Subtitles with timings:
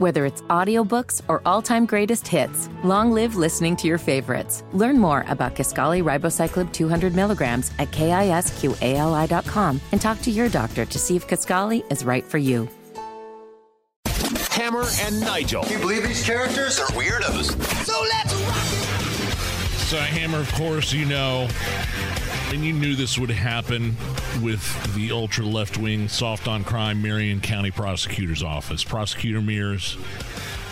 [0.00, 4.64] Whether it's audiobooks or all-time greatest hits, long live listening to your favorites.
[4.72, 10.98] Learn more about Kisqali Ribociclib 200 milligrams at kisqali.com and talk to your doctor to
[10.98, 12.66] see if Kisqali is right for you.
[14.52, 15.64] Hammer and Nigel.
[15.64, 17.50] Can you believe these characters are weirdos?
[17.84, 18.80] So let's rock.
[19.90, 21.46] So, Hammer, of course, you know,
[22.52, 23.96] and you knew this would happen
[24.42, 28.82] with the ultra left wing soft on crime Marion County Prosecutor's Office.
[28.82, 29.96] Prosecutor Mears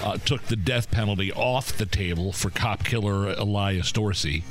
[0.02, 4.42] uh, took the death penalty off the table for cop killer Elias Dorsey.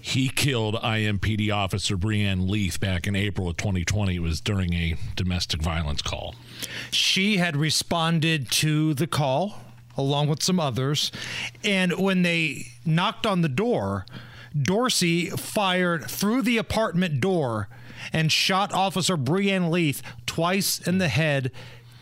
[0.00, 4.16] He killed IMPD officer Breann Leath back in April of 2020.
[4.16, 6.36] It was during a domestic violence call.
[6.92, 9.58] She had responded to the call
[9.96, 11.10] along with some others.
[11.64, 14.06] And when they knocked on the door,
[14.60, 17.68] Dorsey fired through the apartment door
[18.12, 21.50] and shot Officer Breann Leath twice in the head,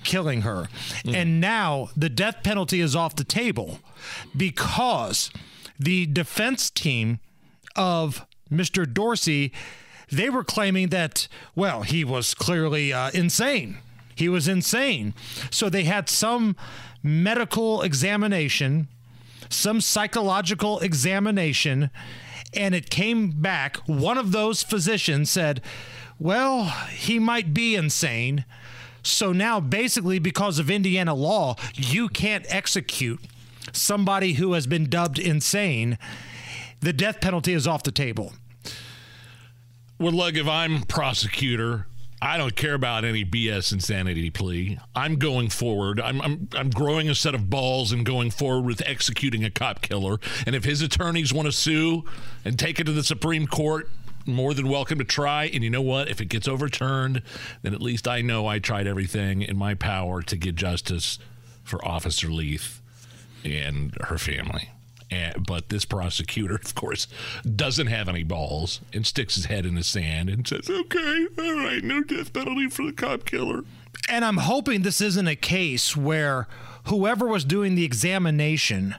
[0.04, 0.68] killing her.
[1.04, 1.14] Mm.
[1.14, 3.80] And now the death penalty is off the table
[4.36, 5.30] because
[5.78, 7.20] the defense team
[7.76, 8.90] of Mr.
[8.90, 9.52] Dorsey,
[10.10, 13.78] they were claiming that, well, he was clearly uh, insane.
[14.14, 15.14] He was insane.
[15.50, 16.56] So they had some
[17.02, 18.88] medical examination,
[19.48, 21.90] some psychological examination,
[22.54, 23.76] and it came back.
[23.86, 25.60] One of those physicians said,
[26.18, 28.44] Well, he might be insane.
[29.02, 33.20] So now, basically, because of Indiana law, you can't execute
[33.72, 35.98] somebody who has been dubbed insane.
[36.80, 38.32] The death penalty is off the table.
[39.98, 41.86] Well, look, if I'm prosecutor
[42.22, 44.78] I don't care about any BS insanity plea.
[44.94, 46.00] I'm going forward.
[46.00, 49.80] I'm, I'm I'm growing a set of balls and going forward with executing a cop
[49.80, 50.18] killer.
[50.46, 52.04] And if his attorneys want to sue
[52.44, 53.88] and take it to the Supreme Court,
[54.26, 55.44] more than welcome to try.
[55.44, 56.08] And you know what?
[56.08, 57.22] If it gets overturned,
[57.62, 61.18] then at least I know I tried everything in my power to get justice
[61.62, 62.80] for Officer Leath
[63.44, 64.70] and her family.
[65.10, 67.06] But this prosecutor, of course,
[67.44, 71.54] doesn't have any balls and sticks his head in the sand and says, okay, all
[71.54, 73.64] right, no death penalty for the cop killer.
[74.08, 76.46] And I'm hoping this isn't a case where
[76.84, 78.94] whoever was doing the examination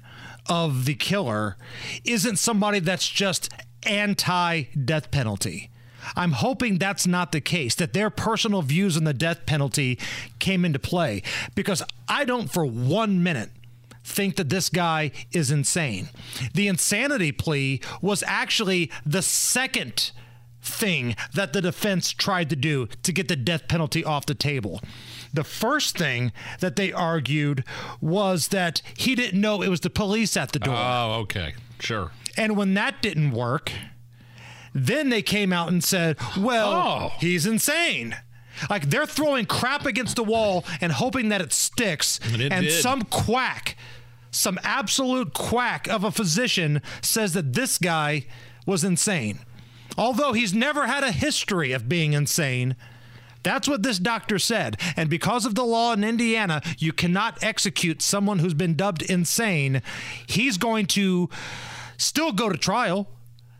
[0.50, 1.56] of the killer
[2.04, 3.50] isn't somebody that's just
[3.86, 5.70] anti death penalty.
[6.16, 10.00] I'm hoping that's not the case, that their personal views on the death penalty
[10.40, 11.22] came into play,
[11.56, 13.52] because I don't for one minute
[14.04, 16.10] think that this guy is insane.
[16.54, 20.12] The insanity plea was actually the second
[20.62, 24.82] thing that the defense tried to do to get the death penalty off the table.
[25.34, 27.64] The first thing that they argued
[28.00, 30.76] was that he didn't know it was the police at the door.
[30.76, 31.54] Oh, okay.
[31.80, 32.12] Sure.
[32.38, 33.72] And when that didn't work,
[34.74, 37.12] then they came out and said, well, oh.
[37.20, 38.16] he's insane.
[38.70, 42.20] Like they're throwing crap against the wall and hoping that it sticks.
[42.32, 43.78] And, it and some quack,
[44.32, 48.26] some absolute quack of a physician says that this guy
[48.66, 49.40] was insane.
[49.98, 52.76] Although he's never had a history of being insane.
[53.44, 54.78] That's what this doctor said.
[54.96, 59.82] And because of the law in Indiana, you cannot execute someone who's been dubbed insane.
[60.28, 61.28] He's going to
[61.98, 63.08] still go to trial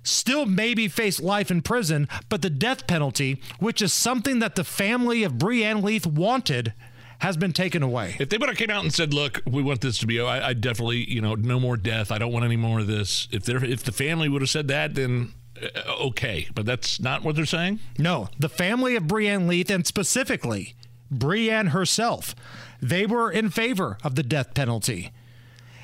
[0.04, 4.64] still maybe face life in prison, but the death penalty, which is something that the
[4.64, 6.74] family of Breann Leath wanted,
[7.20, 8.16] has been taken away.
[8.20, 10.50] If they would have came out and said, "Look, we want this to be," I,
[10.50, 12.12] I definitely, you know, no more death.
[12.12, 13.28] I don't want any more of this.
[13.32, 17.24] If they if the family would have said that, then uh, okay, but that's not
[17.24, 17.80] what they're saying.
[17.98, 20.76] No, the family of Breann Leath, and specifically
[21.14, 22.34] Breann herself,
[22.82, 25.12] they were in favor of the death penalty.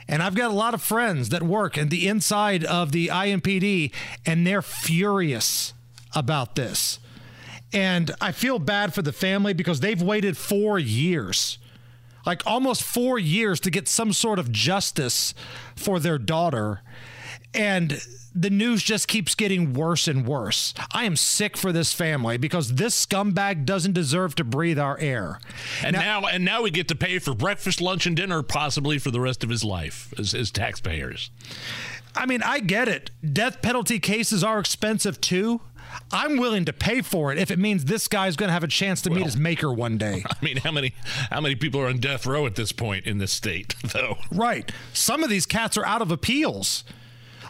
[0.07, 3.93] And I've got a lot of friends that work in the inside of the IMPD,
[4.25, 5.73] and they're furious
[6.15, 6.99] about this.
[7.73, 11.57] And I feel bad for the family because they've waited four years,
[12.25, 15.33] like almost four years, to get some sort of justice
[15.75, 16.81] for their daughter.
[17.53, 18.01] And
[18.35, 20.73] the news just keeps getting worse and worse.
[20.91, 25.39] I am sick for this family because this scumbag doesn't deserve to breathe our air.
[25.83, 28.99] And now, now and now we get to pay for breakfast, lunch, and dinner possibly
[28.99, 31.31] for the rest of his life as, as taxpayers.
[32.15, 33.11] I mean, I get it.
[33.33, 35.61] Death penalty cases are expensive too.
[36.11, 38.67] I'm willing to pay for it if it means this guy's going to have a
[38.67, 40.23] chance to well, meet his maker one day.
[40.29, 40.93] I mean, how many
[41.31, 44.17] how many people are on death row at this point in this state, though?
[44.31, 44.71] Right.
[44.93, 46.83] Some of these cats are out of appeals.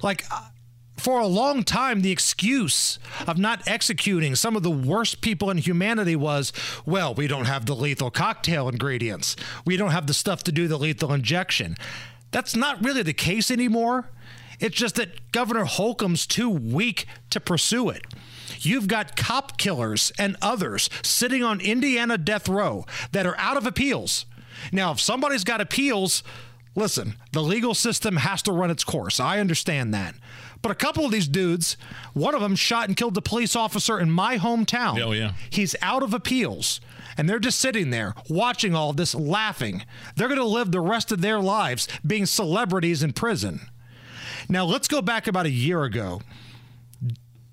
[0.01, 0.49] Like uh,
[0.97, 5.57] for a long time, the excuse of not executing some of the worst people in
[5.57, 6.51] humanity was,
[6.85, 9.35] well, we don't have the lethal cocktail ingredients.
[9.65, 11.77] We don't have the stuff to do the lethal injection.
[12.31, 14.09] That's not really the case anymore.
[14.59, 18.03] It's just that Governor Holcomb's too weak to pursue it.
[18.59, 23.67] You've got cop killers and others sitting on Indiana death row that are out of
[23.67, 24.25] appeals
[24.71, 26.23] Now, if somebody's got appeals,
[26.77, 29.19] listen, the legal system has to run its course.
[29.19, 30.15] I understand that.
[30.61, 31.75] But a couple of these dudes,
[32.13, 35.01] one of them shot and killed the police officer in my hometown.
[35.01, 35.33] Oh, yeah.
[35.49, 36.79] He's out of appeals.
[37.17, 39.85] And they're just sitting there watching all this, laughing.
[40.15, 43.61] They're going to live the rest of their lives being celebrities in prison.
[44.47, 46.21] Now, let's go back about a year ago.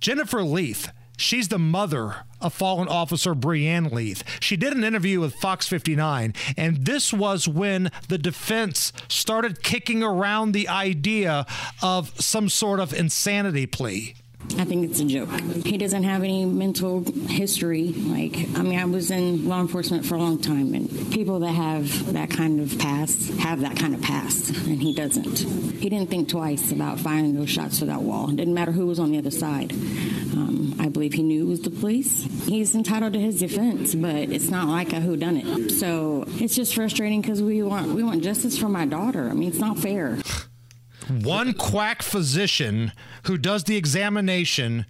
[0.00, 4.22] Jennifer Leath, she's the mother of fallen officer Breann Leath.
[4.40, 10.02] She did an interview with Fox 59, and this was when the defense started kicking
[10.02, 11.46] around the idea
[11.82, 14.14] of some sort of insanity plea.
[14.56, 15.30] I think it's a joke.
[15.64, 17.88] He doesn't have any mental history.
[17.88, 21.52] Like, I mean, I was in law enforcement for a long time, and people that
[21.52, 25.38] have that kind of past have that kind of past, and he doesn't.
[25.38, 28.30] He didn't think twice about firing those shots to that wall.
[28.30, 29.72] It didn't matter who was on the other side.
[29.72, 32.24] Um, I believe he knew it was the police.
[32.46, 35.72] He's entitled to his defense, but it's not like a who done it.
[35.72, 39.28] So it's just frustrating because we want we want justice for my daughter.
[39.28, 40.18] I mean, it's not fair.
[41.08, 42.92] One quack physician
[43.24, 44.86] who does the examination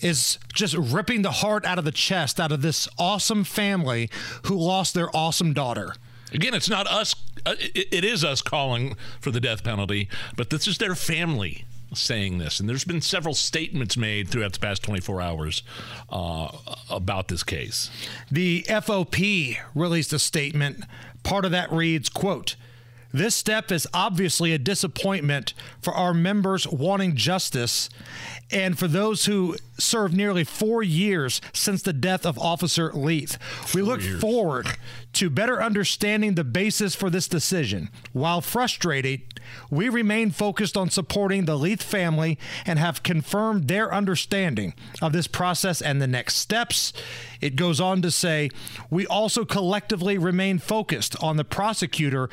[0.00, 4.10] is just ripping the heart out of the chest out of this awesome family
[4.44, 5.94] who lost their awesome daughter.
[6.32, 7.14] Again, it's not us.
[7.46, 11.64] Uh, it, it is us calling for the death penalty, but this is their family
[11.92, 12.58] saying this.
[12.58, 15.62] And there's been several statements made throughout the past 24 hours
[16.10, 16.48] uh,
[16.90, 17.90] about this case.
[18.30, 20.84] The FOP released a statement.
[21.22, 22.56] Part of that reads, quote,
[23.14, 27.88] this step is obviously a disappointment for our members wanting justice
[28.50, 33.38] and for those who served nearly four years since the death of Officer Leath.
[33.74, 34.20] We look years.
[34.20, 34.66] forward
[35.14, 37.88] to better understanding the basis for this decision.
[38.12, 39.40] While frustrated,
[39.70, 45.26] we remain focused on supporting the Leath family and have confirmed their understanding of this
[45.26, 46.92] process and the next steps.
[47.40, 48.50] It goes on to say,
[48.90, 52.28] we also collectively remain focused on the prosecutor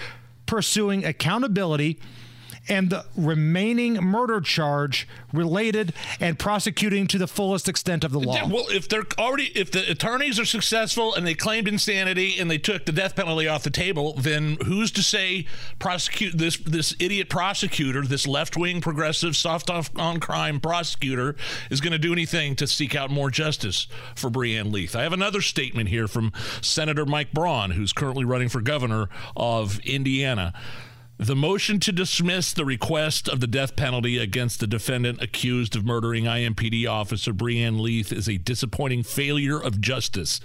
[0.52, 1.98] pursuing accountability
[2.68, 8.36] and the remaining murder charge related and prosecuting to the fullest extent of the law.
[8.36, 12.50] Yeah, well, if they're already, if the attorneys are successful and they claimed insanity and
[12.50, 15.46] they took the death penalty off the table, then who's to say
[15.80, 21.36] prosecute this this idiot prosecutor, this left wing progressive soft on crime prosecutor,
[21.70, 24.96] is going to do anything to seek out more justice for Breann Leath?
[24.96, 26.32] I have another statement here from
[26.62, 30.54] Senator Mike Braun, who's currently running for governor of Indiana.
[31.24, 35.86] The motion to dismiss the request of the death penalty against the defendant accused of
[35.86, 40.42] murdering IMPD officer Breann Leath is a disappointing failure of justice.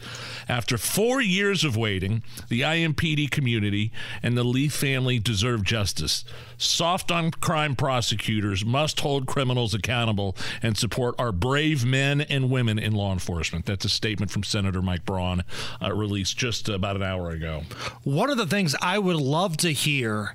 [0.50, 3.90] After four years of waiting, the IMPD community
[4.23, 6.26] and the Leath family deserve justice.
[6.58, 12.79] Soft on crime prosecutors must hold criminals accountable and support our brave men and women
[12.79, 13.64] in law enforcement.
[13.64, 15.43] That's a statement from Senator Mike Braun,
[15.82, 17.62] uh, released just about an hour ago.
[18.05, 20.34] One of the things I would love to hear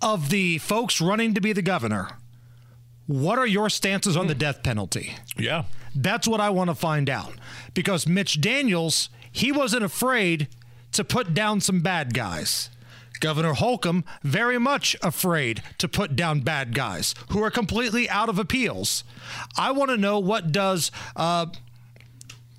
[0.00, 2.10] of the folks running to be the governor,
[3.06, 5.14] what are your stances on the death penalty?
[5.36, 5.64] Yeah.
[5.94, 7.32] That's what I want to find out.
[7.74, 10.48] Because Mitch Daniels, he wasn't afraid
[10.92, 12.70] to put down some bad guys.
[13.20, 18.38] Governor Holcomb, very much afraid to put down bad guys who are completely out of
[18.38, 19.04] appeals.
[19.56, 21.46] I want to know what does, uh,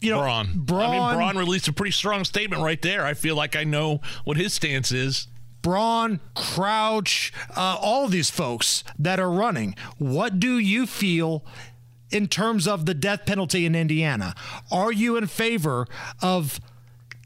[0.01, 0.51] you know, Braun.
[0.55, 3.05] Braun, I mean, Braun released a pretty strong statement right there.
[3.05, 5.27] I feel like I know what his stance is.
[5.61, 9.75] Braun, Crouch, uh, all these folks that are running.
[9.97, 11.43] What do you feel
[12.09, 14.35] in terms of the death penalty in Indiana?
[14.71, 15.87] Are you in favor
[16.21, 16.59] of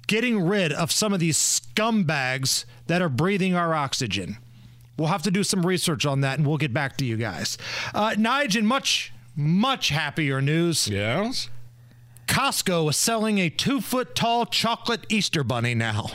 [0.08, 4.38] getting rid of some of these scumbags that are breathing our oxygen?
[4.98, 7.58] We'll have to do some research on that and we'll get back to you guys.
[7.93, 10.88] Uh, Nigel, much, much happier news.
[10.88, 11.50] Yes.
[12.27, 16.08] Costco is selling a two foot tall chocolate Easter bunny now.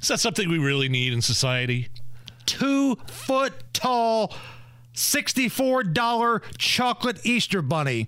[0.00, 1.88] Is that something we really need in society?
[2.46, 4.34] Two foot tall.
[4.94, 8.06] $64 chocolate Easter bunny.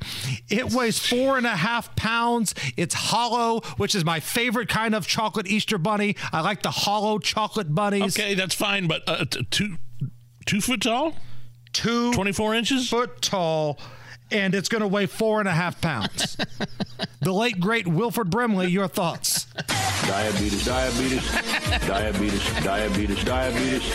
[0.51, 2.55] It weighs four and a half pounds.
[2.77, 6.15] It's hollow, which is my favorite kind of chocolate Easter bunny.
[6.31, 8.19] I like the hollow chocolate bunnies.
[8.19, 9.77] Okay, that's fine, but uh, t- two
[10.45, 11.15] two foot tall,
[11.73, 12.91] Two twenty four inches.
[12.91, 13.79] foot tall,
[14.31, 16.37] and it's going to weigh four and a half pounds.
[17.21, 19.45] the late, great Wilford Brimley, your thoughts.
[20.07, 21.33] Diabetes, diabetes,
[21.87, 23.95] diabetes, diabetes, diabetes,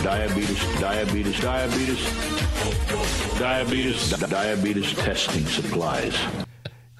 [0.00, 6.16] diabetes, diabetes, diabetes, diabetes, diabetes testing supplies.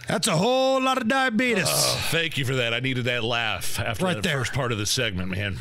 [0.08, 1.64] That's a whole lot of diabetes.
[1.68, 2.74] Oh, thank you for that.
[2.74, 4.38] I needed that laugh after Right that there.
[4.38, 5.58] first part of the segment, man.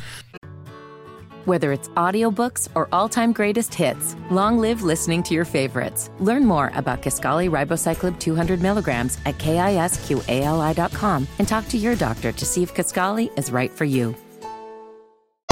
[1.50, 6.08] Whether it's audiobooks or all-time greatest hits, long live listening to your favorites.
[6.20, 12.46] Learn more about Kisqali Ribociclib 200 milligrams at kisqali.com and talk to your doctor to
[12.46, 14.14] see if Kisqali is right for you.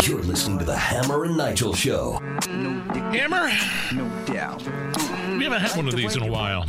[0.05, 2.21] You're listening to the Hammer and Nigel Show.
[2.49, 2.79] No
[3.11, 3.51] Hammer?
[3.93, 4.63] No doubt.
[5.37, 6.65] We haven't had one of these in a while.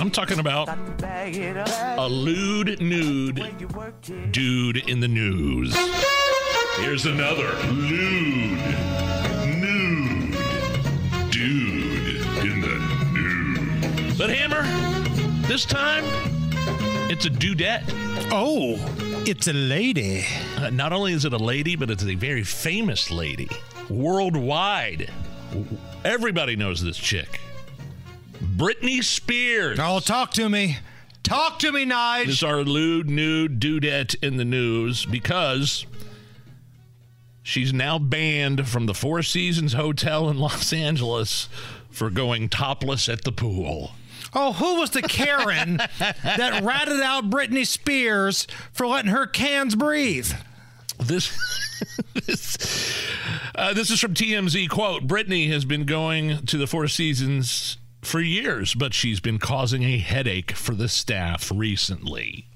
[0.00, 0.70] I'm talking about
[1.02, 5.76] a lewd nude dude in the news.
[6.78, 8.58] Here's another lewd
[9.60, 10.32] nude
[11.30, 14.18] dude in the news.
[14.18, 14.62] But Hammer,
[15.46, 16.04] this time
[17.10, 17.84] it's a dudette.
[18.32, 18.76] Oh,
[19.26, 20.24] it's a lady.
[20.56, 23.48] Uh, not only is it a lady, but it's a very famous lady
[23.90, 25.10] worldwide.
[26.04, 27.40] Everybody knows this chick.
[28.42, 29.78] Britney Spears.
[29.80, 30.78] Oh, talk to me.
[31.22, 32.26] Talk to me, Nige.
[32.26, 35.86] This is our lewd nude dudette in the news because
[37.42, 41.48] she's now banned from the Four Seasons Hotel in Los Angeles
[41.90, 43.92] for going topless at the pool.
[44.34, 50.32] Oh, who was the Karen that ratted out Britney Spears for letting her cans breathe?
[50.98, 51.36] This,
[52.26, 53.06] this,
[53.54, 54.68] uh, this is from TMZ.
[54.70, 59.82] Quote: Britney has been going to the Four Seasons for years, but she's been causing
[59.82, 62.48] a headache for the staff recently.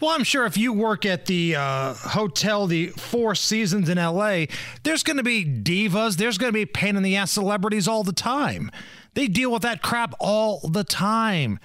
[0.00, 4.46] Well, I'm sure if you work at the uh, hotel, the Four Seasons in LA,
[4.82, 8.02] there's going to be divas, there's going to be pain in the ass celebrities all
[8.02, 8.70] the time.
[9.14, 11.58] They deal with that crap all the time.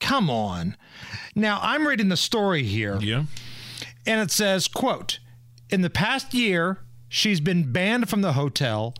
[0.00, 0.76] Come on.
[1.34, 2.98] Now, I'm reading the story here.
[3.00, 3.24] Yeah.
[4.06, 5.18] and it says quote
[5.70, 6.78] in the past year
[7.08, 8.94] she's been banned from the hotel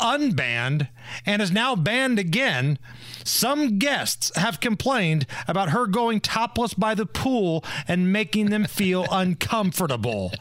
[0.00, 0.88] unbanned
[1.24, 2.78] and is now banned again.
[3.24, 9.06] Some guests have complained about her going topless by the pool and making them feel
[9.12, 10.32] uncomfortable.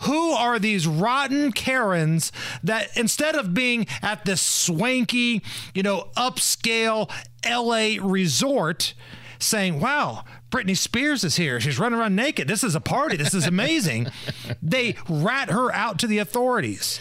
[0.00, 2.32] Who are these rotten karens
[2.62, 5.42] that instead of being at this swanky
[5.74, 7.10] you know upscale
[7.46, 8.94] la resort
[9.40, 11.60] saying, Wow, Britney Spears is here.
[11.60, 12.48] She's running around naked.
[12.48, 13.16] This is a party.
[13.16, 14.08] This is amazing.
[14.62, 17.00] they rat her out to the authorities.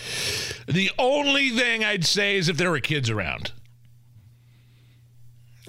[0.68, 3.51] The only thing I'd say is if there were kids around.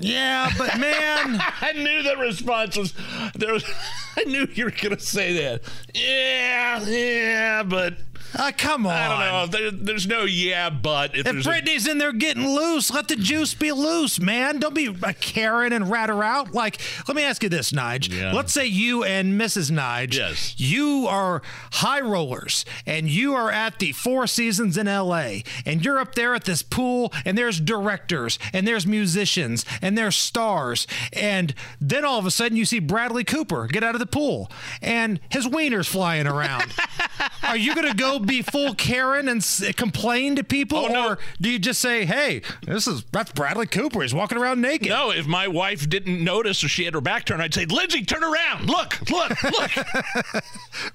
[0.00, 0.92] Yeah, but man,
[1.60, 2.94] I knew the response was
[3.34, 3.52] there.
[3.52, 3.64] Was,
[4.16, 5.62] I knew you were going to say that.
[5.94, 7.94] Yeah, yeah, but
[8.34, 8.92] uh, come on.
[8.92, 9.58] I don't know.
[9.58, 13.08] There, there's no yeah, but if, If there's a- Britney's in there getting loose, let
[13.08, 14.58] the juice be loose, man.
[14.58, 16.52] Don't be a Karen and rat her out.
[16.52, 18.10] Like, let me ask you this, Nige.
[18.16, 18.32] Yeah.
[18.32, 19.70] Let's say you and Mrs.
[19.70, 20.54] Nige, Yes.
[20.58, 25.98] you are high rollers and you are at the Four Seasons in LA and you're
[25.98, 30.86] up there at this pool and there's directors and there's musicians and there's stars.
[31.12, 34.50] And then all of a sudden you see Bradley Cooper get out of the pool
[34.82, 36.72] and his wiener's flying around.
[37.42, 40.78] are you going to go be full Karen and s- complain to people?
[40.78, 41.08] Oh, no.
[41.10, 44.02] Or do you just say, hey, this is that's Bradley Cooper.
[44.02, 44.88] He's walking around naked.
[44.88, 48.04] no, if my wife didn't notice or she had her back turned, I'd say, Lindsay,
[48.04, 48.66] turn around.
[48.68, 49.70] Look, look, look.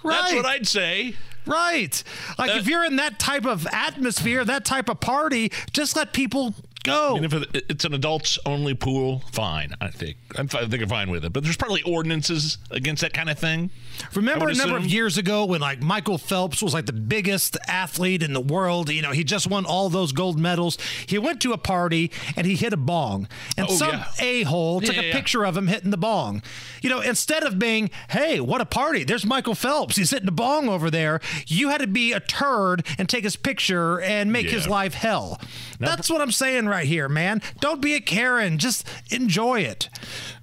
[0.03, 1.15] That's what I'd say.
[1.45, 2.03] Right.
[2.39, 6.11] Like Uh, if you're in that type of atmosphere, that type of party, just let
[6.13, 7.15] people go.
[7.15, 7.33] And if
[7.69, 9.73] it's an adults only pool, fine.
[9.81, 11.33] I think I'm, I think I'm fine with it.
[11.33, 13.71] But there's probably ordinances against that kind of thing.
[14.13, 16.93] Remember I a would number of years ago when like Michael Phelps was like the
[16.93, 20.77] biggest athlete in the world, you know, he just won all those gold medals.
[21.07, 23.27] He went to a party and he hit a bong.
[23.57, 24.05] And Oh, some yeah.
[24.19, 25.13] a-hole took Yeah, a yeah.
[25.13, 26.43] picture of him hitting the bong.
[26.81, 29.03] You know, instead of being, "Hey, what a party.
[29.03, 29.95] There's Michael Phelps.
[29.95, 33.35] He's hitting a bong over there." You had to be a turd and take his
[33.35, 35.39] picture and make his life hell.
[35.79, 37.41] That's what I'm saying right here, man.
[37.59, 38.57] Don't be a Karen.
[38.57, 39.89] Just enjoy it.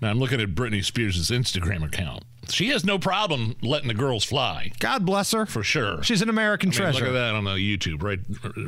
[0.01, 2.25] Now I'm looking at Britney Spears' Instagram account.
[2.49, 4.73] She has no problem letting the girls fly.
[4.81, 5.47] God bless her.
[5.47, 6.03] For sure.
[6.03, 7.01] She's an American I mean, treasure.
[7.01, 8.19] Look at that on the YouTube, right,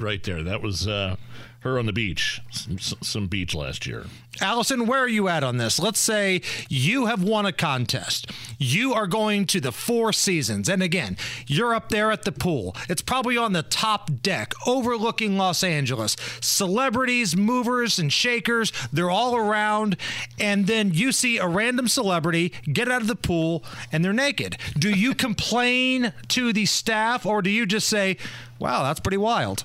[0.00, 0.42] right there.
[0.44, 1.16] That was uh,
[1.64, 4.04] her on the beach, some, some beach last year.
[4.40, 5.78] Allison, where are you at on this?
[5.78, 8.30] Let's say you have won a contest.
[8.58, 10.68] You are going to the Four Seasons.
[10.68, 11.16] And again,
[11.46, 12.76] you're up there at the pool.
[12.88, 16.16] It's probably on the top deck overlooking Los Angeles.
[16.40, 19.96] Celebrities, movers, and shakers, they're all around.
[20.38, 24.58] And then you see a random celebrity get out of the pool and they're naked.
[24.78, 28.18] Do you complain to the staff or do you just say,
[28.58, 29.64] wow, that's pretty wild?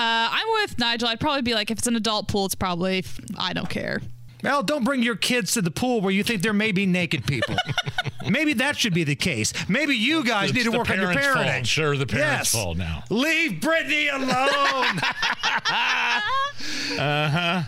[0.00, 1.08] Uh, I'm with Nigel.
[1.08, 3.04] I'd probably be like, if it's an adult pool, it's probably
[3.38, 4.00] I don't care.
[4.42, 7.26] Well, don't bring your kids to the pool where you think there may be naked
[7.26, 7.56] people.
[8.26, 9.52] Maybe that should be the case.
[9.68, 11.46] Maybe you guys It's need to work on your parents' fault.
[11.46, 11.66] parenting.
[11.66, 12.62] Sure, the parents' Yes.
[12.62, 13.04] fault now.
[13.10, 15.00] Leave Britney alone.
[16.98, 17.62] uh huh.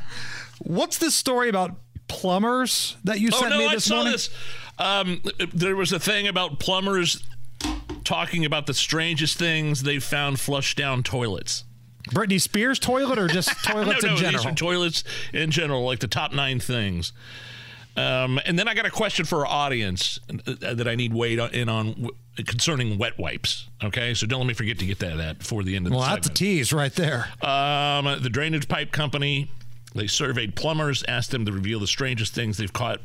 [0.60, 1.76] What's this story about
[2.08, 4.12] plumbers that you Oh sent no, me I this saw morning?
[4.12, 4.30] this.
[4.78, 5.22] Um,
[5.52, 7.22] there was a thing about plumbers
[8.04, 11.64] talking about the strangest things they found flushed down toilets.
[12.10, 14.42] Britney Spears toilet or just toilets no, in general?
[14.44, 17.12] these are toilets in general, like the top nine things.
[17.94, 21.68] Um, and then I got a question for our audience that I need weighed in
[21.68, 22.08] on
[22.46, 23.68] concerning wet wipes.
[23.84, 26.00] Okay, so don't let me forget to get that at before the end of Well,
[26.00, 27.28] the that's a tease right there.
[27.42, 29.50] Um, the drainage pipe company
[29.94, 33.00] they surveyed plumbers, asked them to reveal the strangest things they've caught,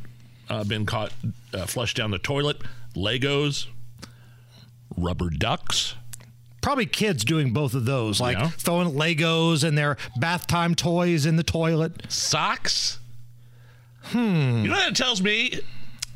[0.49, 1.11] uh, been caught
[1.53, 2.61] uh, flushed down the toilet.
[2.95, 3.67] Legos,
[4.95, 5.95] rubber ducks.
[6.67, 8.49] Probably kids doing both of those, like Yeah.
[8.49, 11.93] throwing Legos and their bath time toys in the toilet.
[12.09, 12.99] Socks.
[14.01, 14.63] Hmm.
[14.63, 15.61] You know what that tells me?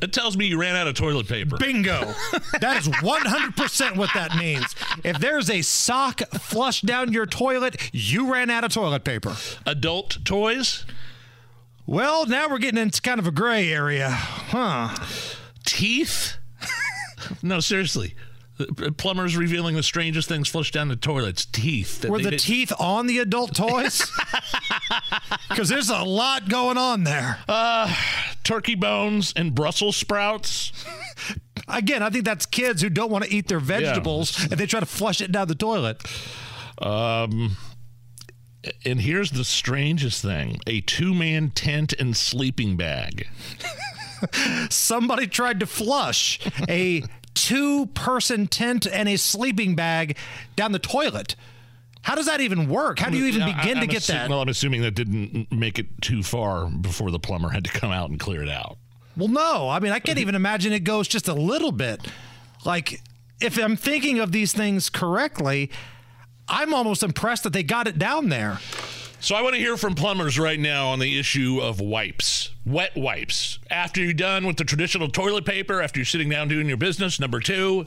[0.01, 1.55] It tells me you ran out of toilet paper.
[1.55, 2.01] Bingo.
[2.59, 4.65] that is 100% what that means.
[5.05, 9.37] If there's a sock flushed down your toilet, you ran out of toilet paper.
[9.65, 10.85] Adult toys.
[11.85, 14.09] Well, now we're getting into kind of a gray area.
[14.09, 14.93] Huh.
[15.63, 16.35] Teeth.
[17.41, 18.15] no, seriously.
[18.67, 21.45] The Plumbers revealing the strangest things flushed down the toilets.
[21.45, 22.01] Teeth.
[22.01, 24.09] that Were the did- teeth on the adult toys?
[25.49, 27.39] Because there's a lot going on there.
[27.47, 27.93] Uh,
[28.43, 30.71] turkey bones and Brussels sprouts.
[31.67, 34.79] Again, I think that's kids who don't want to eat their vegetables and they try
[34.79, 36.01] to flush it down the toilet.
[36.81, 37.57] Um,
[38.85, 43.27] and here's the strangest thing: a two-man tent and sleeping bag.
[44.69, 46.39] Somebody tried to flush
[46.69, 47.03] a
[47.33, 50.17] two person tent and a sleeping bag
[50.55, 51.35] down the toilet.
[52.03, 52.99] How does that even work?
[52.99, 54.29] How do you even begin to I'm get assu- that?
[54.29, 57.91] Well, I'm assuming that didn't make it too far before the plumber had to come
[57.91, 58.77] out and clear it out.
[59.15, 59.69] Well, no.
[59.69, 62.07] I mean, I can't even imagine it goes just a little bit.
[62.65, 63.01] Like,
[63.39, 65.69] if I'm thinking of these things correctly,
[66.47, 68.57] I'm almost impressed that they got it down there.
[69.21, 72.97] So I want to hear from plumbers right now on the issue of wipes, wet
[72.97, 73.59] wipes.
[73.69, 77.19] After you're done with the traditional toilet paper, after you're sitting down doing your business,
[77.19, 77.85] number two,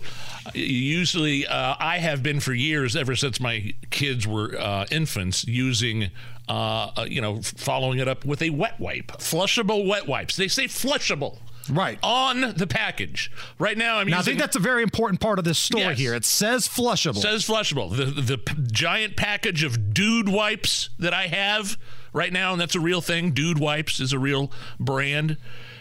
[0.55, 6.11] usually uh, I have been for years, ever since my kids were uh, infants, using.
[6.47, 10.37] Uh, uh, you know, following it up with a wet wipe, flushable wet wipes.
[10.37, 11.38] They say flushable,
[11.71, 13.30] right, on the package.
[13.59, 15.99] Right now, I'm now, I think that's a very important part of this story Yes.
[15.99, 16.14] here.
[16.14, 17.16] It says flushable.
[17.16, 17.94] Says flushable.
[17.97, 21.76] The the p- giant package of dude wipes that I have
[22.12, 23.32] right now, and that's a real thing.
[23.32, 25.36] Dude wipes is a real brand.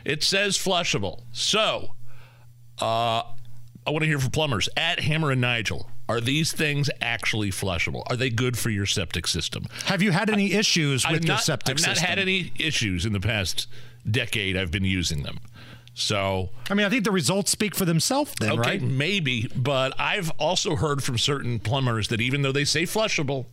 [0.06, 1.22] It says flushable.
[1.32, 1.96] So,
[2.82, 3.24] uh,
[3.86, 5.90] I want to hear from plumbers at Hammer and Nigel.
[6.10, 8.04] Are these things actually flushable?
[8.08, 9.66] Are they good for your septic system?
[9.86, 13.06] Have you had any issues with I've your not, septic I've not had any issues
[13.06, 13.68] in the past
[14.10, 14.58] decade.
[14.58, 15.40] I've been using them.
[15.94, 18.82] So I mean, I think the results speak for themselves then, okay, right?
[18.82, 23.46] maybe, but I've also heard from certain plumbers that even though they say flushable,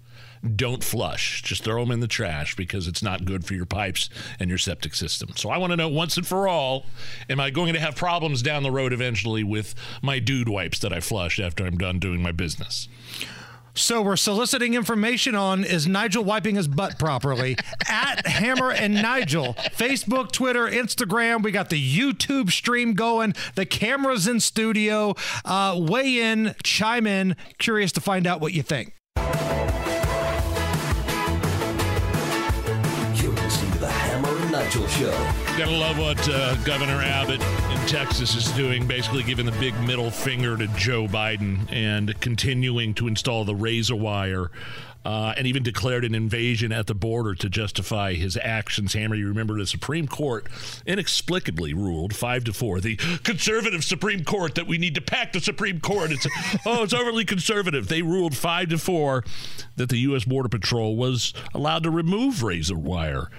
[0.57, 1.43] don't flush.
[1.43, 4.59] Just throw them in the trash because it's not good for your pipes and your
[4.59, 5.31] septic system.
[5.37, 6.87] So I want to know once and for all,
[7.29, 10.93] am I going to have problems down the road eventually with my dude wipes that
[10.93, 12.89] I flush after I'm done doing my business?
[13.81, 17.57] So we're soliciting information on is Nigel wiping his butt properly
[17.89, 21.43] at Hammer and Nigel, Facebook, Twitter, Instagram.
[21.43, 23.35] We got the YouTube stream going.
[23.55, 25.15] The cameras in studio.
[25.47, 27.37] Uh, weigh in, chime in.
[27.59, 28.95] Curious to find out what you think.
[29.17, 29.25] You're
[33.33, 35.40] listening to the Hammer and Nigel Show.
[35.61, 40.11] Gotta love what uh, Governor Abbott in Texas is doing, basically giving the big middle
[40.11, 44.51] finger to Joe Biden and continuing to install the razor wire.
[45.05, 48.93] Uh, and even declared an invasion at the border to justify his actions.
[48.93, 50.47] Hammer, you remember the Supreme Court
[50.85, 52.81] inexplicably ruled five to four.
[52.81, 56.11] The conservative Supreme Court that we need to pack the Supreme Court.
[56.13, 56.27] It's
[56.67, 57.89] oh, it's overly conservative.
[57.89, 59.25] They ruled five to four
[59.77, 60.25] that the U.S.
[60.25, 63.31] Border Patrol was allowed to remove razor wire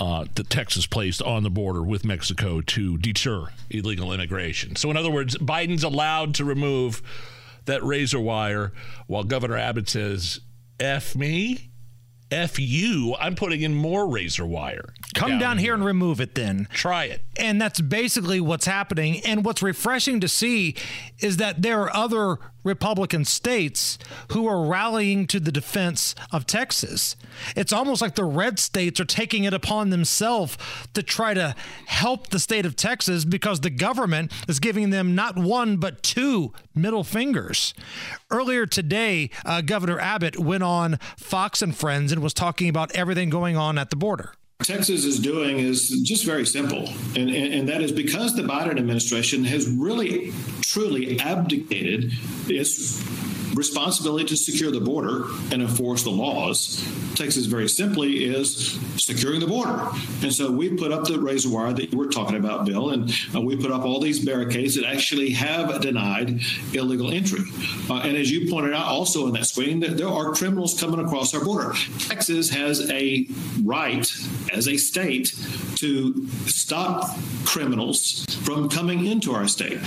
[0.00, 4.74] uh, that Texas placed on the border with Mexico to deter illegal immigration.
[4.74, 7.02] So, in other words, Biden's allowed to remove
[7.66, 8.72] that razor wire
[9.06, 10.40] while Governor Abbott says,
[10.80, 11.69] F me,
[12.30, 14.94] F you, I'm putting in more razor wire.
[15.14, 16.68] Come down, here and remove it then.
[16.72, 17.22] Try it.
[17.38, 19.20] And that's basically what's happening.
[19.24, 20.76] And what's refreshing to see
[21.18, 23.98] is that there are other Republican states
[24.32, 27.16] who are rallying to the defense of Texas.
[27.56, 30.58] It's almost like the red states are taking it upon themselves
[30.94, 31.54] to try to
[31.86, 36.52] help the state of Texas because the government is giving them not one, but two
[36.74, 37.72] middle fingers.
[38.30, 43.30] Earlier today, uh, Governor Abbott went on Fox and Friends and was talking about everything
[43.30, 44.32] going on at the border.
[44.62, 48.76] Texas is doing is just very simple, and, and, and that is because the Biden
[48.78, 52.12] administration has really, truly abdicated
[52.46, 53.02] its
[53.54, 56.84] responsibility to secure the border and enforce the laws.
[57.14, 59.88] Texas, very simply, is securing the border.
[60.22, 63.12] And so we put up the razor wire that you were talking about, Bill, and
[63.34, 66.40] uh, we put up all these barricades that actually have denied
[66.72, 67.44] illegal entry.
[67.88, 71.04] Uh, and as you pointed out also in that screen, that there are criminals coming
[71.04, 71.74] across our border.
[71.98, 73.26] Texas has a
[73.64, 74.10] right
[74.52, 75.34] as a state
[75.76, 79.80] to stop criminals from coming into our state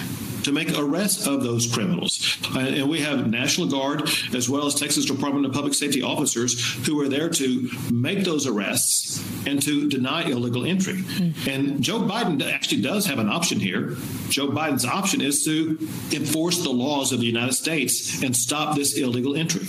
[0.44, 2.38] to make arrests of those criminals.
[2.56, 6.76] Uh, and we have National Guard as well as Texas Department of Public Safety officers
[6.86, 10.96] who are there to make those arrests and to deny illegal entry.
[10.96, 11.50] Mm-hmm.
[11.50, 13.96] And Joe Biden actually does have an option here.
[14.30, 15.78] Joe Biden's option is to
[16.12, 19.68] enforce the laws of the United States and stop this illegal entry.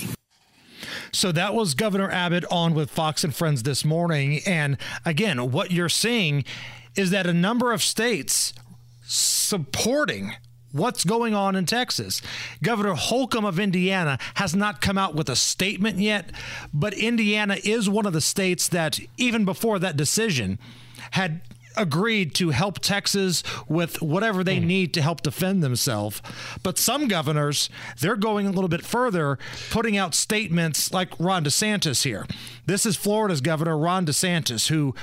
[1.12, 4.40] So that was Governor Abbott on with Fox and Friends this morning.
[4.46, 6.44] And again, what you're seeing
[6.96, 8.52] is that a number of states
[9.06, 10.32] supporting
[10.74, 12.20] what's going on in Texas.
[12.62, 16.30] Governor Holcomb of Indiana has not come out with a statement yet,
[16.72, 20.58] but Indiana is one of the states that, even before that decision,
[21.12, 21.40] had
[21.76, 24.64] agreed to help Texas with whatever they mm.
[24.64, 26.20] need to help defend themselves.
[26.62, 29.38] But some governors, they're going a little bit further,
[29.70, 32.26] putting out statements like Ron DeSantis here.
[32.66, 34.94] This is Florida's governor, Ron DeSantis, who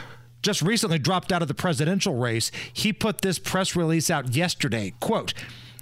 [0.42, 2.52] just recently dropped out of the presidential race.
[2.74, 4.94] He put this press release out yesterday.
[5.00, 5.34] Quote,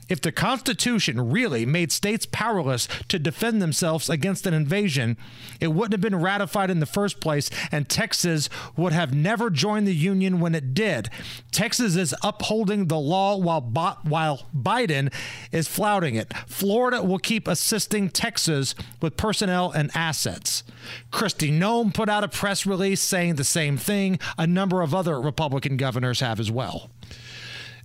[0.09, 5.17] if the Constitution really made states powerless to defend themselves against an invasion,
[5.59, 9.87] it wouldn't have been ratified in the first place, and Texas would have never joined
[9.87, 11.09] the Union when it did.
[11.51, 13.61] Texas is upholding the law while,
[14.03, 15.13] while Biden
[15.51, 16.33] is flouting it.
[16.47, 20.63] Florida will keep assisting Texas with personnel and assets.
[21.11, 24.19] Kristi Noem put out a press release saying the same thing.
[24.37, 26.89] A number of other Republican governors have as well.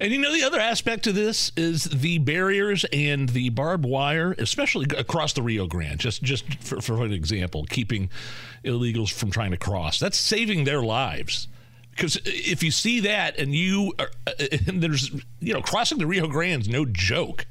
[0.00, 4.35] And you know, the other aspect to this is the barriers and the barbed wire,
[4.38, 6.00] especially across the Rio Grande.
[6.00, 8.11] Just, just for, for an example, keeping
[8.64, 9.98] illegals from trying to cross.
[9.98, 11.48] That's saving their lives.
[11.90, 14.11] Because if you see that and you are,
[14.66, 17.46] and there's, you know, crossing the Rio Grande's no joke.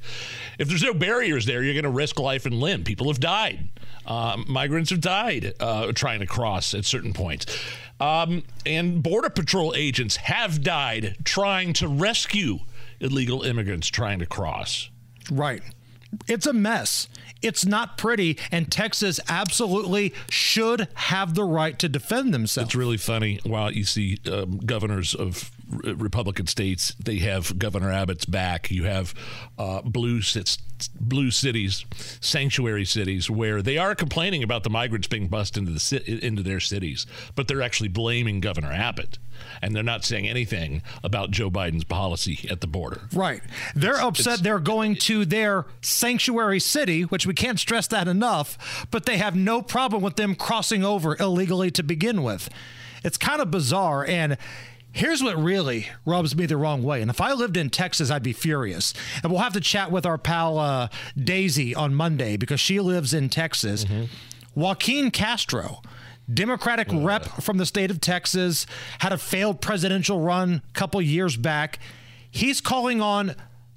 [0.58, 2.84] If there's no barriers there, you're going to risk life and limb.
[2.84, 3.70] People have died.
[4.04, 7.46] Uh, migrants have died uh, trying to cross at certain points.
[8.04, 12.58] Um, and Border Patrol agents have died trying to rescue
[13.00, 14.90] illegal immigrants trying to cross.
[15.30, 15.62] Right.
[16.28, 17.08] It's a mess.
[17.40, 22.68] It's not pretty, and Texas absolutely should have the right to defend themselves.
[22.68, 23.40] It's really funny.
[23.42, 28.70] While you see um, governors of Republican states, they have Governor Abbott's back.
[28.70, 29.14] You have
[29.58, 30.20] uh, blue
[31.00, 31.84] blue cities,
[32.20, 36.60] sanctuary cities, where they are complaining about the migrants being bussed into the into their
[36.60, 39.18] cities, but they're actually blaming Governor Abbott,
[39.62, 43.02] and they're not saying anything about Joe Biden's policy at the border.
[43.12, 43.42] Right.
[43.74, 44.34] They're it's, upset.
[44.34, 49.16] It's, they're going to their sanctuary city, which we can't stress that enough, but they
[49.16, 52.48] have no problem with them crossing over illegally to begin with.
[53.02, 54.38] It's kind of bizarre and
[54.94, 57.02] Here's what really rubs me the wrong way.
[57.02, 58.94] And if I lived in Texas, I'd be furious.
[59.24, 63.12] And we'll have to chat with our pal uh, Daisy on Monday because she lives
[63.12, 63.84] in Texas.
[63.84, 64.04] Mm-hmm.
[64.54, 65.82] Joaquin Castro,
[66.32, 66.98] Democratic uh.
[66.98, 68.66] rep from the state of Texas,
[69.00, 71.80] had a failed presidential run a couple years back.
[72.30, 73.34] He's calling on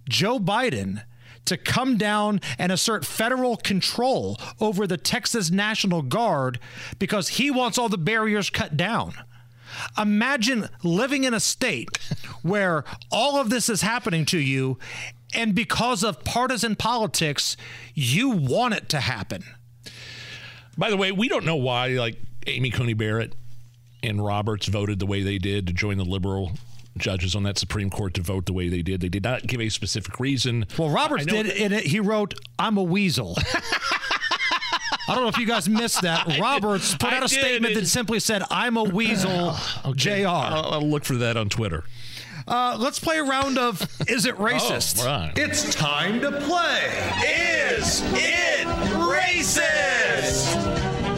[0.07, 1.01] Joe Biden
[1.45, 6.59] to come down and assert federal control over the Texas National Guard
[6.99, 9.15] because he wants all the barriers cut down.
[9.97, 11.97] Imagine living in a state
[12.41, 14.77] where all of this is happening to you,
[15.33, 17.57] and because of partisan politics,
[17.93, 19.43] you want it to happen.
[20.77, 23.35] By the way, we don't know why, like Amy Coney Barrett
[24.03, 26.51] and Roberts voted the way they did to join the liberal
[26.97, 29.01] judges on that Supreme Court to vote the way they did.
[29.01, 30.65] They did not give a specific reason.
[30.77, 31.85] Well, Roberts did in it.
[31.85, 33.37] He wrote, "I'm a weasel."
[35.07, 36.37] I don't know if you guys missed that.
[36.41, 40.21] Roberts put out a statement that simply said, "I'm a weasel." okay.
[40.23, 40.27] Jr.
[40.27, 41.83] I'll, I'll look for that on Twitter.
[42.47, 45.01] Uh, let's play a round of Is It Racist?
[45.01, 45.33] Oh, right.
[45.37, 46.85] It's time to play
[47.25, 50.55] Is It Racist?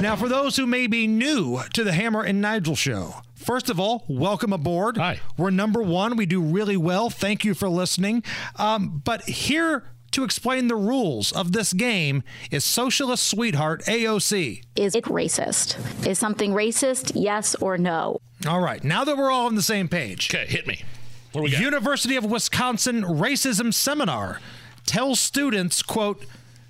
[0.02, 3.80] Now, for those who may be new to the Hammer and Nigel show, First of
[3.80, 4.98] all, welcome aboard.
[4.98, 5.22] Hi.
[5.38, 6.18] We're number one.
[6.18, 7.10] We do really well.
[7.10, 8.24] Thank you for listening.
[8.58, 14.64] Um, but here to explain the rules of this game is socialist sweetheart AOC.
[14.76, 15.78] Is it racist?
[16.06, 18.20] Is something racist, yes or no?
[18.48, 20.34] All right, now that we're all on the same page.
[20.34, 20.84] Okay, hit me.
[21.32, 21.62] What we got?
[21.62, 24.40] University of Wisconsin Racism Seminar
[24.86, 26.26] tells students, quote,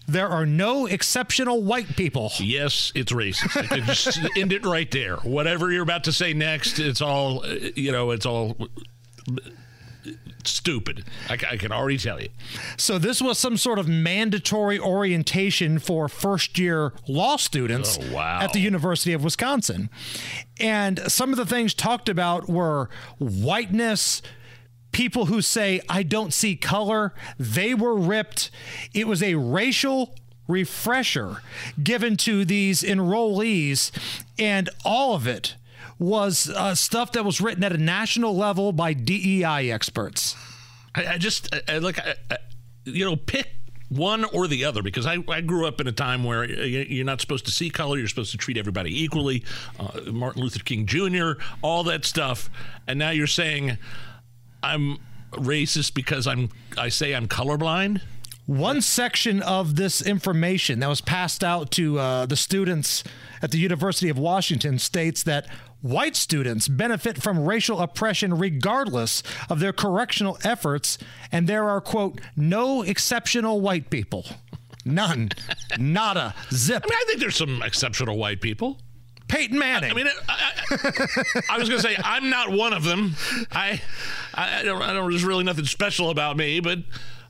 [0.07, 2.31] there are no exceptional white people.
[2.39, 3.85] Yes, it's racist.
[3.85, 5.17] just end it right there.
[5.17, 8.57] Whatever you're about to say next, it's all, uh, you know, it's all
[10.45, 11.05] stupid.
[11.29, 12.29] I, I can already tell you.
[12.77, 18.39] So this was some sort of mandatory orientation for first-year law students Oh, wow.
[18.41, 19.89] at the University of Wisconsin.
[20.59, 24.21] And some of the things talked about were whiteness,
[24.91, 28.49] people who say I don't see color, they were ripped.
[28.93, 30.15] It was a racial
[30.47, 31.43] refresher
[31.83, 33.91] given to these enrollees
[34.39, 35.55] and all of it
[35.99, 40.35] was uh, stuff that was written at a national level by DEI experts.
[40.95, 42.15] I, I just I, I look, I,
[42.85, 43.47] you know, pick
[43.89, 47.05] one or the other because I, I grew up in a time where you- you're
[47.05, 47.97] not supposed to see color.
[47.97, 49.43] You're supposed to treat everybody equally.
[49.79, 51.31] Uh, Martin Luther King Jr.,
[51.61, 52.49] all that stuff,
[52.87, 53.77] and now you're saying
[54.63, 54.97] I'm
[55.33, 58.01] racist because I'm I say I'm colorblind.
[58.45, 63.03] One section of this information that was passed out to uh, the students
[63.43, 65.47] at the University of Washington states that
[65.81, 70.97] white students benefit from racial oppression regardless of their correctional efforts,
[71.31, 74.25] and there are, quote, no exceptional white people.
[74.85, 75.29] None.
[75.77, 76.33] Nada.
[76.51, 76.83] Zip.
[76.85, 78.79] I mean, I think there's some exceptional white people.
[79.27, 79.91] Peyton Manning.
[79.91, 83.15] I mean, I, I, I was going to say I'm not one of them.
[83.51, 83.79] I,
[84.33, 85.09] I, I don't, I don't.
[85.09, 86.79] There's really nothing special about me, but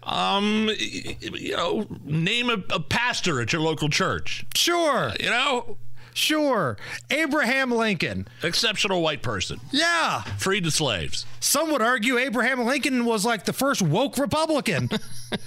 [0.04, 4.46] um, you know, name a, a pastor at your local church.
[4.56, 5.12] Sure.
[5.20, 5.78] You know,
[6.14, 6.78] Sure.
[7.10, 8.28] Abraham Lincoln.
[8.44, 10.22] exceptional white person, Yeah.
[10.38, 11.26] freed the slaves.
[11.40, 14.90] Some would argue Abraham Lincoln was like the first woke Republican.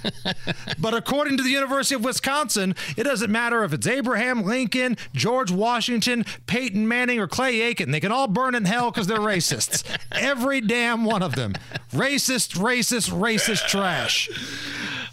[0.79, 5.51] but according to the University of Wisconsin, it doesn't matter if it's Abraham Lincoln, George
[5.51, 7.91] Washington, Peyton Manning, or Clay Aiken.
[7.91, 9.83] They can all burn in hell because they're racists.
[10.11, 11.53] Every damn one of them.
[11.91, 14.29] Racist, racist, racist trash.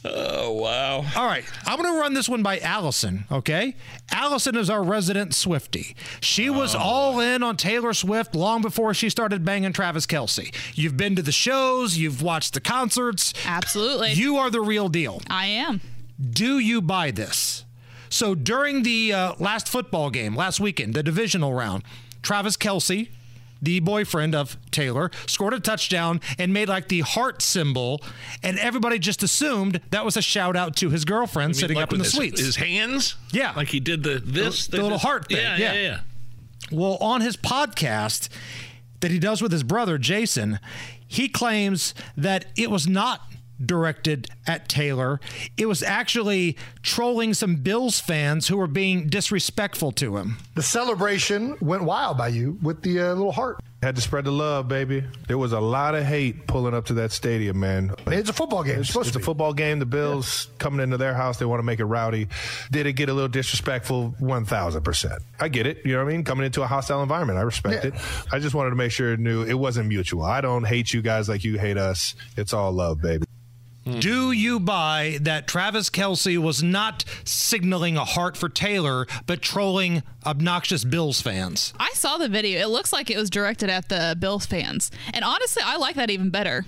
[0.02, 1.04] Oh wow!
[1.14, 3.76] All right, I'm going to run this one by Allison, okay?
[4.12, 5.94] Allison is our resident Swifty.
[6.20, 10.54] She was all in on Taylor Swift long before she started banging Travis Kelce.
[10.74, 13.32] You've been to the shows, you've watched the concerts.
[13.46, 14.12] Absolutely.
[14.12, 15.22] You are the real deal.
[15.28, 15.80] I am.
[16.30, 17.64] Do you buy this?
[18.08, 21.84] So during the uh, last football game, last weekend, the divisional round,
[22.22, 23.08] Travis Kelce,
[23.62, 28.00] the boyfriend of Taylor, scored a touchdown and made like the heart symbol,
[28.42, 31.76] and everybody just assumed that was a shout out to his girlfriend I mean, sitting
[31.76, 32.40] like up in the his, suites.
[32.40, 33.52] His hands, Yeah.
[33.56, 35.72] like he did the this, The- the little heart thing, Yeah, yeah.
[35.74, 36.00] yeah, yeah.
[36.72, 38.28] Well, on his podcast
[39.00, 40.60] that he does with his brother Jason,
[41.06, 43.22] he claims that it was not
[43.64, 45.20] directed at Taylor.
[45.56, 50.38] It was actually trolling some Bills fans who were being disrespectful to him.
[50.54, 53.60] The celebration went wild by you with the uh, little heart.
[53.82, 55.02] Had to spread the love, baby.
[55.26, 57.94] There was a lot of hate pulling up to that stadium, man.
[58.08, 58.72] It's a football game.
[58.72, 59.78] It's It's, supposed it's to a football game.
[59.78, 62.28] The Bills coming into their house, they want to make it rowdy.
[62.70, 64.14] Did it get a little disrespectful?
[64.18, 65.22] One thousand percent.
[65.38, 65.78] I get it.
[65.86, 66.24] You know what I mean?
[66.24, 67.92] Coming into a hostile environment, I respect Yeah.
[67.92, 68.00] it.
[68.30, 70.24] I just wanted to make sure it knew it wasn't mutual.
[70.24, 72.14] I don't hate you guys like you hate us.
[72.36, 73.24] It's all love, baby.
[73.84, 80.02] Do you buy that Travis Kelce was not signaling a heart for Taylor, but trolling
[80.24, 81.72] obnoxious Bills fans?
[81.78, 82.60] I saw the video.
[82.60, 84.90] It looks like it was directed at the Bills fans.
[85.14, 86.66] And honestly, I like that even better.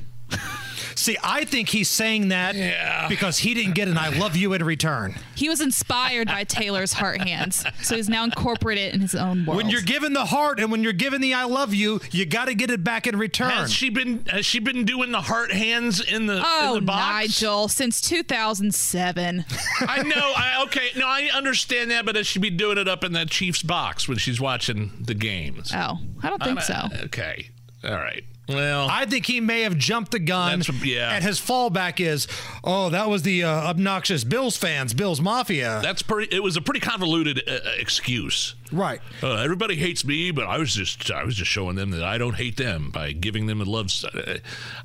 [0.95, 4.65] See, I think he's saying that because he didn't get an I love you in
[4.65, 5.15] return.
[5.35, 7.65] He was inspired by Taylor's heart hands.
[7.83, 9.57] So he's now incorporated it in his own world.
[9.57, 12.47] When you're given the heart and when you're given the I love you, you got
[12.47, 13.51] to get it back in return.
[13.51, 14.25] Has she been?
[14.27, 17.13] Has she been doing the heart hands in the Oh, in the oh, box?
[17.13, 19.45] Nigel, since 2007.
[19.81, 20.33] I know.
[20.37, 20.91] I okay.
[20.97, 24.09] No, I understand that, but has she be doing it up in that Chiefs box
[24.09, 25.73] when she's watching the games?
[25.75, 26.89] Oh, I don't think uh, so.
[27.05, 27.49] Okay.
[27.85, 28.25] All right.
[28.55, 30.63] Well, I think he may have jumped the gun.
[30.83, 31.15] Yeah.
[31.15, 32.27] And his fallback is,
[32.65, 35.81] oh, that was the uh, obnoxious Bills fans, Bills Mafia.
[35.83, 36.35] that's pretty.
[36.35, 38.55] It was a pretty convoluted uh, excuse.
[38.73, 39.01] Right.
[39.23, 42.19] Uh, everybody hates me, but I was just I was just showing them that I
[42.19, 43.91] don't hate them by giving them the love.
[44.15, 44.35] uh,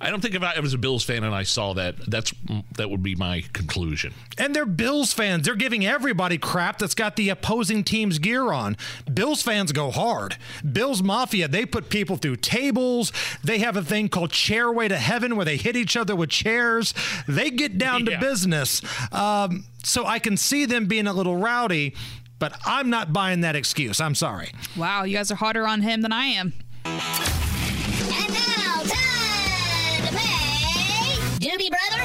[0.01, 2.33] I don't think if I was a Bills fan and I saw that, that's
[2.75, 4.13] that would be my conclusion.
[4.37, 5.45] And they're Bills fans.
[5.45, 8.77] They're giving everybody crap that's got the opposing team's gear on.
[9.11, 10.37] Bills fans go hard.
[10.69, 13.11] Bills Mafia, they put people through tables.
[13.43, 16.93] They have a thing called Chairway to Heaven where they hit each other with chairs.
[17.27, 18.15] They get down Yeah.
[18.19, 18.81] to business.
[19.13, 21.95] Um, so I can see them being a little rowdy,
[22.39, 23.99] but I'm not buying that excuse.
[24.01, 24.51] I'm sorry.
[24.75, 26.53] Wow, you guys are harder on him than I am.
[26.85, 26.93] And
[28.33, 32.03] now, time to play Doobie Brother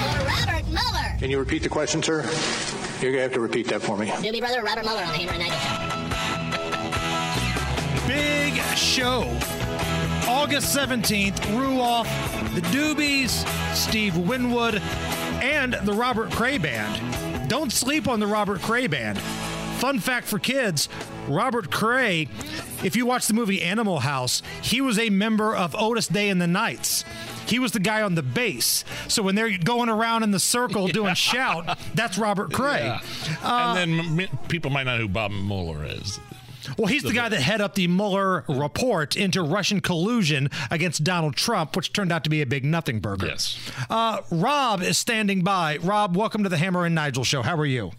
[0.00, 1.18] or Robert Mueller.
[1.18, 2.22] Can you repeat the question, sir?
[3.00, 4.06] You're going to have to repeat that for me.
[4.06, 5.90] Doobie Brother Robert Mueller on the Hammer and Nigel Show.
[8.06, 9.38] Big show.
[10.26, 12.06] August 17th, Ruoff,
[12.54, 14.80] the Doobies, Steve Winwood,
[15.42, 16.98] and the Robert Cray Band.
[17.48, 19.18] Don't sleep on the Robert Cray Band.
[19.78, 20.88] Fun fact for kids
[21.28, 22.28] Robert Cray
[22.82, 26.40] If you watch the movie Animal House, he was a member of Otis Day and
[26.40, 27.04] the Knights.
[27.46, 28.84] He was the guy on the bass.
[29.08, 32.84] So when they're going around in the circle doing shout, that's Robert Cray.
[32.84, 33.00] Yeah.
[33.42, 36.18] Uh, and then m- people might not know who Bob Mueller is.
[36.78, 41.36] Well, he's the guy that head up the Mueller report into Russian collusion against Donald
[41.36, 43.26] Trump, which turned out to be a big nothing burger.
[43.26, 43.58] Yes.
[43.90, 45.78] Uh, Rob is standing by.
[45.78, 47.42] Rob, welcome to the Hammer and Nigel show.
[47.42, 47.92] How are you?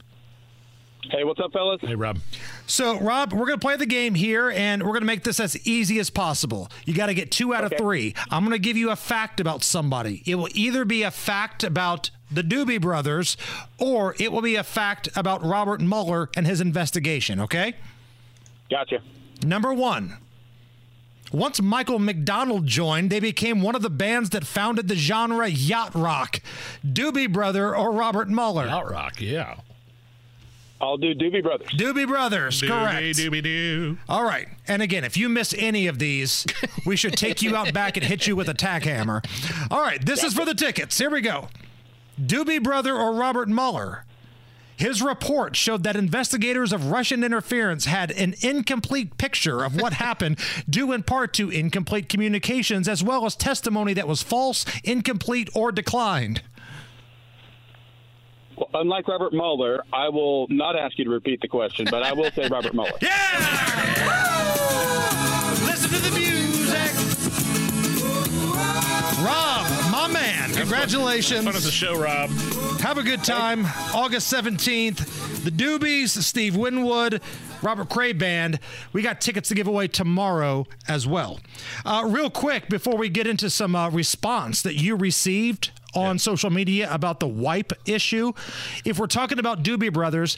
[1.11, 1.79] Hey, what's up, fellas?
[1.81, 2.17] Hey, Rob.
[2.65, 5.39] So, Rob, we're going to play the game here, and we're going to make this
[5.39, 6.69] as easy as possible.
[6.85, 8.15] You got to get two out of three.
[8.31, 10.23] I'm going to give you a fact about somebody.
[10.25, 13.37] It will either be a fact about the Doobie Brothers,
[13.77, 17.75] or it will be a fact about Robert Mueller and his investigation, okay?
[18.69, 19.01] Gotcha.
[19.43, 20.17] Number one.
[21.31, 25.93] Once Michael McDonald joined, they became one of the bands that founded the genre yacht
[25.95, 26.39] rock.
[26.85, 28.67] Doobie Brother or Robert Mueller?
[28.67, 29.55] Yacht rock, yeah.
[30.79, 31.67] I'll do Doobie Brothers.
[31.69, 33.17] Doobie Brothers, correct.
[33.17, 33.97] Doobie doo.
[34.07, 34.47] All right.
[34.67, 36.45] And again, if you miss any of these,
[36.85, 39.21] we should take you out back and hit you with a tack hammer.
[39.71, 40.05] All right.
[40.05, 40.97] This is for the tickets.
[40.97, 41.47] Here we go.
[42.21, 44.05] Doobie Brother or Robert Mueller?
[44.77, 50.37] His report showed that investigators of Russian interference had an incomplete picture of what happened,
[50.69, 55.71] due in part to incomplete communications as well as testimony that was false, incomplete, or
[55.71, 56.41] declined.
[58.57, 62.13] Well, unlike Robert Mueller, I will not ask you to repeat the question, but I
[62.13, 62.91] will say Robert Mueller.
[63.01, 63.11] Yeah!
[65.65, 66.91] Listen to the music.
[69.25, 69.64] Rob,
[69.95, 71.45] my man, congratulations.
[71.45, 72.29] Fun of the show, Rob.
[72.81, 73.65] Have a good time.
[73.93, 77.21] August 17th, the Doobies, Steve Winwood,
[77.61, 78.59] Robert Cray Band.
[78.91, 81.39] We got tickets to give away tomorrow as well.
[81.85, 86.49] Uh, real quick, before we get into some uh, response that you received on social
[86.49, 88.33] media about the wipe issue,
[88.83, 90.37] if we're talking about Doobie Brothers,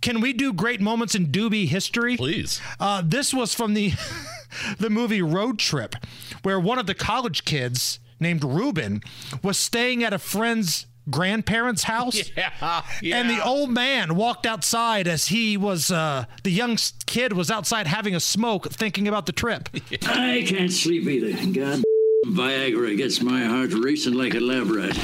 [0.00, 2.16] can we do great moments in Doobie history?
[2.16, 2.60] Please.
[2.80, 3.92] Uh, this was from the
[4.78, 5.94] the movie Road Trip,
[6.42, 9.02] where one of the college kids named Ruben
[9.42, 12.30] was staying at a friend's grandparents' house.
[13.02, 17.50] Yeah, And the old man walked outside as he was, uh, the young kid was
[17.50, 19.68] outside having a smoke, thinking about the trip.
[20.06, 21.52] I can't sleep either.
[21.52, 21.83] God
[22.34, 24.98] Viagra gets my heart racing like a lab rat.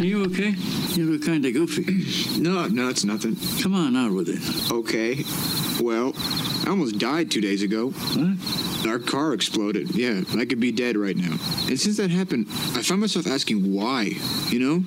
[0.00, 0.50] Are you okay?
[0.94, 2.40] You look kind of goofy.
[2.40, 3.36] No, no, it's nothing.
[3.62, 4.72] Come on, out with it.
[4.72, 5.22] Okay.
[5.80, 6.12] Well,
[6.66, 7.90] I almost died two days ago.
[7.90, 8.88] What?
[8.88, 9.94] Our car exploded.
[9.94, 11.36] Yeah, I could be dead right now.
[11.68, 14.10] And since that happened, I found myself asking why.
[14.48, 14.78] You know,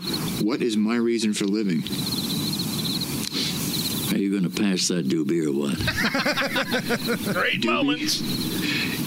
[0.46, 1.82] what is my reason for living?
[4.14, 7.34] Are you going to pass that doobie or what?
[7.34, 8.20] Great moments.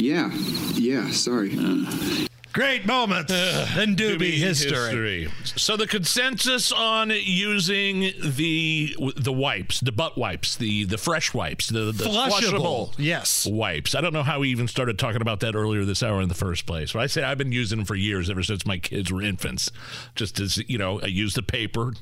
[0.00, 0.30] Yeah,
[0.74, 1.54] yeah, sorry.
[1.58, 2.24] Uh.
[2.52, 5.28] Great moments in Doobie, history.
[5.44, 11.68] So the consensus on using the the wipes, the butt wipes, the the fresh wipes,
[11.68, 13.46] the, the Flushable, flushable yes.
[13.46, 13.94] wipes.
[13.94, 16.34] I don't know how we even started talking about that earlier this hour in the
[16.34, 16.92] first place.
[16.92, 19.70] But I say I've been using them for years, ever since my kids were infants.
[20.14, 21.92] Just as you know, I use the paper,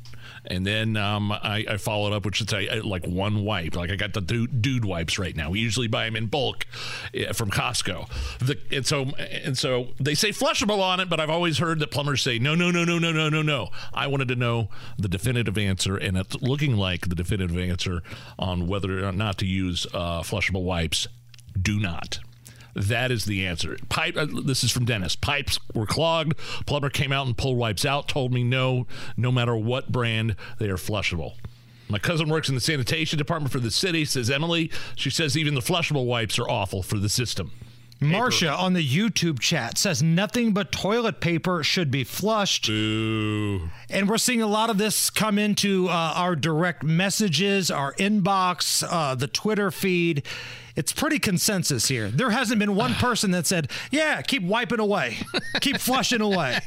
[0.49, 3.77] and then um, I, I followed up with say like one wipe.
[3.77, 5.51] Like I got the dude, dude wipes right now.
[5.51, 6.67] We usually buy them in bulk
[7.15, 8.09] uh, from Costco.
[8.39, 11.91] The, and so and so they say flushable on it, but I've always heard that
[11.91, 13.69] plumbers say no, no, no, no, no, no, no, no.
[13.93, 18.03] I wanted to know the definitive answer, and it's looking like the definitive answer
[18.39, 21.07] on whether or not to use uh, flushable wipes.
[21.61, 22.19] Do not.
[22.77, 23.79] That is the answer.
[23.89, 24.17] Pipe.
[24.17, 25.17] Uh, this is from Dennis.
[25.17, 26.37] Pipes were clogged.
[26.67, 28.07] Plumber came out and pulled wipes out.
[28.07, 28.87] Told me no,
[29.17, 31.37] no matter what brand, they are flushable.
[31.89, 34.05] My cousin works in the sanitation department for the city.
[34.05, 34.71] Says Emily.
[34.95, 37.51] She says even the flushable wipes are awful for the system.
[37.99, 42.67] Marcia on the YouTube chat says nothing but toilet paper should be flushed.
[42.67, 43.71] Boo.
[43.89, 48.87] And we're seeing a lot of this come into uh, our direct messages, our inbox,
[48.87, 50.25] uh, the Twitter feed.
[50.77, 52.09] It's pretty consensus here.
[52.09, 55.17] There hasn't been one person that said, "Yeah, keep wiping away,
[55.61, 56.59] keep flushing away,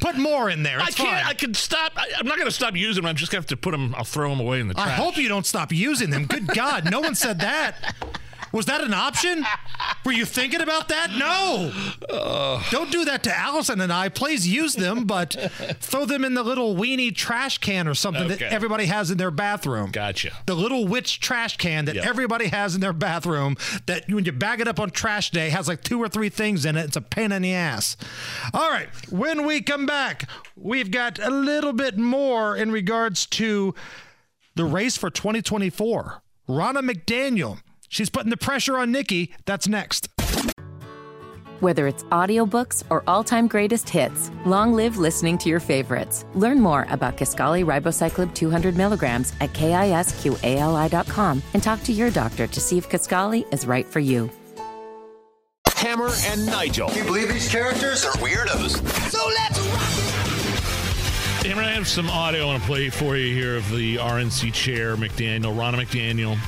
[0.00, 0.96] put more in there." I can't.
[0.96, 1.92] fine." I can stop.
[1.96, 3.08] I, I'm not going to stop using them.
[3.08, 3.94] I'm just going to have to put them.
[3.96, 4.86] I'll throw them away in the trash.
[4.86, 6.26] I hope you don't stop using them.
[6.26, 7.94] Good God, no one said that.
[8.54, 9.44] Was that an option?
[10.04, 11.10] Were you thinking about that?
[11.10, 11.72] No.
[12.70, 14.08] Don't do that to Allison and I.
[14.08, 15.34] Please use them, but
[15.80, 19.32] throw them in the little weenie trash can or something that everybody has in their
[19.32, 19.90] bathroom.
[19.90, 20.30] Gotcha.
[20.46, 22.06] The little witch trash can that Yep.
[22.06, 25.66] everybody has in their bathroom that when you bag it up on trash day has
[25.66, 26.84] like two or three things in it.
[26.84, 27.96] It's a pain in the ass.
[28.52, 28.88] All right.
[29.10, 33.74] When we come back, we've got a little bit more in regards to
[34.54, 36.22] the race for 2024.
[36.48, 37.58] Ronna McDaniel.
[37.88, 39.32] She's putting the pressure on Nikki.
[39.44, 40.08] That's next.
[41.60, 46.26] Whether it's audiobooks or all-time greatest hits, long live listening to your favorites.
[46.34, 52.60] Learn more about Kisqali Ribociclib 200 milligrams at kisqali.com and talk to your doctor to
[52.60, 54.30] see if Kisqali is right for you.
[55.76, 56.88] Hammer, and Nigel.
[56.88, 58.76] Can you believe these characters are weirdos?
[59.10, 60.14] So let's rock
[61.44, 64.52] Hammer, I have some audio I want to play for you here of the RNC
[64.54, 66.38] chair, McDaniel, Ronna McDaniel.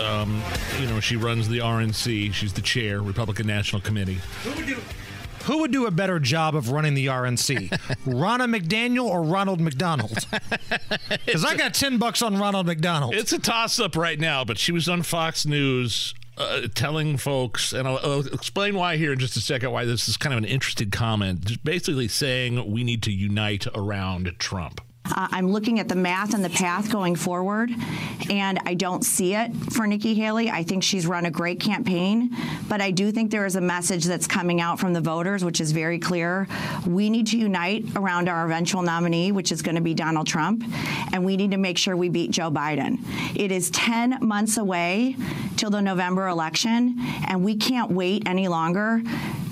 [0.00, 0.42] Um,
[0.80, 2.32] you know, she runs the RNC.
[2.32, 4.18] She's the chair, Republican National Committee.
[5.44, 7.68] Who would do a better job of running the RNC?
[8.06, 10.26] Ronna McDaniel or Ronald McDonald?
[11.24, 13.14] Because I got 10 bucks on Ronald McDonald.
[13.14, 17.72] It's a toss up right now, but she was on Fox News uh, telling folks,
[17.72, 20.38] and I'll, I'll explain why here in just a second, why this is kind of
[20.38, 21.44] an interesting comment.
[21.44, 24.80] Just basically saying we need to unite around Trump.
[25.14, 27.70] Uh, I'm looking at the math and the path going forward,
[28.30, 30.50] and I don't see it for Nikki Haley.
[30.50, 32.30] I think she's run a great campaign,
[32.68, 35.60] but I do think there is a message that's coming out from the voters, which
[35.60, 36.46] is very clear.
[36.86, 40.64] We need to unite around our eventual nominee, which is going to be Donald Trump,
[41.12, 42.98] and we need to make sure we beat Joe Biden.
[43.34, 45.16] It is 10 months away
[45.56, 46.96] till the November election,
[47.26, 49.02] and we can't wait any longer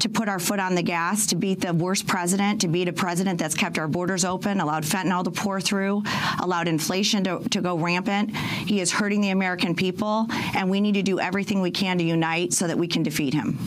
[0.01, 2.93] to put our foot on the gas to beat the worst president, to beat a
[2.93, 6.03] president that's kept our borders open, allowed fentanyl to pour through,
[6.41, 8.37] allowed inflation to, to go rampant.
[8.37, 12.05] He is hurting the American people, and we need to do everything we can to
[12.05, 13.59] unite so that we can defeat him.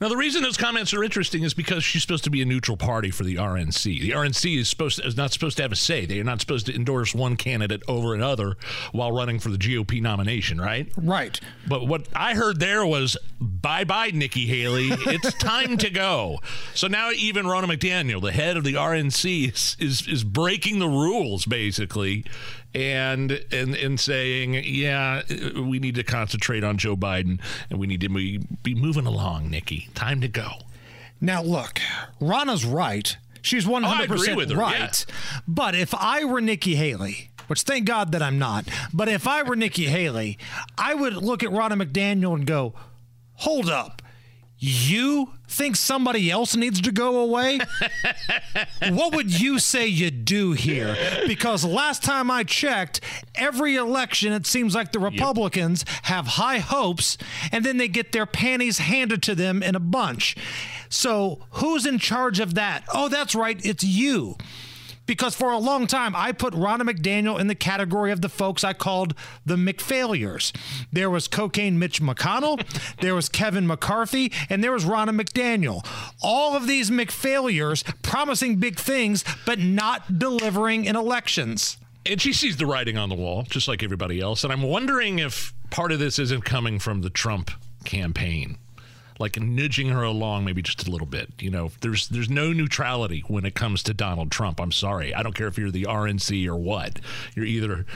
[0.00, 2.76] Now, the reason those comments are interesting is because she's supposed to be a neutral
[2.76, 4.00] party for the RNC.
[4.00, 6.06] The RNC is supposed to, is not supposed to have a say.
[6.06, 8.56] They are not supposed to endorse one candidate over another
[8.92, 10.90] while running for the GOP nomination, right?
[10.96, 11.40] Right.
[11.68, 14.88] But what I heard there was, "Bye bye, Nikki Haley.
[14.90, 16.40] It's time to go."
[16.74, 20.88] So now even Ronna McDaniel, the head of the RNC, is is, is breaking the
[20.88, 22.24] rules basically.
[22.74, 25.22] And, and and saying, yeah,
[25.60, 29.48] we need to concentrate on Joe Biden, and we need to be, be moving along,
[29.48, 29.88] Nikki.
[29.94, 30.54] Time to go.
[31.20, 31.80] Now, look,
[32.20, 33.16] Ronna's right.
[33.42, 35.06] She's 100% Oh, I agree with her, right.
[35.46, 39.42] But if I were Nikki Haley, which thank God that I'm not, but if I
[39.42, 40.38] were Nikki Haley,
[40.76, 42.74] I would look at Ronna McDaniel and go,
[43.34, 44.02] hold up.
[44.66, 47.58] You think somebody else needs to go away?
[48.88, 50.96] what would you say you do here?
[51.26, 53.02] Because last time I checked,
[53.34, 57.18] every election it seems like the Republicans have high hopes
[57.52, 60.34] and then they get their panties handed to them in a bunch.
[60.88, 62.84] So, who's in charge of that?
[62.94, 64.38] Oh, that's right, it's you
[65.06, 68.64] because for a long time I put Ronna McDaniel in the category of the folks
[68.64, 70.52] I called the McFailures.
[70.92, 72.64] There was cocaine Mitch McConnell,
[73.00, 75.86] there was Kevin McCarthy, and there was Ronna McDaniel.
[76.22, 81.78] All of these McFailures promising big things but not delivering in elections.
[82.06, 84.44] And she sees the writing on the wall, just like everybody else.
[84.44, 87.50] And I'm wondering if part of this isn't coming from the Trump
[87.84, 88.58] campaign
[89.18, 91.30] like nudging her along maybe just a little bit.
[91.38, 94.60] You know, there's there's no neutrality when it comes to Donald Trump.
[94.60, 95.14] I'm sorry.
[95.14, 97.00] I don't care if you're the RNC or what.
[97.34, 97.86] You're either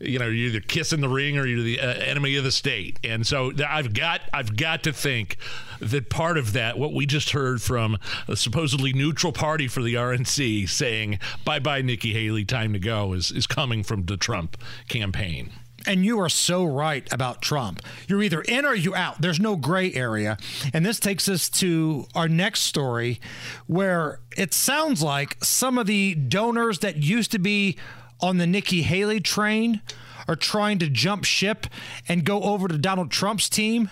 [0.00, 2.98] you know, you're either kissing the ring or you're the uh, enemy of the state.
[3.02, 5.36] And so I've got I've got to think
[5.80, 7.98] that part of that what we just heard from
[8.28, 13.30] a supposedly neutral party for the RNC saying bye-bye Nikki Haley, time to go is
[13.30, 14.56] is coming from the Trump
[14.88, 15.50] campaign.
[15.86, 17.80] And you are so right about Trump.
[18.08, 19.20] You're either in or you out.
[19.20, 20.36] There's no gray area.
[20.74, 23.20] And this takes us to our next story
[23.66, 27.76] where it sounds like some of the donors that used to be
[28.20, 29.80] on the Nikki Haley train
[30.26, 31.66] are trying to jump ship
[32.08, 33.88] and go over to Donald Trump's team.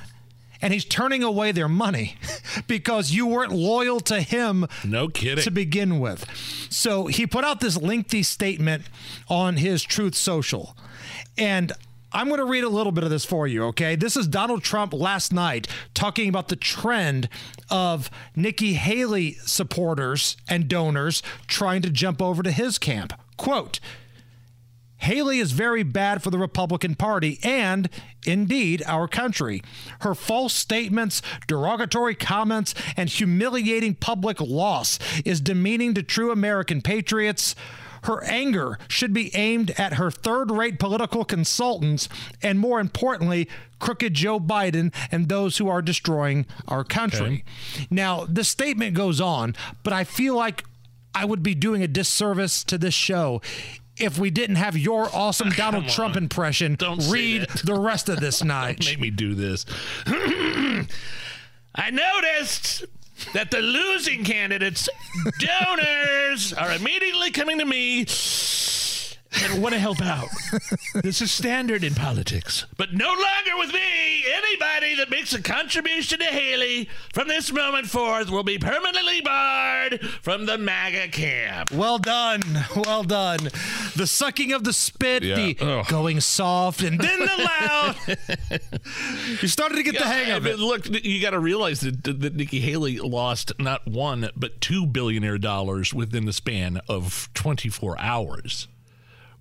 [0.63, 2.17] And he's turning away their money
[2.67, 4.67] because you weren't loyal to him.
[4.85, 5.45] No kidding.
[5.45, 6.25] To begin with.
[6.71, 8.85] So he put out this lengthy statement
[9.29, 10.77] on his Truth Social.
[11.37, 11.73] And
[12.13, 13.95] I'm going to read a little bit of this for you, okay?
[13.95, 17.29] This is Donald Trump last night talking about the trend
[17.71, 23.13] of Nikki Haley supporters and donors trying to jump over to his camp.
[23.37, 23.81] Quote,
[25.07, 27.89] Haley is very bad for the Republican Party and,
[28.27, 29.63] indeed, our country.
[30.01, 37.55] Her false statements, derogatory comments, and humiliating public loss is demeaning to true American patriots.
[38.03, 42.09] Her anger should be aimed at her third rate political consultants
[42.43, 43.49] and, more importantly,
[43.79, 47.45] crooked Joe Biden and those who are destroying our country.
[47.77, 47.87] Okay.
[47.91, 49.55] Now, the statement goes on,
[49.85, 50.65] but I feel like
[51.15, 53.41] I would be doing a disservice to this show
[53.99, 58.43] if we didn't have your awesome Donald Trump impression Don't read the rest of this
[58.45, 58.85] night.
[58.85, 59.65] Make me do this.
[60.07, 62.85] I noticed
[63.35, 64.89] that the losing candidates'
[65.39, 68.05] donors are immediately coming to me
[69.33, 70.29] I want to help out.
[71.03, 72.67] this is standard in politics.
[72.77, 74.25] But no longer with me.
[74.35, 80.01] Anybody that makes a contribution to Haley from this moment forth will be permanently barred
[80.23, 81.71] from the MAGA camp.
[81.73, 82.43] Well done.
[82.75, 83.39] Well done.
[83.97, 85.35] The sucking of the spit, Yeah.
[85.37, 85.89] the Ugh.
[85.89, 87.97] going soft, and then the loud.
[89.43, 90.59] you started to get the hang of it.
[90.59, 95.39] Look, you got to realize that, that Nikki Haley lost not one but two billionaire
[95.39, 98.69] dollars within the span of 24 hours.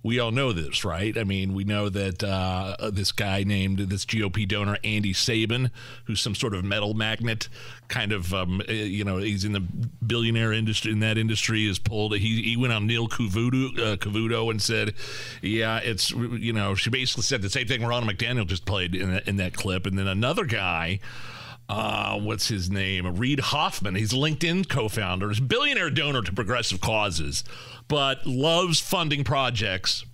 [0.06, 1.18] We all know this, right?
[1.18, 5.72] I mean, we know that uh, this guy named this GOP donor Andy Sabin,
[6.04, 7.50] who's some sort of metal magnet,
[7.88, 9.62] kind of, um, uh, you know, he's in the
[10.06, 10.92] billionaire industry.
[10.92, 12.16] In that industry, is pulled.
[12.16, 14.94] He he went on Neil Cavuto, uh, Cavuto and said,
[15.42, 19.22] "Yeah, it's you know." She basically said the same thing Ronald McDaniel just played in
[19.26, 21.00] in that clip, and then another guy
[21.70, 23.16] uh, what's his name?
[23.18, 23.96] Reid Hoffman.
[23.96, 25.30] He's LinkedIn co-founder.
[25.30, 27.44] He's a billionaire donor to progressive causes,
[27.88, 30.06] but loves funding projects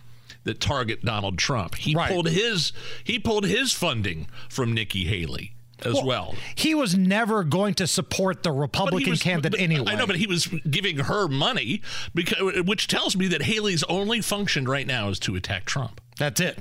[0.44, 1.76] that target Donald Trump.
[1.76, 2.74] He pulled his
[3.04, 5.54] he pulled his funding from Nikki Haley
[5.86, 6.36] as well.
[6.56, 9.92] He was never going to support the Republican was- candidate but- anyway.
[9.92, 11.82] I know, but he was giving her money,
[12.14, 16.00] because, which tells me that Haley's only function right now is to attack Trump.
[16.18, 16.60] That's it.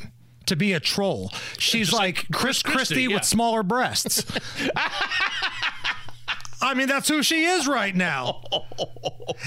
[0.51, 1.31] To be a troll.
[1.59, 3.15] She's Just like, like Chris Chris Christie, Christie yeah.
[3.15, 4.25] with smaller breasts.
[6.61, 8.43] I mean, that's who she is right now.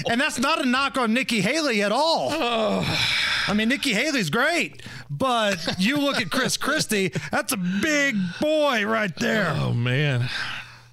[0.08, 2.30] And that's not a knock on Nikki Haley at all.
[2.32, 8.86] I mean, Nikki Haley's great, but you look at Chris Christie, that's a big boy
[8.86, 9.52] right there.
[9.54, 10.30] Oh, man.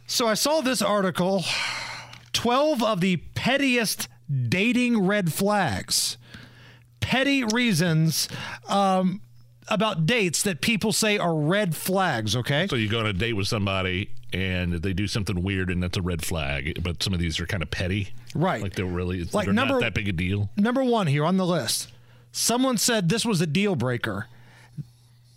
[0.07, 1.45] So I saw this article
[2.33, 4.09] 12 of the pettiest
[4.49, 6.17] dating red flags.
[6.99, 8.27] Petty reasons
[8.67, 9.21] um,
[9.71, 12.67] about dates that people say are red flags, okay?
[12.67, 15.97] So you go on a date with somebody and they do something weird and that's
[15.97, 16.83] a red flag.
[16.83, 18.09] But some of these are kind of petty.
[18.35, 18.61] Right.
[18.61, 20.49] Like they're really Like they're number- not that big a deal.
[20.57, 21.91] Number one here on the list.
[22.31, 24.27] Someone said this was a deal breaker.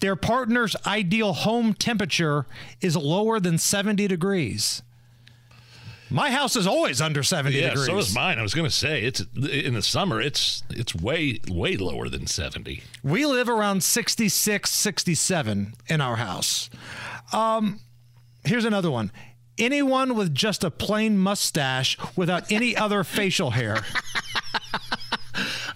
[0.01, 2.47] Their partner's ideal home temperature
[2.81, 4.83] is lower than 70 degrees.
[6.11, 7.87] My house is always under 70 Yeah, degrees.
[7.87, 8.39] so is mine.
[8.39, 10.21] I was going to say it's in the summer.
[10.21, 12.83] It's it's way way lower than seventy.
[13.03, 16.69] We live around 66, 67 in our house.
[17.33, 17.81] Um,
[18.45, 19.11] here's another one.
[19.57, 23.79] Anyone with just a plain mustache without any other facial hair.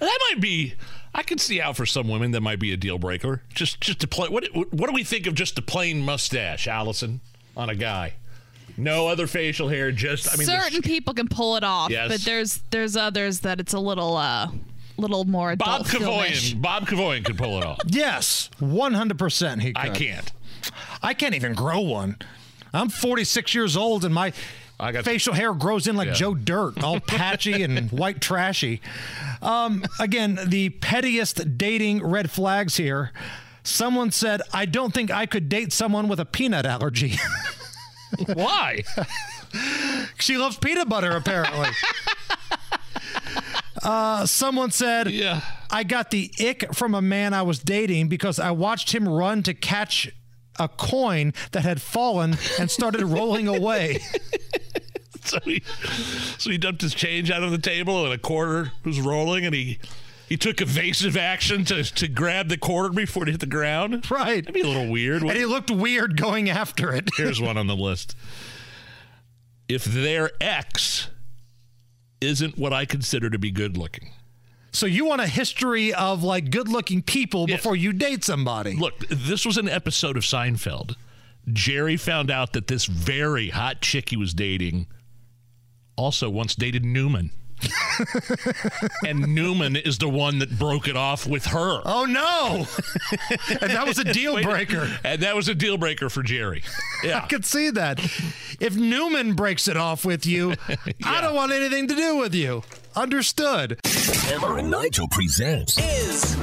[0.01, 0.75] That might be.
[1.15, 3.43] I could see how for some women that might be a deal breaker.
[3.55, 4.29] Just just to play.
[4.29, 7.21] What what do we think of just a plain mustache, Allison,
[7.57, 8.15] on a guy?
[8.79, 9.91] No other facial hair.
[9.93, 12.09] Just I mean, Certain people can pull it off, Yes.
[12.09, 14.51] but there's there's others that it's a little uh
[14.97, 16.03] little more Bob adult.
[16.03, 16.61] Kevoian.
[16.63, 17.81] Bob Kevoian could pull it off.
[17.87, 19.77] Yes, 100% he could.
[19.79, 20.33] I can't.
[21.03, 22.17] I can't even grow one.
[22.73, 24.33] I'm 46 years old and my
[25.03, 26.15] facial hair grows in like Yeah.
[26.15, 28.81] Joe Dirt, all patchy and white trashy.
[29.43, 33.13] Um, again, the pettiest dating red flags here.
[33.63, 37.19] Someone said, I don't think I could date someone with a peanut allergy.
[38.35, 38.83] Why?
[40.19, 41.69] she loves peanut butter, apparently.
[43.81, 45.41] Uh, someone said, yeah.
[45.71, 49.45] I got the ick from a man I was dating because I watched him run
[49.45, 50.11] to catch
[50.59, 54.01] a coin that had fallen and started rolling away.
[55.23, 55.63] So he,
[56.39, 59.55] so he dumped his change out on the table and a quarter was rolling and
[59.55, 59.79] he
[60.29, 64.11] he took evasive action to, to grab the quarter before it hit the ground.
[64.11, 64.45] Right.
[64.45, 65.23] That'd be a little weird.
[65.23, 67.09] And he looked weird going after it.
[67.17, 68.15] Here's one on the list.
[69.69, 71.09] If their ex
[72.21, 74.11] isn't what I consider to be good looking.
[74.73, 78.75] So you want a history of like good looking people before you date somebody.
[78.75, 80.95] Look, this was an episode of Seinfeld.
[81.53, 84.87] Jerry found out that this very hot chick he was dating
[85.97, 87.31] also once dated Newman.
[89.07, 91.81] and Newman is the one that broke it off with her.
[91.85, 92.67] Oh no!
[93.61, 94.89] and that was a deal Wait, breaker.
[95.05, 96.63] And that was a deal breaker for Jerry.
[97.05, 97.23] Yeah.
[97.23, 98.01] I could see that.
[98.59, 100.55] If Newman breaks it off with you,
[101.05, 102.65] I don't want anything to do with you.
[102.97, 103.79] Understood.
[103.85, 106.35] Hammer and Nigel presents Is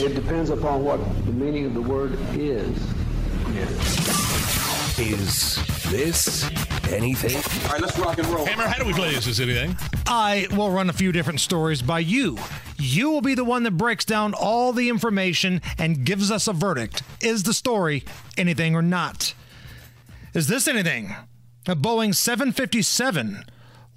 [0.00, 2.76] It depends upon what the meaning of the word is.
[4.98, 5.56] Is
[5.90, 6.44] this
[6.90, 7.36] anything?
[7.66, 8.46] All right, let's rock and roll.
[8.46, 9.26] Hammer, how do we play this?
[9.26, 9.76] Is anything?
[10.06, 12.38] I will run a few different stories by you.
[12.78, 16.52] You will be the one that breaks down all the information and gives us a
[16.54, 17.02] verdict.
[17.20, 18.04] Is the story
[18.38, 19.34] anything or not?
[20.32, 21.14] Is this anything?
[21.68, 23.44] A Boeing 757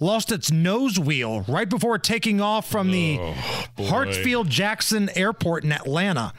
[0.02, 3.36] lost its nose wheel right before taking off from the Oh,
[3.78, 3.84] boy.
[3.86, 6.34] Hartsfield Jackson Airport in Atlanta.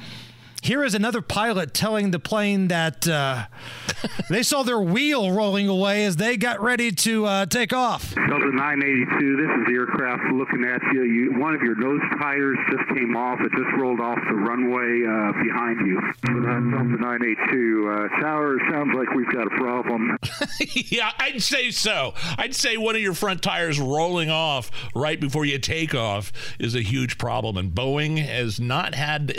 [0.62, 3.46] Here is another pilot telling the plane that uh,
[4.30, 8.14] they saw their wheel rolling away as they got ready to uh, take off.
[8.14, 11.04] Delta 982, this is the aircraft looking at you.
[11.04, 11.40] you.
[11.40, 13.40] One of your nose tires just came off.
[13.40, 15.98] It just rolled off the runway uh, behind you.
[16.26, 20.18] Delta 982, uh, tower, sounds like we've got a problem.
[20.74, 22.12] yeah, I'd say so.
[22.36, 26.74] I'd say one of your front tires rolling off right before you take off is
[26.74, 27.56] a huge problem.
[27.56, 29.34] And Boeing has not had.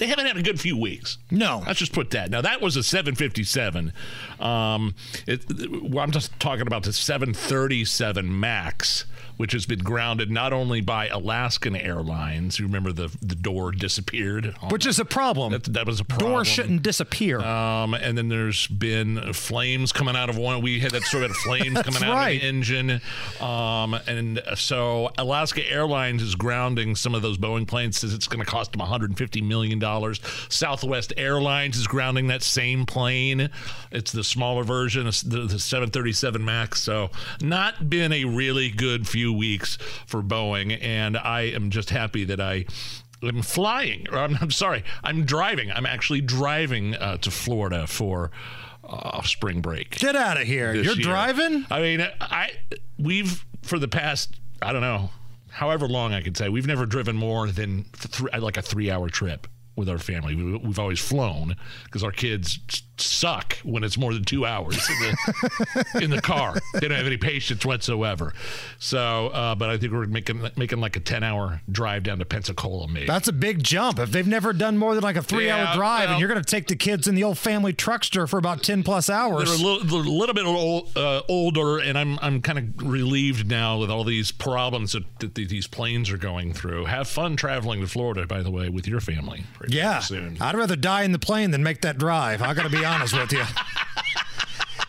[0.00, 1.18] They haven't had a good few weeks.
[1.30, 1.62] No.
[1.66, 2.30] Let's just put that.
[2.30, 3.92] Now, that was a 757.
[4.40, 4.94] Um,
[5.26, 5.44] it,
[5.82, 9.04] well, I'm just talking about the 737 MAX,
[9.40, 12.58] which has been grounded not only by Alaskan Airlines.
[12.58, 14.54] You remember the, the door disappeared?
[14.68, 15.52] Which is a problem.
[15.52, 16.32] That, that was a problem.
[16.32, 17.40] Door shouldn't disappear.
[17.40, 20.60] Um, and then there's been flames coming out of one.
[20.60, 22.34] We had that sort of flames coming out right.
[22.34, 23.00] of the engine.
[23.40, 27.96] Um, and so Alaska Airlines is grounding some of those Boeing planes.
[27.96, 30.20] Says it's going to cost them 150 million dollars.
[30.50, 33.48] Southwest Airlines is grounding that same plane.
[33.90, 36.82] It's the smaller version, the, the 737 Max.
[36.82, 37.08] So
[37.40, 39.76] not been a really good few weeks
[40.06, 42.66] for Boeing, and I am just happy that I
[43.22, 44.06] I'm flying.
[44.10, 45.70] Or I'm, I'm sorry, I'm driving.
[45.70, 48.30] I'm actually driving uh, to Florida for
[48.84, 49.98] uh, spring break.
[49.98, 50.74] Get out of here!
[50.74, 51.04] You're year.
[51.04, 51.66] driving?
[51.70, 52.50] I mean, I
[52.98, 55.10] we've for the past I don't know
[55.50, 59.08] however long I could say we've never driven more than th- like a three hour
[59.08, 60.34] trip with our family.
[60.34, 62.58] We, we've always flown because our kids
[63.00, 66.56] suck when it's more than two hours in the, in the car.
[66.74, 68.32] They don't have any patience whatsoever.
[68.78, 72.24] So, uh, but I think we're making making like a ten hour drive down to
[72.24, 72.88] Pensacola.
[72.88, 73.98] Maybe That's a big jump.
[73.98, 76.28] If they've never done more than like a three Yeah, hour drive well- and you're
[76.28, 79.48] going to take the kids in the old family truckster for about 10 plus hours.
[79.48, 82.86] They're a little, they're a little bit old, uh, older, and I'm I'm kind of
[82.90, 86.86] relieved now with all these problems that, that these planes are going through.
[86.86, 89.44] Have fun traveling to Florida, by the way, with your family.
[89.68, 89.98] yeah.
[90.00, 90.36] soon.
[90.40, 92.42] I'd rather die in the plane than make that drive.
[92.42, 93.44] I got to be honest with you.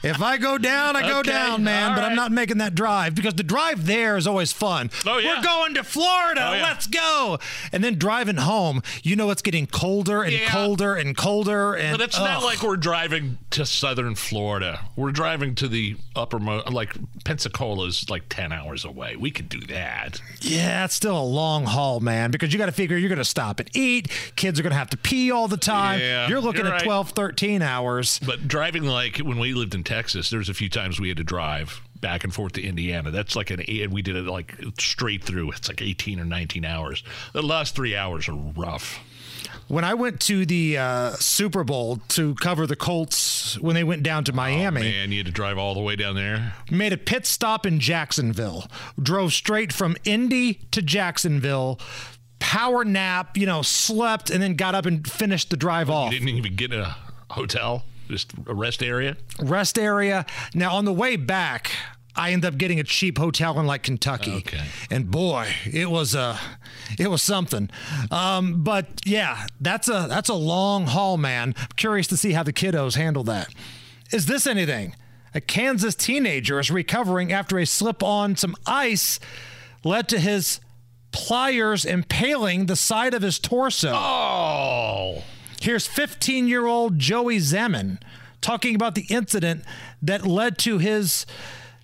[0.03, 1.95] If I go down, I go Okay, down, man.
[1.95, 4.89] But I'm not making that drive because the drive there is always fun.
[5.05, 5.37] Oh, yeah.
[5.37, 6.47] We're going to Florida.
[6.49, 6.63] Oh, yeah.
[6.63, 7.37] Let's go.
[7.71, 10.49] And then driving home, you know it's getting colder and Yeah.
[10.49, 11.73] colder and colder.
[11.75, 14.79] And But it's not like we're driving to southern Florida.
[14.95, 19.15] We're driving to the uppermost, like Pensacola's like 10 hours away.
[19.15, 20.19] We could do that.
[20.41, 23.23] Yeah, it's still a long haul, man, because you got to figure you're going to
[23.25, 24.09] stop and eat.
[24.35, 25.99] Kids are going to have to pee all the time.
[25.99, 26.83] Yeah, you're looking you're at right.
[26.83, 28.19] 12, 13 hours.
[28.25, 31.23] But driving like when we lived in Texas, there's a few times we had to
[31.23, 33.11] drive back and forth to Indiana.
[33.11, 35.51] That's like an and we did it like straight through.
[35.51, 37.03] It's like 18 or 19 hours.
[37.33, 38.99] The last three hours are rough.
[39.67, 44.03] When I went to the uh, Super Bowl to cover the Colts when they went
[44.03, 46.53] down to Miami, Man, you had to drive all the way down there.
[46.69, 48.67] made a pit stop in Jacksonville,
[49.01, 51.79] drove straight from Indy to Jacksonville,
[52.39, 56.11] power nap, you know, slept, and then got up and finished the drive off.
[56.11, 56.95] You didn't even get a
[57.29, 59.17] hotel, just a rest area.
[59.39, 60.25] Rest area.
[60.53, 61.71] Now, on the way back,
[62.15, 64.35] I ended up getting a cheap hotel in like Kentucky.
[64.37, 64.63] Okay.
[64.89, 66.37] And boy, it was uh,
[66.99, 67.69] it was something.
[68.09, 71.55] Um, but yeah, that's a that's a long haul, man.
[71.57, 73.53] I'm curious to see how the kiddos handle that.
[74.11, 74.95] Is this anything?
[75.33, 79.19] A Kansas teenager is recovering after a slip on some ice
[79.85, 80.59] led to his
[81.13, 83.93] pliers impaling the side of his torso.
[83.93, 85.23] Oh.
[85.61, 87.99] Here's 15 year old Joey Zeman
[88.41, 89.63] talking about the incident
[90.01, 91.27] that led to his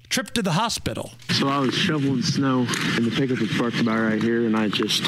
[0.09, 1.11] trip to the hospital.
[1.29, 2.61] So I was shoveling snow
[2.95, 5.03] and the pickup was parked about right here and I just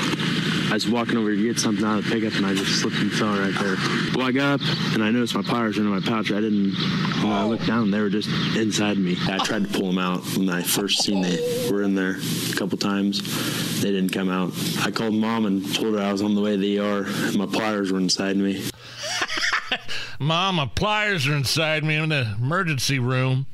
[0.70, 2.98] I was walking over to get something out of the pickup and I just slipped
[2.98, 3.76] and fell right there.
[4.16, 6.32] Well I got up and I noticed my pliers were in my pouch.
[6.32, 6.76] I didn't
[7.24, 9.18] when I looked down and they were just inside me.
[9.28, 12.18] I tried to pull them out when I first seen they were in there
[12.52, 13.82] a couple times.
[13.82, 14.54] They didn't come out.
[14.86, 17.36] I called mom and told her I was on the way to the ER and
[17.36, 18.64] my pliers were inside me.
[20.20, 23.48] Mom, my pliers are inside me I'm in the emergency room.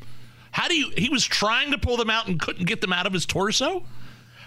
[0.51, 0.91] How do you?
[0.97, 3.83] He was trying to pull them out and couldn't get them out of his torso.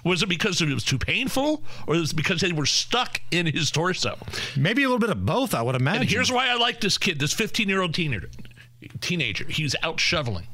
[0.05, 3.47] Was it because it was too painful, or was it because they were stuck in
[3.47, 4.19] his torso?
[4.57, 6.03] Maybe a little bit of both, I would imagine.
[6.03, 8.31] And here's why I like this kid, this 15 year old teenager.
[9.01, 10.47] Teenager, he's out shoveling.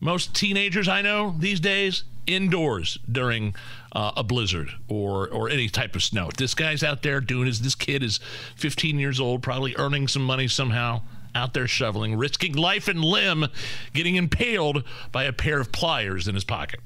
[0.00, 3.54] Most teenagers I know these days indoors during
[3.92, 6.30] uh, a blizzard or or any type of snow.
[6.36, 7.60] This guy's out there doing his.
[7.60, 8.20] This kid is
[8.56, 11.02] 15 years old, probably earning some money somehow.
[11.38, 13.46] Out there shoveling, risking life and limb,
[13.94, 14.82] getting impaled
[15.12, 16.80] by a pair of pliers in his pocket.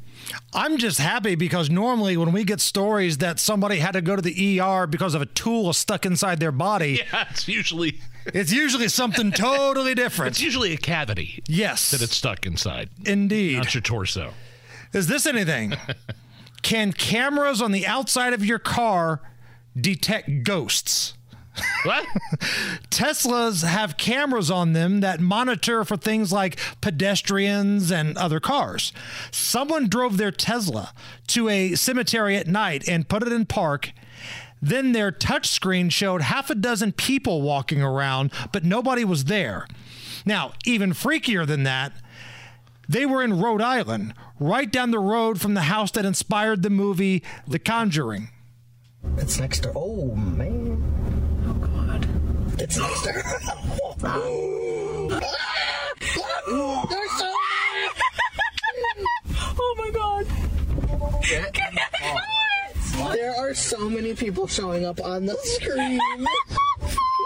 [0.53, 4.21] I'm just happy because normally when we get stories that somebody had to go to
[4.21, 8.89] the ER because of a tool stuck inside their body, Yeah, it's usually it's usually
[8.89, 10.33] something totally different.
[10.33, 11.91] it's usually a cavity Yes.
[11.91, 13.57] that it's stuck inside, Indeed.
[13.57, 14.35] not your torso.
[14.93, 15.73] Is this anything?
[16.63, 19.23] Can cameras on the outside of your car
[19.75, 21.15] detect ghosts?
[21.85, 22.07] What?
[22.91, 28.93] Teslas have cameras on them that monitor for things like pedestrians and other cars.
[29.31, 30.93] Someone drove their Tesla
[31.29, 33.93] to a cemetery at night and put it in park.
[34.61, 39.67] Then their touchscreen showed half a dozen people walking around, but nobody was there.
[40.25, 41.93] Now, even freakier than that,
[42.89, 46.71] they were in Rhode Island, right down the road from the house that inspired the
[46.71, 48.29] movie The Conjuring.
[49.17, 49.73] It's next to.
[49.75, 51.22] Oh, man.
[52.65, 55.23] Oh, God.
[56.01, 56.91] It's next.
[56.91, 57.29] There's so
[59.59, 60.27] Oh my god.
[63.15, 65.99] There are so many people showing up on the screen.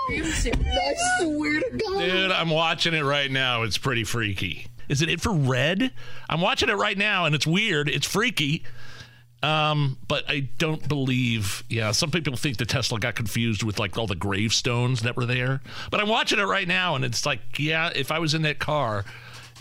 [0.08, 1.98] I swear to God.
[1.98, 3.62] Dude, I'm watching it right now.
[3.62, 4.68] It's pretty freaky.
[4.88, 5.90] Is it infrared?
[6.30, 7.88] I'm watching it right now, and it's weird.
[7.88, 8.62] It's freaky.
[9.46, 11.62] Um, but I don't believe.
[11.68, 15.24] Yeah, some people think the Tesla got confused with like all the gravestones that were
[15.24, 15.60] there.
[15.88, 18.58] But I'm watching it right now, and it's like, yeah, if I was in that
[18.58, 19.04] car,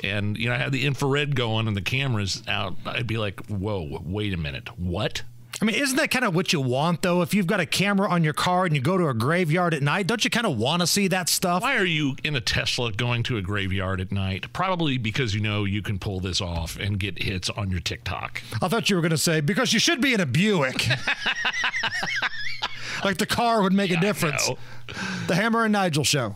[0.04, 3.46] and you know, I had the infrared going and the cameras out, I'd be like,
[3.46, 5.22] whoa, wait a minute, what?
[5.62, 7.22] I mean, isn't that kind of what you want, though?
[7.22, 9.82] If you've got a camera on your car and you go to a graveyard at
[9.82, 11.62] night, don't you kind of want to see that stuff?
[11.62, 14.52] Why are you in a Tesla going to a graveyard at night?
[14.52, 18.42] Probably because you know you can pull this off and get hits on your TikTok.
[18.62, 20.88] I thought you were going to say because you should be in a Buick.
[23.06, 24.50] like the car would make a difference.
[25.28, 26.36] The Hammer and Nigel show.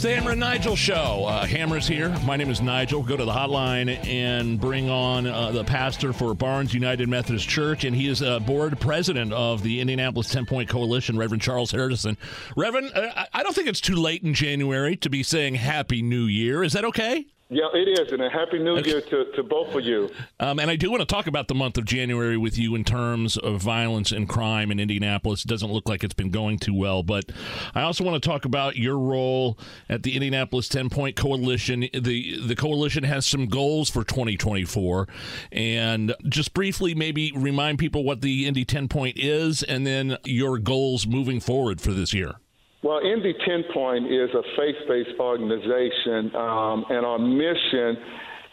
[0.00, 1.26] It's the Hammer and Nigel show.
[1.26, 2.08] Uh, Hammer's here.
[2.24, 3.02] My name is Nigel.
[3.02, 7.84] Go to the hotline and bring on uh, the pastor for Barnes United Methodist Church,
[7.84, 12.16] and he is a board president of the Indianapolis 10 Point Coalition, Reverend Charles Harrison.
[12.56, 16.24] Reverend, uh, I don't think it's too late in January to be saying Happy New
[16.24, 16.64] Year.
[16.64, 17.26] Is that okay?
[17.52, 20.08] Yeah, it is, and a happy new year to, to both of you.
[20.38, 22.84] Um, and I do want to talk about the month of January with you in
[22.84, 25.44] terms of violence and crime in Indianapolis.
[25.44, 27.32] It doesn't look like it's been going too well, but
[27.74, 31.88] I also want to talk about your role at the Indianapolis 10 Point Coalition.
[31.92, 35.08] The the coalition has some goals for 2024,
[35.50, 40.56] and just briefly maybe remind people what the Indy 10 Point is, and then your
[40.58, 42.36] goals moving forward for this year.
[42.82, 47.98] Well, Indy 10 Point is a faith based organization, um, and our mission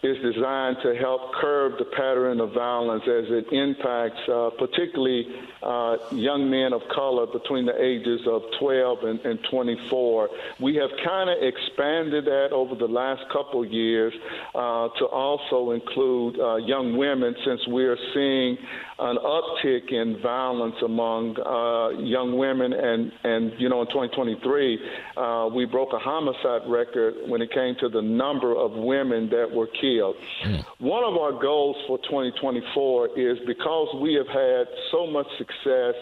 [0.07, 5.25] is designed to help curb the pattern of violence as it impacts uh, particularly
[5.61, 10.29] uh, young men of color between the ages of 12 and, and 24.
[10.61, 14.13] We have kind of expanded that over the last couple years
[14.55, 18.57] uh, to also include uh, young women since we are seeing
[18.99, 24.79] an uptick in violence among uh, young women and, and, you know, in 2023,
[25.17, 29.51] uh, we broke a homicide record when it came to the number of women that
[29.51, 30.15] were killed killed.
[30.43, 30.65] Mm.
[30.79, 35.95] One of our goals for 2024 is because we have had so much success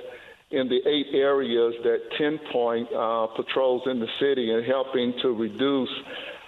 [0.52, 5.30] in the eight areas that 10 Point uh, patrols in the city and helping to
[5.30, 5.90] reduce,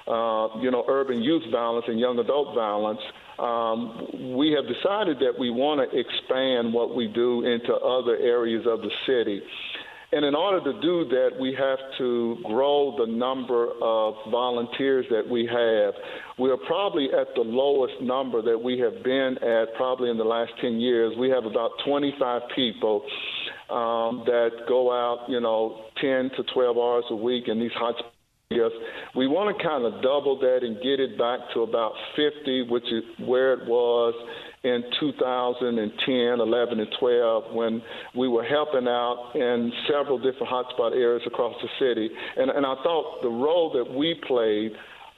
[0.08, 3.02] uh, you know, urban youth violence and young adult violence.
[3.40, 8.66] Um, we have decided that we want to expand what we do into other areas
[8.66, 9.42] of the city.
[10.12, 15.28] And in order to do that, we have to grow the number of volunteers that
[15.30, 15.94] we have.
[16.40, 20.24] We are probably at the lowest number that we have been at probably in the
[20.24, 21.14] last 10 years.
[21.20, 23.04] We have about 25 people
[23.70, 27.96] um, that go out, you know, 10 to 12 hours a week in these hot
[28.50, 28.72] Yes,
[29.14, 32.86] we want to kind of double that and get it back to about 50, which
[32.86, 34.14] is where it was
[34.64, 37.82] in 2010, 11, and 12 when
[38.16, 42.10] we were helping out in several different hotspot areas across the city.
[42.38, 44.72] And, and I thought the role that we played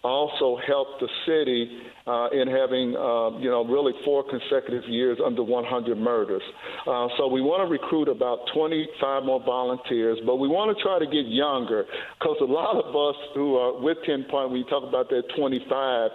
[0.03, 5.43] also helped the city uh, in having, uh, you know, really four consecutive years under
[5.43, 6.41] 100 murders.
[6.87, 10.99] Uh, so we want to recruit about 25 more volunteers, but we want to try
[10.99, 11.85] to get younger
[12.19, 15.23] because a lot of us who are with 10 Point, when you talk about that
[15.35, 16.11] 25,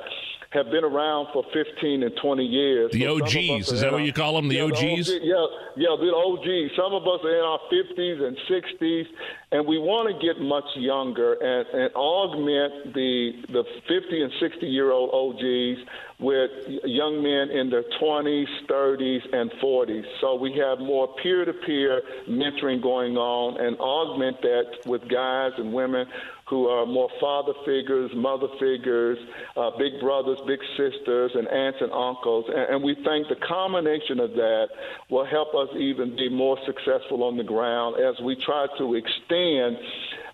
[0.54, 2.92] have been around for 15 and 20 years.
[2.92, 4.48] The so OGs, is that what you call them?
[4.48, 5.08] The yeah, OGs?
[5.08, 5.46] The OG, yeah,
[5.76, 6.76] yeah, the OGs.
[6.76, 9.04] Some of us are in our 50s and 60s,
[9.50, 14.66] and we want to get much younger and, and augment the the 50 and 60
[14.66, 15.82] year old OGs
[16.24, 16.50] with
[16.84, 20.04] young men in their 20s, 30s, and 40s.
[20.22, 25.52] So we have more peer to peer mentoring going on and augment that with guys
[25.58, 26.06] and women
[26.48, 29.18] who are more father figures, mother figures,
[29.56, 32.44] uh, big brothers, big sisters, and aunts and uncles.
[32.48, 34.68] And, and we think the combination of that
[35.10, 39.76] will help us even be more successful on the ground as we try to extend.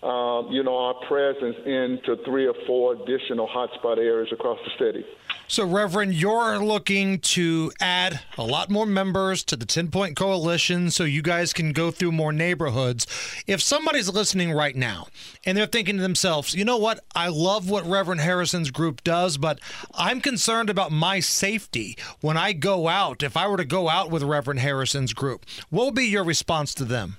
[0.03, 5.05] Uh, you know, our presence into three or four additional hotspot areas across the city.
[5.47, 10.89] So, Reverend, you're looking to add a lot more members to the 10 Point Coalition
[10.89, 13.05] so you guys can go through more neighborhoods.
[13.47, 15.07] If somebody's listening right now
[15.45, 19.37] and they're thinking to themselves, you know what, I love what Reverend Harrison's group does,
[19.37, 19.59] but
[19.93, 24.09] I'm concerned about my safety when I go out, if I were to go out
[24.09, 27.17] with Reverend Harrison's group, what would be your response to them?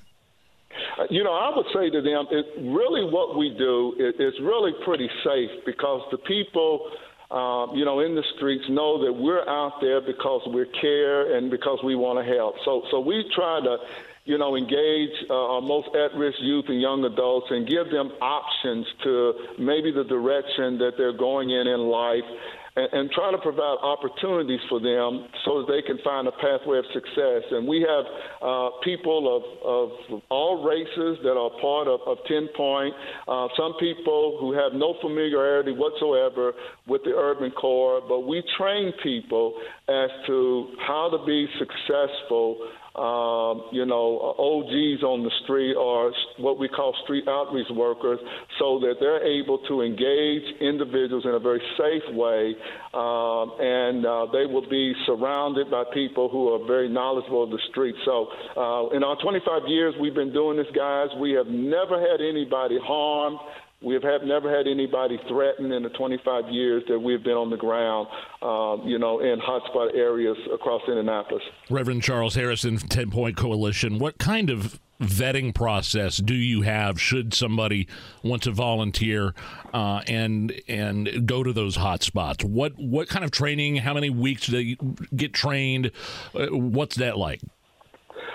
[1.10, 4.72] You know, I would say to them, it, really what we do is, is really
[4.84, 6.90] pretty safe because the people
[7.32, 11.50] um, you know, in the streets know that we're out there because we care and
[11.50, 12.56] because we want to help.
[12.64, 13.78] So, so we try to,
[14.24, 18.86] you know, engage uh, our most at-risk youth and young adults and give them options
[19.04, 22.28] to maybe the direction that they're going in in life
[22.76, 26.78] and, and try to provide opportunities for them so that they can find a pathway
[26.78, 27.42] of success.
[27.50, 28.04] And we have
[28.40, 32.94] uh, people of, of all races that are part of, of 10 Point,
[33.28, 36.52] uh, some people who have no familiarity whatsoever
[36.86, 39.54] with the urban core, but we train people
[39.88, 42.58] as to how to be successful
[42.94, 48.18] um, you know, OGs on the street or what we call street outreach workers
[48.58, 52.54] so that they're able to engage individuals in a very safe way
[52.92, 57.60] um, and uh, they will be surrounded by people who are very knowledgeable of the
[57.70, 57.94] street.
[58.04, 62.20] So, uh, in our 25 years we've been doing this, guys, we have never had
[62.20, 63.38] anybody harmed.
[63.84, 67.50] We have had, never had anybody threatened in the 25 years that we've been on
[67.50, 68.08] the ground,
[68.40, 71.42] uh, you know, in hotspot areas across Indianapolis.
[71.70, 77.34] Reverend Charles Harrison, 10 Point Coalition, what kind of vetting process do you have should
[77.34, 77.88] somebody
[78.22, 79.34] want to volunteer
[79.74, 82.44] uh, and and go to those hotspots?
[82.44, 83.76] What what kind of training?
[83.76, 84.76] How many weeks do they
[85.16, 85.90] get trained?
[86.34, 87.40] Uh, what's that like?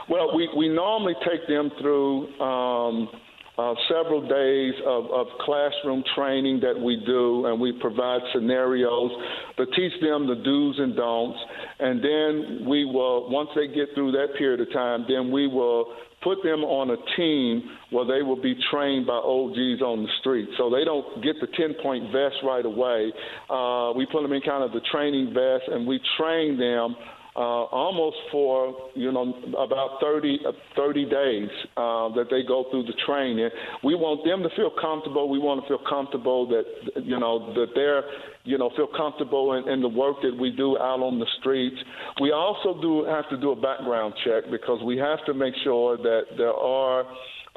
[0.10, 3.10] Well, we, we normally take them through um,
[3.58, 9.12] uh, several days of, of, classroom training that we do, and we provide scenarios
[9.58, 11.39] to teach them the do's and don'ts.
[11.80, 15.93] And then we will, once they get through that period of time, then we will
[16.24, 20.49] put them on a team where they will be trained by OGs on the street.
[20.58, 23.12] So they don't get the 10 point vest right away.
[23.49, 26.95] Uh, we put them in kind of the training vest, and we train them
[27.38, 32.83] uh, almost for you know about 30, uh, 30 days uh, that they go through
[32.83, 33.49] the training.
[33.83, 35.29] We want them to feel comfortable.
[35.29, 36.65] We want to feel comfortable that
[37.03, 38.03] you know that they're
[38.43, 41.77] you know feel comfortable in, in the work that we do out on the streets.
[42.19, 45.95] We also do have to do a background check because we have to make sure
[45.97, 47.05] that there are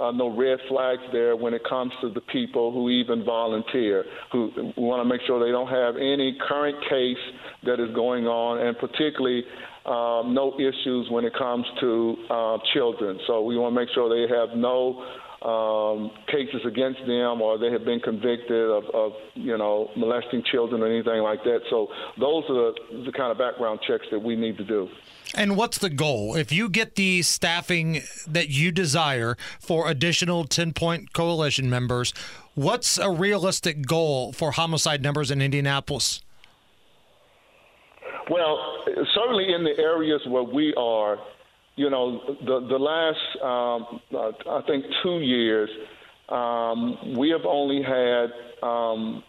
[0.01, 4.05] uh, no red flags there when it comes to the people who even volunteer.
[4.32, 7.22] Who we want to make sure they don't have any current case
[7.64, 9.44] that is going on, and particularly
[9.86, 13.18] um, no issues when it comes to uh, children.
[13.26, 15.05] So we want to make sure they have no
[15.42, 20.82] um, cases against them or they have been convicted of, of, you know molesting children
[20.82, 21.61] or anything like that.
[21.70, 21.88] So
[22.18, 24.88] those are the, the kind of background checks that we need to do.
[25.34, 26.34] And what's the goal?
[26.34, 32.12] If you get the staffing that you desire for additional 10 point coalition members,
[32.54, 36.22] what's a realistic goal for homicide numbers in Indianapolis?
[38.28, 38.58] Well,
[39.14, 41.18] certainly in the areas where we are,
[41.76, 45.68] you know, the the last um, uh, I think two years,
[46.28, 48.26] um, we have only had
[48.62, 49.24] um,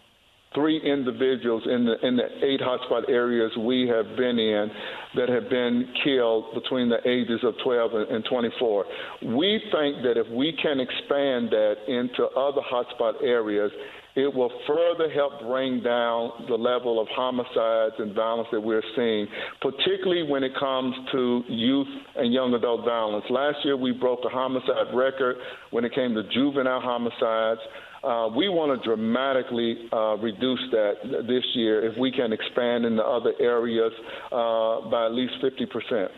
[0.54, 4.70] three individuals in the in the eight hotspot areas we have been in
[5.16, 8.84] that have been killed between the ages of 12 and 24.
[9.26, 13.70] We think that if we can expand that into other hotspot areas,
[14.14, 19.26] it will further help bring down the level of homicides and violence that we're seeing,
[19.62, 23.24] particularly when it comes to youth and young adult violence.
[23.30, 25.36] Last year, we broke a homicide record
[25.70, 27.60] when it came to juvenile homicides.
[28.02, 30.94] Uh, we want to dramatically uh, reduce that
[31.28, 33.92] this year if we can expand into other areas
[34.32, 36.08] uh, by at least 50%.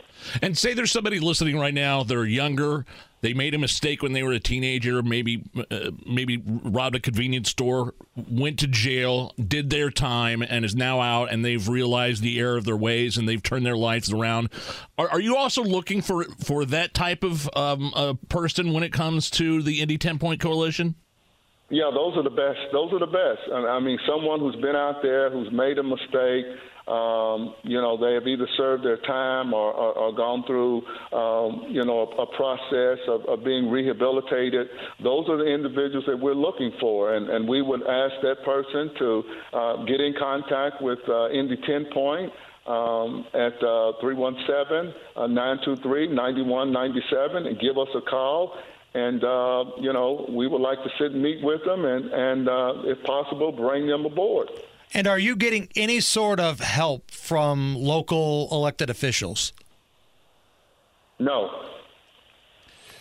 [0.41, 2.87] And say there's somebody listening right now, they're younger,
[3.21, 7.51] they made a mistake when they were a teenager, maybe uh, maybe robbed a convenience
[7.51, 12.39] store, went to jail, did their time, and is now out, and they've realized the
[12.39, 14.51] error of their ways and they've turned their lives around.
[14.99, 19.31] Are, are you also looking for for that type of um, person when it comes
[19.31, 20.95] to the Indy Ten Point Coalition?
[21.75, 22.71] Yeah, those are the best.
[22.71, 23.51] Those are the best.
[23.53, 26.47] I mean, someone who's been out there, who's made a mistake,
[26.87, 31.67] um, you know, they have either served their time or, or, or gone through, um,
[31.69, 34.69] you know, a, a process of, of, being rehabilitated.
[35.03, 38.91] Those are the individuals that we're looking for, and, and we would ask that person
[38.99, 39.23] to
[39.53, 42.33] uh, get in contact with uh, Indy 10 Point.
[42.67, 48.57] Um, at uh, 317 923 9197 and give us a call
[48.95, 52.49] and uh, you know we would like to sit and meet with them and and
[52.49, 54.49] uh, if possible bring them aboard
[54.95, 59.53] and are you getting any sort of help from local elected officials?
[61.19, 61.51] No.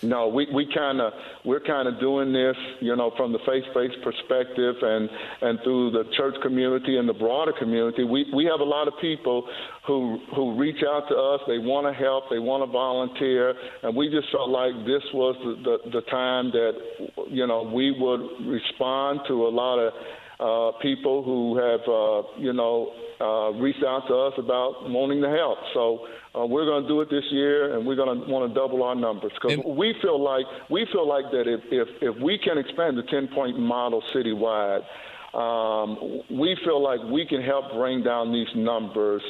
[0.04, 1.14] No, we, we kind of
[1.46, 5.10] we're kind of doing this, you know, from the faith-based perspective and
[5.42, 8.04] and through the church community and the broader community.
[8.04, 9.48] We we have a lot of people
[9.88, 11.42] who who reach out to us.
[11.48, 12.26] They want to help.
[12.30, 16.52] They want to volunteer, and we just felt like this was the, the the time
[16.52, 16.74] that
[17.30, 19.94] you know we would respond to a lot of
[20.40, 22.92] uh, people who have, uh, you know,
[23.22, 25.58] uh, reached out to us about wanting to help.
[25.74, 28.54] So uh, we're going to do it this year, and we're going to want to
[28.60, 32.38] double our numbers because we feel like we feel like that if, if if we
[32.38, 34.82] can expand the 10 point model citywide
[35.34, 35.98] um,
[36.30, 39.22] we feel like we can help bring down these numbers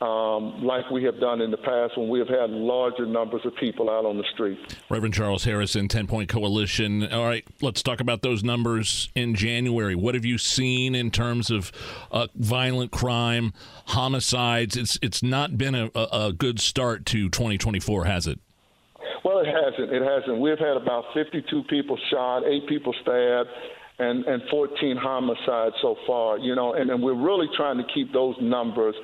[0.00, 3.54] um, like we have done in the past when we have had larger numbers of
[3.56, 4.58] people out on the street.
[4.88, 7.12] Reverend Charles Harrison, 10 Point Coalition.
[7.12, 9.94] All right, let's talk about those numbers in January.
[9.94, 11.70] What have you seen in terms of
[12.10, 13.52] uh, violent crime,
[13.86, 14.76] homicides?
[14.76, 18.38] It's, it's not been a, a good start to 2024, has it?
[19.22, 19.92] Well, it hasn't.
[19.92, 20.40] It hasn't.
[20.40, 23.50] We've had about 52 people shot, eight people stabbed,
[24.00, 28.12] and, and 14 homicides so far, you know, and, and we're really trying to keep
[28.12, 28.94] those numbers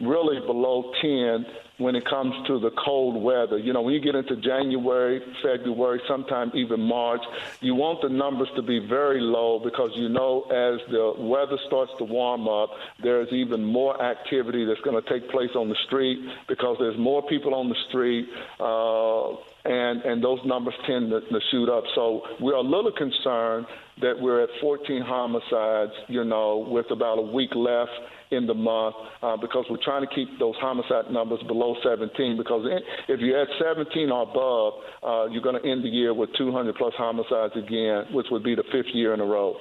[0.00, 1.46] really below 10
[1.78, 3.58] when it comes to the cold weather.
[3.58, 7.22] You know, when you get into January, February, sometime even March,
[7.60, 11.92] you want the numbers to be very low because you know as the weather starts
[11.98, 12.70] to warm up,
[13.02, 17.22] there's even more activity that's going to take place on the street because there's more
[17.26, 18.28] people on the street.
[18.60, 21.84] Uh, and and those numbers tend to, to shoot up.
[21.94, 23.66] So we're a little concerned
[24.00, 27.90] that we're at 14 homicides, you know, with about a week left
[28.30, 32.66] in the month uh, because we're trying to keep those homicide numbers below 17 because
[33.08, 34.72] if you're at 17 or above,
[35.02, 38.54] uh, you're going to end the year with 200 plus homicides again, which would be
[38.54, 39.56] the fifth year in a row.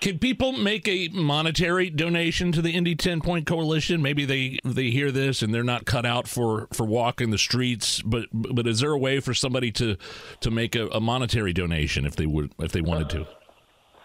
[0.00, 4.00] Can people make a monetary donation to the Indy 10 Point Coalition?
[4.00, 8.00] Maybe they they hear this and they're not cut out for for walking the streets,
[8.02, 9.96] but but is there a way for somebody to
[10.40, 13.26] to make a, a monetary donation if they would if they wanted to?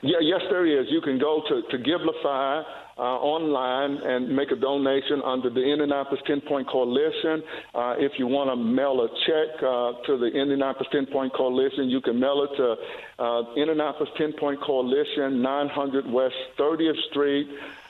[0.03, 0.87] Yeah, yes, there is.
[0.89, 2.61] You can go to to Givelify
[2.97, 7.41] uh, online and make a donation under the Indianapolis 10 Point Coalition.
[7.73, 11.89] Uh, if you want to mail a check uh, to the Indianapolis 10 Point Coalition,
[11.89, 12.75] you can mail it to
[13.23, 17.47] uh, Indianapolis 10 Point Coalition, 900 West 30th Street,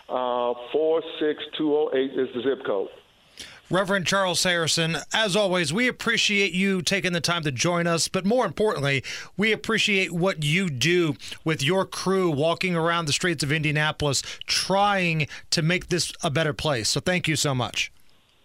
[0.07, 2.89] uh, 46208 is the zip code.
[3.69, 8.25] Reverend Charles Harrison, as always, we appreciate you taking the time to join us, but
[8.25, 9.03] more importantly,
[9.37, 15.27] we appreciate what you do with your crew walking around the streets of Indianapolis trying
[15.49, 16.89] to make this a better place.
[16.89, 17.91] So thank you so much.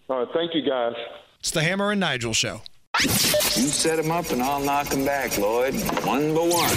[0.08, 0.94] All right, thank you, guys.
[1.40, 2.62] It's the Hammer and Nigel Show.
[3.02, 5.74] You set them up and I'll knock them back, Lloyd.
[6.04, 6.76] One by one.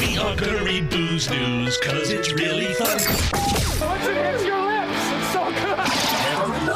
[0.00, 2.98] We are gonna read booze news, cause it's really fun.
[3.80, 4.16] Once it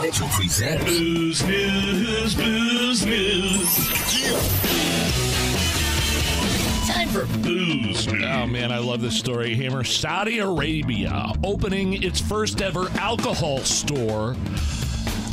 [0.05, 3.89] Nigel presents Booze News, Booze News.
[6.87, 8.07] Time for booze.
[8.09, 9.55] Oh man, I love this story.
[9.55, 14.37] Hammer Saudi Arabia opening its first ever alcohol store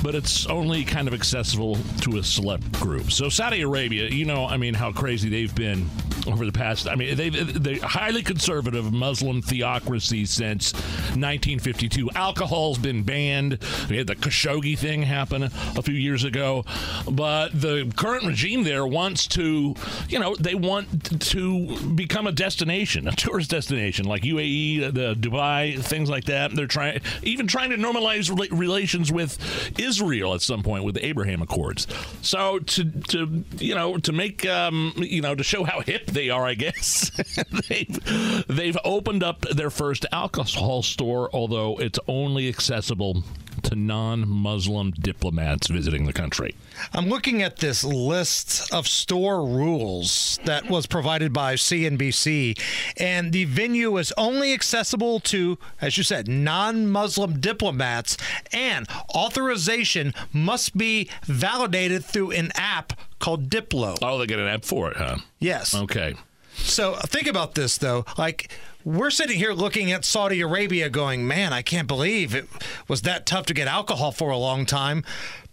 [0.01, 3.11] but it's only kind of accessible to a select group.
[3.11, 5.89] So Saudi Arabia, you know, I mean, how crazy they've been
[6.27, 6.87] over the past.
[6.87, 12.09] I mean, they they're highly conservative Muslim theocracy since 1952.
[12.15, 13.57] Alcohol's been banned.
[13.89, 16.65] We had the Khashoggi thing happen a few years ago,
[17.09, 19.75] but the current regime there wants to,
[20.09, 25.79] you know, they want to become a destination, a tourist destination like UAE, the Dubai,
[25.83, 26.55] things like that.
[26.55, 29.39] They're trying, even trying to normalize relations with
[29.79, 29.90] Israel
[30.33, 31.87] at some point with the Abraham Accords.
[32.21, 36.29] So to to you know to make um, you know to show how hip they
[36.29, 37.11] are, I guess
[37.69, 43.23] they've they've opened up their first alcohol store, although it's only accessible
[43.63, 46.55] to non-Muslim diplomats visiting the country.
[46.93, 52.59] I'm looking at this list of store rules that was provided by CNBC,
[52.97, 58.17] and the venue is only accessible to, as you said, non Muslim diplomats,
[58.51, 63.97] and authorization must be validated through an app called Diplo.
[64.01, 65.17] Oh, they get an app for it, huh?
[65.39, 65.73] Yes.
[65.75, 66.15] Okay.
[66.53, 68.05] So think about this, though.
[68.17, 68.51] Like,
[68.83, 72.47] we're sitting here looking at Saudi Arabia going, man, I can't believe it
[72.87, 75.03] was that tough to get alcohol for a long time.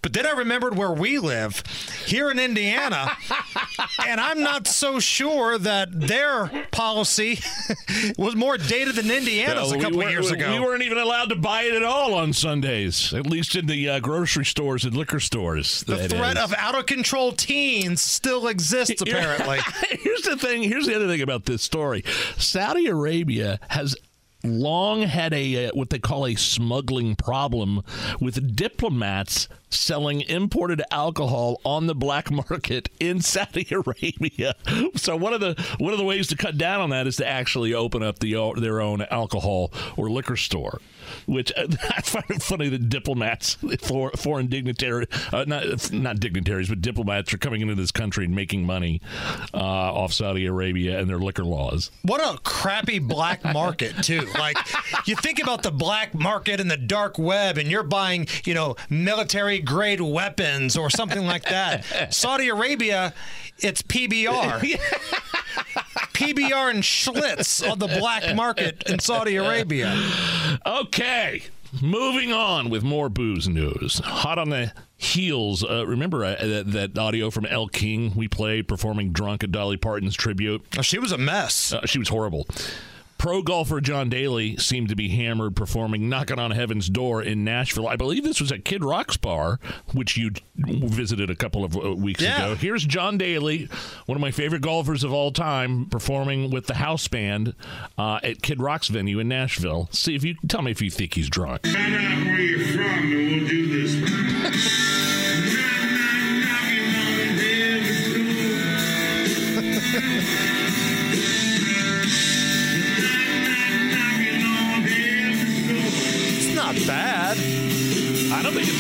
[0.01, 1.63] But then I remembered where we live
[2.07, 3.11] here in Indiana,
[4.07, 7.41] and I'm not so sure that their policy
[8.19, 10.53] was more dated than Indiana's No, a couple we of years ago.
[10.53, 13.89] We weren't even allowed to buy it at all on Sundays, at least in the
[13.89, 15.83] uh, grocery stores and liquor stores.
[15.83, 16.45] the threat is.
[16.45, 19.59] of out of control teens still exists, apparently.
[19.91, 20.63] here's the thing.
[20.63, 22.05] Here's the other thing about this story.
[22.37, 23.97] Saudi Arabia has
[24.45, 27.83] long had a uh, what they call a smuggling problem
[28.21, 34.55] with diplomats selling imported alcohol on the black market in Saudi Arabia.
[34.97, 37.27] So one of the one of the ways to cut down on that is to
[37.27, 40.81] actually open up the their own alcohol or liquor store.
[41.27, 41.67] Which uh,
[41.97, 47.33] I find it funny that diplomats, for, foreign dignitaries, uh, not not dignitaries, but diplomats
[47.33, 49.01] are coming into this country and making money
[49.55, 51.91] uh, off Saudi Arabia and their liquor laws.
[52.03, 54.28] What a crappy black market, too.
[54.35, 54.59] Like,
[55.07, 58.77] you think about the black market and the dark web, and you're buying, you know,
[58.91, 61.85] military grade weapons or something like that.
[62.15, 63.15] Saudi Arabia,
[63.59, 64.61] it's PBR.
[66.19, 69.95] PBR and Schlitz on the black market in Saudi Arabia.
[70.67, 71.45] Okay,
[71.81, 74.01] moving on with more booze news.
[74.05, 75.65] Hot on the heels.
[75.65, 79.77] Uh, remember uh, that, that audio from Elle King we played performing drunk at Dolly
[79.77, 80.65] Parton's tribute?
[80.77, 81.73] Oh, she was a mess.
[81.73, 82.47] Uh, she was horrible.
[83.19, 87.89] Pro golfer John Daly seemed to be hammered performing Knocking on Heaven's Door in Nashville.
[87.89, 89.59] I believe this was at Kid Rock's bar,
[89.93, 92.37] which you visited a couple of uh, weeks Yeah.
[92.47, 92.55] ago.
[92.55, 93.69] Here's John Daly,
[94.07, 97.55] one of my favorite golfers of all time, performing with the house band
[97.99, 99.89] uh, at Kid Rock's venue in Nashville.
[99.91, 101.67] See if you tell me if you think he's drunk.
[101.67, 104.28] Find out where you're from and we'll do this.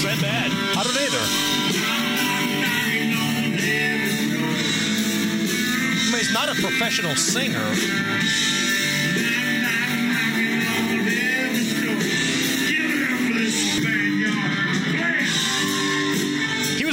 [0.08, 0.50] That bad.
[0.50, 1.24] I don't either.
[6.00, 7.68] I mean, he's not a professional singer.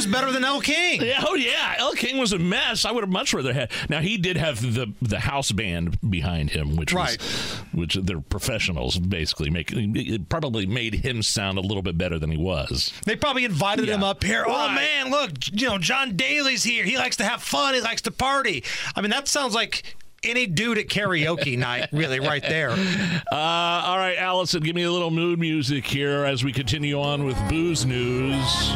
[0.06, 1.02] Was better than Elle King.
[1.02, 2.84] Yeah, oh yeah, Elle King was a mess.
[2.84, 3.70] I would have much rather had.
[3.88, 7.18] Now he did have the the house band behind him, which Right.
[7.18, 9.50] was, which they're professionals basically.
[9.50, 12.92] Make it probably made him sound a little bit better than he was.
[13.04, 14.44] They probably invited him up here.
[14.46, 16.84] Oh man, look, you know, John Daly's here.
[16.84, 17.74] He likes to have fun.
[17.74, 18.64] He likes to party.
[18.94, 22.70] I mean, that sounds like any dude at karaoke night, really, right there.
[22.70, 27.24] Uh, all right, Allison, give me a little mood music here as we continue on
[27.24, 28.72] with booze news.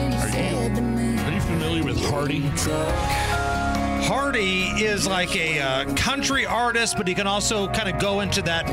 [0.00, 2.40] Are you familiar with Hardy?
[4.06, 8.40] Hardy is like a uh, country artist, but he can also kind of go into
[8.42, 8.66] that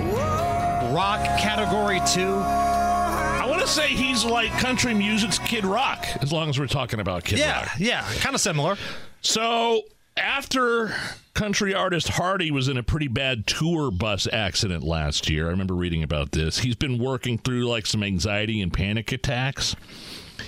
[0.94, 2.34] rock category too.
[2.38, 7.00] I want to say he's like country music's Kid Rock, as long as we're talking
[7.00, 7.72] about Kid Yeah, Rock.
[7.78, 8.78] yeah, kind of similar.
[9.22, 9.84] So
[10.16, 10.94] after
[11.34, 15.76] country artist Hardy was in a pretty bad tour bus accident last year, I remember
[15.76, 16.60] reading about this.
[16.60, 19.76] He's been working through like some anxiety and panic attacks.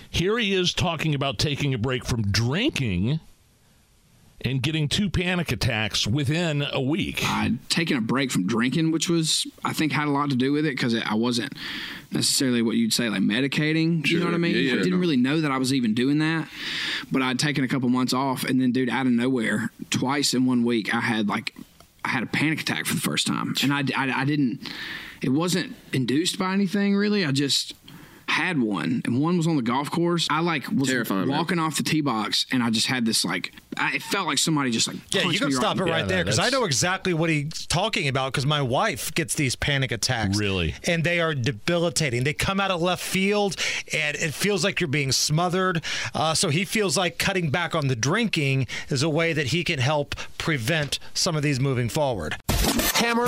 [0.10, 3.20] Here he is talking about taking a break from drinking
[4.42, 7.22] and getting two panic attacks within a week.
[7.26, 10.52] I'd taken a break from drinking, which was I think had a lot to do
[10.52, 11.54] with it because I wasn't
[12.12, 14.06] necessarily what you'd say like medicating.
[14.08, 14.56] You know what I mean?
[14.56, 14.98] Yeah, yeah, I didn't no.
[14.98, 16.48] really know that I was even doing that,
[17.12, 20.46] but I'd taken a couple months off, and then dude, out of nowhere, twice in
[20.46, 21.54] one week, I had like
[22.06, 24.70] I had a panic attack for the first time, and I, I, I didn't.
[25.22, 27.26] It wasn't induced by anything really.
[27.26, 27.74] I just
[28.30, 30.28] had one, and one was on the golf course.
[30.30, 31.38] I like was Terrifying, man.
[31.38, 33.52] walking off the tee box, and I just had this like.
[33.78, 36.08] I, it felt like somebody just like Yeah, you can me stop it in- right
[36.08, 39.92] there because I know exactly what he's talking about because my wife gets these panic
[39.92, 40.38] attacks.
[40.38, 40.76] Really?
[40.86, 42.24] And they are debilitating.
[42.24, 43.56] They come out of left field
[43.94, 45.82] and it feels like you're being smothered.
[46.14, 49.64] Uh, so he feels like cutting back on the drinking is a way that he
[49.64, 52.36] can help prevent some of these moving forward.
[52.96, 53.28] Hammer.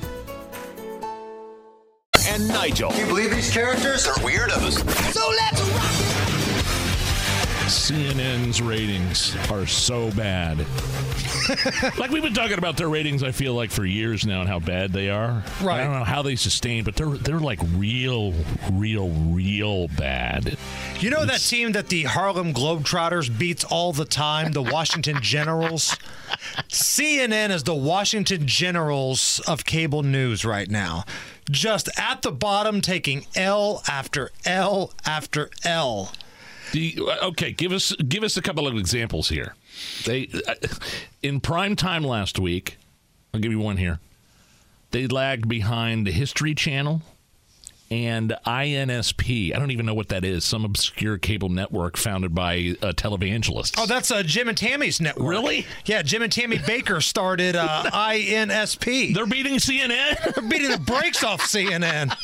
[2.27, 2.91] And Nigel.
[2.91, 4.77] Can you believe these characters are weirdos?
[5.13, 6.11] So let's rock
[7.71, 10.59] CNN's ratings are so bad.
[11.97, 14.59] like we've been talking about their ratings, I feel like for years now, and how
[14.59, 15.41] bad they are.
[15.61, 15.79] Right.
[15.79, 18.33] I don't know how they sustain, but they're they're like real,
[18.73, 20.57] real, real bad.
[20.99, 25.95] You know that team that the Harlem Globetrotters beats all the time, the Washington Generals?
[26.67, 31.05] CNN is the Washington Generals of cable news right now.
[31.49, 36.11] Just at the bottom, taking L after L after L.
[36.75, 39.55] Okay, give us give us a couple of examples here.
[40.05, 40.55] They uh,
[41.21, 42.77] in prime time last week.
[43.33, 43.99] I'll give you one here.
[44.91, 47.01] They lagged behind the History Channel
[47.91, 49.53] and INSP.
[49.53, 50.45] I don't even know what that is.
[50.45, 53.75] Some obscure cable network founded by uh, televangelists.
[53.77, 55.27] Oh, that's uh, Jim and Tammy's network.
[55.27, 55.65] Really?
[55.85, 59.13] Yeah, Jim and Tammy Bakker started uh, INSP.
[59.13, 60.33] They're beating CNN.
[60.33, 62.15] They're beating the brakes off CNN.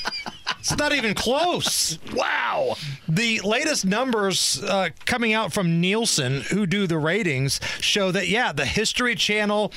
[0.59, 1.97] It's not even close.
[2.13, 2.75] Wow.
[3.07, 8.51] The latest numbers uh, coming out from Nielsen, who do the ratings, show that, yeah,
[8.51, 9.71] the History Channel,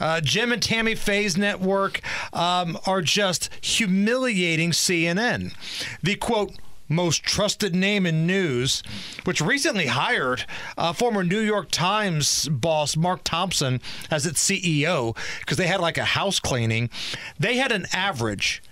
[0.00, 2.00] uh, Jim and Tammy Faye's network
[2.32, 5.54] um, are just humiliating CNN.
[6.02, 6.52] The quote,
[6.88, 8.82] most trusted name in news,
[9.24, 10.44] which recently hired
[10.76, 13.80] uh, former New York Times boss Mark Thompson
[14.10, 16.90] as its CEO because they had like a house cleaning.
[17.38, 18.62] They had an average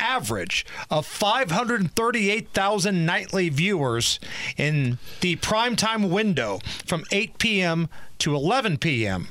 [0.00, 4.18] average of 538,000 nightly viewers
[4.56, 7.88] in the primetime window from 8 p.m.
[8.18, 9.28] to 11 p.m.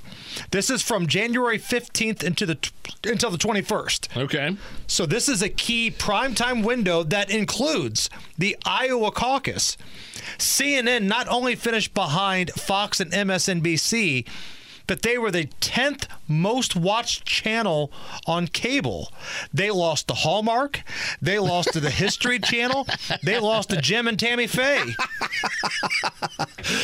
[0.52, 2.58] This is from January 15th into the
[3.06, 4.18] until the 21st.
[4.18, 4.58] Okay.
[4.88, 9.78] So this is a key primetime window that includes the Iowa caucus.
[10.38, 14.28] CNN not only finished behind Fox and MSNBC,
[14.90, 17.92] but they were the 10th most watched channel
[18.26, 19.14] on cable.
[19.54, 20.82] They lost to Hallmark.
[21.22, 22.88] They lost to the History Channel.
[23.24, 24.96] They lost to Jim and Tammy Faye.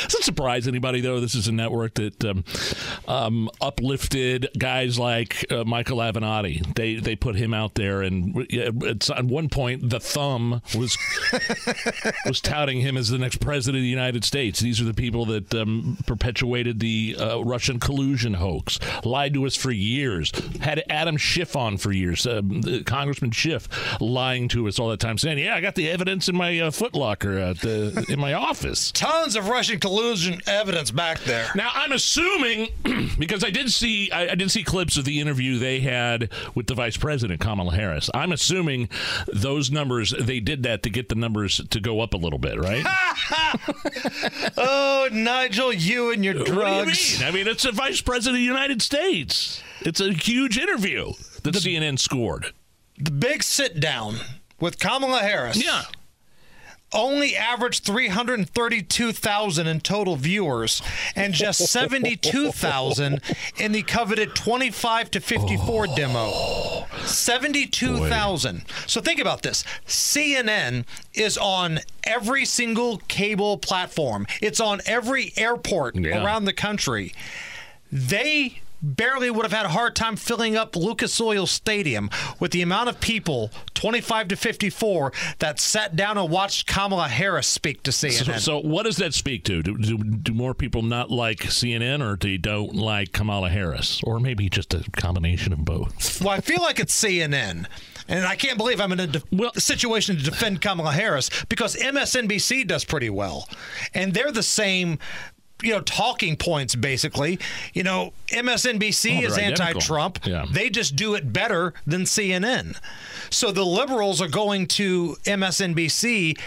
[0.03, 1.19] Doesn't surprise anybody though.
[1.19, 2.43] This is a network that um,
[3.07, 6.75] um, uplifted guys like uh, Michael Avenatti.
[6.75, 10.95] They they put him out there, and it's, at one point the Thumb was
[12.25, 14.59] was touting him as the next president of the United States.
[14.59, 19.55] These are the people that um, perpetuated the uh, Russian collusion hoax, lied to us
[19.55, 20.31] for years,
[20.61, 23.67] had Adam Schiff on for years, um, Congressman Schiff
[24.01, 26.71] lying to us all the time, saying, "Yeah, I got the evidence in my uh,
[26.71, 31.47] footlocker at the, in my office." Tons of Russian collusion evidence back there.
[31.55, 32.69] Now I'm assuming
[33.19, 36.67] because I did see I, I, did see clips of the interview they had with
[36.67, 38.09] the Vice President Kamala Harris.
[38.13, 38.89] I'm assuming
[39.31, 42.59] those numbers they did that to get the numbers to go up a little bit,
[42.59, 42.83] right?
[44.57, 47.21] oh, Nigel, you and your drugs.
[47.21, 49.61] I mean, it's a Vice President of the United States.
[49.81, 51.13] It's a huge interview
[51.43, 52.47] that the, CNN scored.
[52.97, 54.15] The big sit down
[54.59, 55.63] with Kamala Harris.
[55.63, 55.83] Yeah
[56.93, 60.81] only averaged 332,000 in total viewers
[61.15, 63.21] and just 72,000
[63.57, 66.87] in the coveted 25 to 54 oh, demo.
[67.03, 68.63] 72,000.
[68.87, 69.65] So think about this.
[69.85, 74.25] CNN is on every single cable platform.
[74.41, 76.23] It's on every airport yeah.
[76.23, 77.13] around the country.
[77.91, 82.09] They barely would have had a hard time filling up Lucas Oil Stadium
[82.39, 87.47] with the amount of people, 25 to 54, that sat down and watched Kamala Harris
[87.47, 88.25] speak to CNN.
[88.25, 89.63] So, so what does that speak to?
[89.63, 94.01] Do, do, do, more people not like CNN or do they don't like Kamala Harris?
[94.03, 96.21] Or maybe just a combination of both?
[96.21, 97.65] Well, I feel like it's CNN.
[98.07, 101.75] And I can't believe I'm in a de- well, situation to defend Kamala Harris because
[101.75, 103.49] MSNBC does pretty well.
[103.95, 104.99] And they're the same
[105.63, 107.39] you know talking points basically
[107.73, 110.45] you know msnbc oh, is anti-trump yeah.
[110.51, 112.77] they just do it better than cnn
[113.29, 116.37] so the liberals are going to msnbc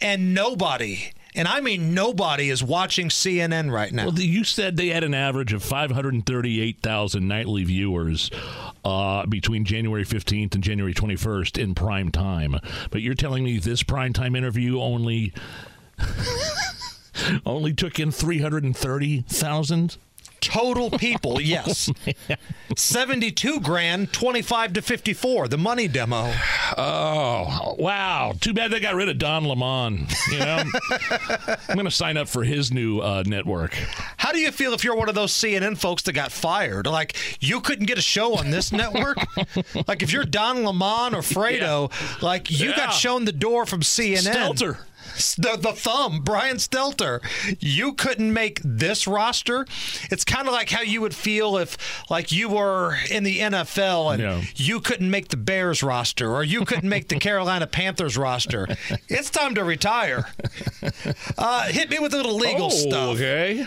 [0.00, 4.06] and nobody and I mean nobody is watching CNN right now.
[4.06, 8.30] Well, you said they had an average of 538,000 nightly viewers
[8.84, 12.58] uh, between January 15th and January 21st in prime time.
[12.90, 15.34] But you're telling me this prime time interview only
[17.46, 19.96] only took in 330,000
[20.40, 21.90] total people, yes.
[22.76, 26.32] 72 grand, 25 to 54, the money demo.
[26.76, 28.32] Oh, wow.
[28.40, 30.06] Too bad they got rid of Don Lemon.
[30.30, 30.64] You know,
[31.68, 33.74] I'm going to sign up for his new uh, network.
[34.16, 36.86] How do you feel if you're one of those CNN folks that got fired?
[36.86, 39.18] Like, you couldn't get a show on this network?
[39.88, 42.26] like, if you're Don Lemon or Fredo, yeah.
[42.26, 42.76] like, you yeah.
[42.76, 44.32] got shown the door from CNN.
[44.32, 44.78] Stelter.
[45.38, 47.20] the, the thumb, Brian Stelter.
[47.60, 49.66] You couldn't make this roster.
[50.10, 51.76] It's kind of like how you would feel if,
[52.10, 54.42] like, you were in the NFL and Yeah.
[54.56, 58.66] you couldn't make the Bears roster or you couldn't make the Carolina Panthers roster.
[59.08, 60.26] It's time to retire.
[61.38, 63.08] Uh, hit me with a little legal Oh, stuff.
[63.16, 63.66] Okay.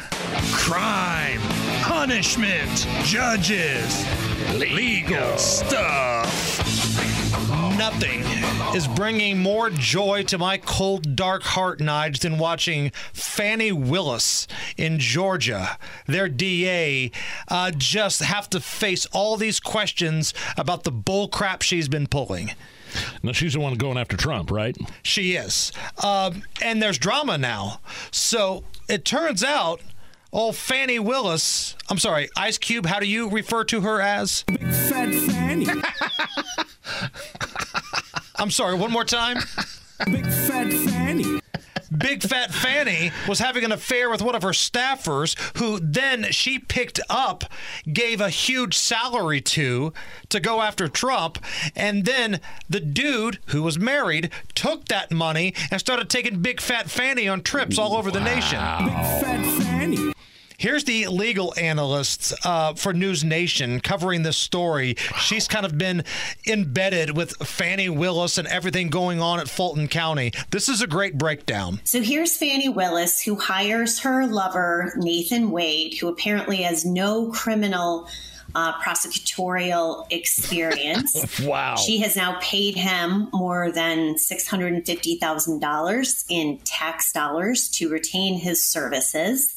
[0.54, 1.40] Crime,
[1.84, 4.06] punishment, judges,
[4.58, 6.79] legal stuff.
[7.80, 8.26] Nothing
[8.76, 15.00] is bringing more joy to my cold, dark heart, Nige, than watching Fani Willis in
[15.00, 17.10] Georgia, their DA,
[17.48, 22.52] uh, just have to face all these questions about the bull crap she's been pulling.
[23.24, 24.76] Now she's the one going after Trump, right?
[25.02, 25.72] She is.
[26.04, 27.80] Um, and there's drama now.
[28.12, 29.80] So it turns out,
[30.32, 34.44] old Fani Willis, I'm sorry, Ice Cube, how do you refer to her as?
[34.44, 35.68] Big fat Fanny.
[38.36, 39.38] I'm sorry, one more time.
[40.06, 41.40] Big fat Fanny.
[41.98, 46.60] Big Fat Fanny was having an affair with one of her staffers, who then she
[46.60, 47.44] picked up,
[47.92, 49.92] gave a huge salary to
[50.30, 51.44] to go after Trump,
[51.76, 52.40] and then
[52.70, 57.42] the dude who was married took that money and started taking Big Fat Fanny on
[57.42, 58.60] trips all over the nation.
[58.60, 60.14] Big Fat Fanny.
[60.60, 64.96] Here's the legal analyst uh, for News Nation covering this story.
[65.18, 66.04] She's kind of been
[66.46, 70.34] embedded with Fani Willis and everything going on at Fulton County.
[70.52, 71.80] This is a great breakdown.
[71.86, 78.10] So here's Fani Willis, who hires her lover, Nathan Wade, who apparently has no criminal
[78.56, 81.40] uh, prosecutorial experience.
[81.44, 81.76] wow.
[81.76, 89.56] She has now paid him more than $650,000 in tax dollars to retain his services.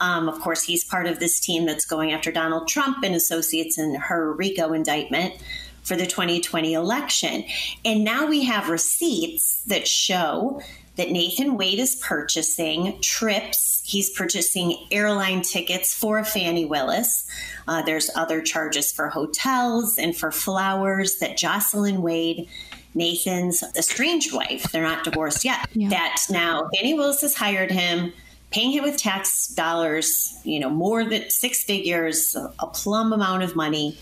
[0.00, 3.78] Um, of course, he's part of this team that's going after Donald Trump and associates
[3.78, 5.34] in her RICO indictment
[5.82, 7.44] for the 2020 election.
[7.84, 10.60] And now we have receipts that show
[10.96, 13.79] that Nathan Wade is purchasing trips.
[13.90, 17.26] He's purchasing airline tickets for Fani Willis.
[17.66, 22.48] Uh, there's other charges for hotels and for flowers that Jocelyn Wade,
[22.94, 28.12] Nathan's estranged wife, they're not divorced yet, that now Fani Willis has hired him
[28.50, 33.54] paying him with tax dollars, you know, more than six figures, a plum amount of
[33.56, 33.96] money,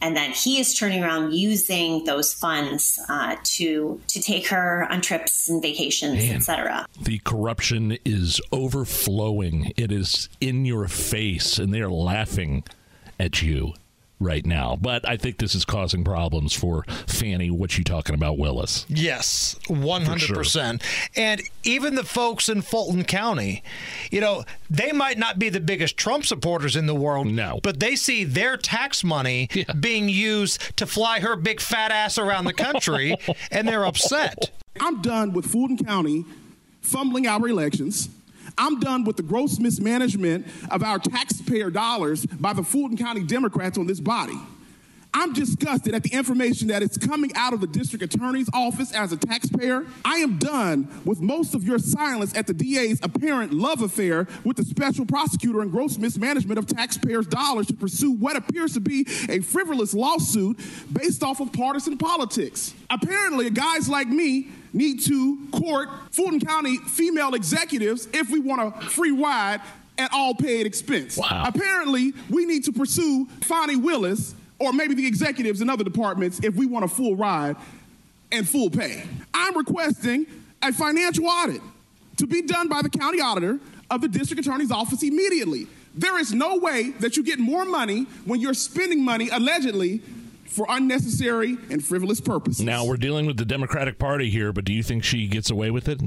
[0.00, 5.00] and then he is turning around using those funds uh, to to take her on
[5.00, 6.86] trips and vacations, etc.
[7.02, 9.72] The corruption is overflowing.
[9.76, 12.64] It is in your face, and they are laughing
[13.18, 13.74] at you
[14.24, 14.76] right now.
[14.80, 17.50] But I think this is causing problems for Fani.
[17.50, 18.86] What you talking about, Willis?
[18.88, 20.82] Yes, 100%.
[21.16, 23.62] And even the folks in Fulton County,
[24.10, 27.26] you know, they might not be the biggest Trump supporters in the world.
[27.26, 27.60] No.
[27.62, 29.48] But they see their tax money
[29.80, 33.16] being used to fly her big fat ass around the country,
[33.50, 34.50] and they're upset.
[34.80, 36.24] I'm done with Fulton County
[36.80, 38.08] fumbling our elections.
[38.56, 43.78] I'm done with the gross mismanagement of our taxpayer dollars by the Fulton County Democrats
[43.78, 44.38] on this body.
[45.16, 49.12] I'm disgusted at the information that is coming out of the district attorney's office as
[49.12, 49.86] a taxpayer.
[50.04, 54.56] I am done with most of your silence at the DA's apparent love affair with
[54.56, 59.06] the special prosecutor and gross mismanagement of taxpayers' dollars to pursue what appears to be
[59.28, 60.58] a frivolous lawsuit
[60.92, 62.74] based off of partisan politics.
[62.90, 68.80] Apparently, guys like me need to court Fulton County female executives if we want a
[68.88, 69.60] free ride
[69.96, 71.18] at all paid expense.
[71.30, 76.54] Apparently, we need to pursue Fani Willis or maybe the executives in other departments if
[76.54, 77.56] we want a full ride
[78.32, 79.04] and full pay.
[79.32, 80.26] I'm requesting
[80.62, 81.62] a financial audit
[82.16, 83.60] to be done by the county auditor
[83.90, 85.66] of the district attorney's office immediately.
[85.94, 90.02] There is no way that you get more money when you're spending money allegedly
[90.46, 92.64] for unnecessary and frivolous purposes.
[92.64, 95.70] Now we're dealing with the Democratic Party here, but do you think she gets away
[95.70, 96.00] with it?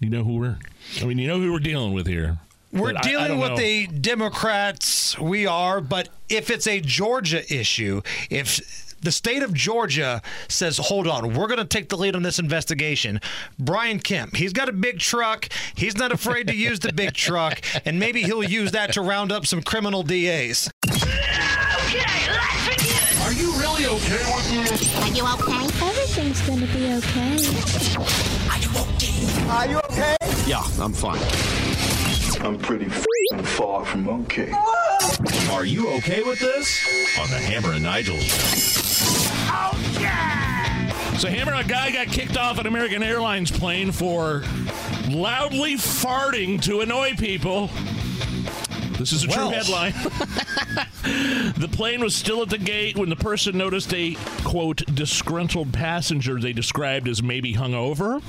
[0.00, 0.58] You know who we're.
[1.00, 2.38] I mean, you know who we're dealing with here.
[2.72, 3.56] We're But I- I dealing with know.
[3.56, 10.22] the Democrats, we are, but if it's a Georgia issue, if the state of Georgia
[10.48, 13.20] says, hold on, we're going to take the lead on this investigation.
[13.58, 15.48] Brian Kemp, he's got a big truck.
[15.76, 19.30] He's not afraid to use the big truck, and maybe he'll use that to round
[19.30, 20.70] up some criminal DAs.
[23.74, 24.94] Are you okay with this?
[25.02, 25.66] Are you okay?
[25.84, 27.38] Everything's gonna be okay.
[28.48, 29.48] Are you okay?
[29.50, 30.14] Are you okay?
[30.46, 31.18] Yeah, I'm fine.
[32.40, 34.52] I'm pretty far from okay.
[35.50, 36.86] Are you okay with this?
[37.18, 38.36] On the Hammer and Nigel show.
[41.18, 44.44] So, Hammer, a guy got kicked off an American Airlines plane for
[45.08, 47.70] loudly farting to annoy people.
[48.98, 49.48] This is a Well.
[49.50, 49.92] true headline.
[51.58, 54.14] the plane was still at the gate when the person noticed a
[54.44, 58.22] quote disgruntled passenger they described as maybe hungover.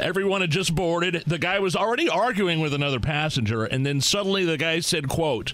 [0.00, 1.22] Everyone had just boarded.
[1.26, 5.52] The guy was already arguing with another passenger, and then suddenly the guy said, "quote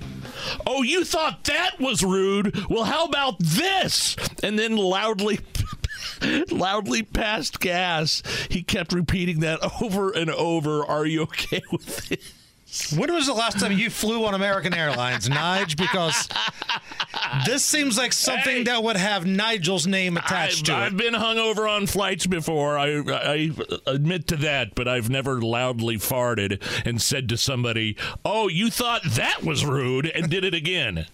[0.67, 2.67] Oh, you thought that was rude?
[2.71, 5.41] Well, how about this?" And then loudly.
[6.51, 8.23] Loudly passed gas.
[8.49, 10.85] He kept repeating that over and over.
[10.85, 12.21] Are you okay with it?
[12.97, 15.77] When was the last time you flew on American Airlines, Nige?
[15.77, 16.27] Because
[17.45, 20.87] this seems like something that would have Nigel's name attached I've, to it.
[20.87, 22.79] I've been hungover on flights before.
[22.79, 23.51] I, I
[23.87, 29.03] admit to that, but I've never loudly farted and said to somebody, "Oh, you thought
[29.05, 31.07] that was rude," and did it again.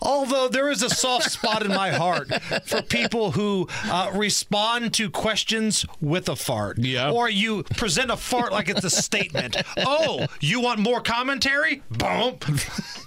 [0.00, 2.32] Although there is a soft spot in my heart
[2.64, 6.78] for people who uh, respond to questions with a fart.
[6.78, 7.10] Yeah.
[7.10, 9.56] Or you present a fart like it's a statement.
[9.76, 11.82] Oh, you want more commentary?
[11.90, 12.36] Boom.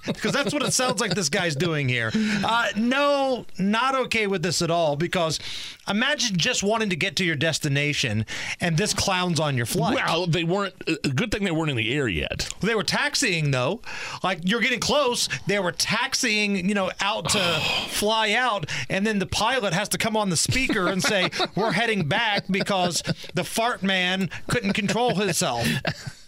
[0.06, 2.12] Because that's what it sounds like this guy's doing here.
[2.16, 4.96] Uh, no, not okay with this at all.
[4.98, 5.40] Because
[5.88, 8.26] imagine just wanting to get to your destination
[8.60, 9.96] and this clown's on your flight.
[9.96, 10.76] Well, they weren't.
[10.88, 12.50] uh, Good thing they weren't in the air yet.
[12.60, 13.82] They were taxiing though.
[14.24, 15.30] Like you're getting close.
[15.48, 17.40] They were taxiing, you know, out to
[17.88, 21.72] fly out, and then the pilot has to come on the speaker and say, "We're
[21.72, 23.02] heading back because
[23.34, 25.66] the fart man couldn't control himself."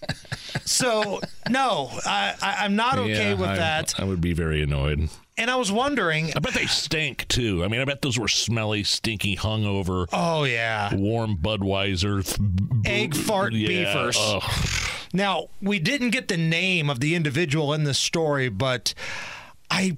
[0.65, 1.19] So
[1.49, 3.99] no, I, I, I'm not okay Yeah, with I- that.
[3.99, 5.09] I would be very annoyed.
[5.37, 6.31] And I was wondering.
[6.35, 7.63] I bet they stink too.
[7.63, 10.05] I mean, I bet those were smelly, stinky, hungover.
[10.13, 12.21] Oh yeah, warm Budweiser,
[12.85, 14.17] egg fart yeah, beefers.
[14.19, 14.43] ugh.
[15.13, 18.93] Now, we didn't get the name of the individual in this story, but
[19.69, 19.97] I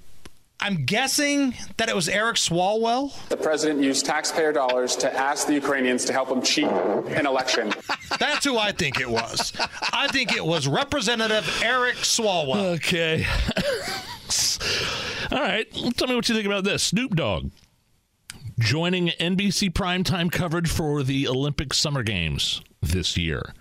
[0.64, 3.11] I'm guessing that it was Eric Swalwell.
[3.27, 7.73] The president used taxpayer dollars to ask the Ukrainians to help him cheat an election.
[8.18, 9.52] That's who I think it was.
[9.91, 12.76] I think it was Representative Eric Swalwell.
[12.76, 13.26] Okay.
[15.35, 15.69] All right.
[15.98, 16.81] Tell me what you think about this.
[16.81, 17.52] Snoop Dogg
[18.57, 23.53] joining NBC primetime coverage for the Olympic Summer Games this year.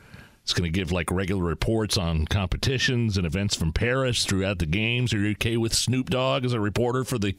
[0.42, 4.66] It's going to give like regular reports on competitions and events from Paris throughout the
[4.66, 5.14] games.
[5.14, 7.36] Are you okay with Snoop Dogg as a reporter for the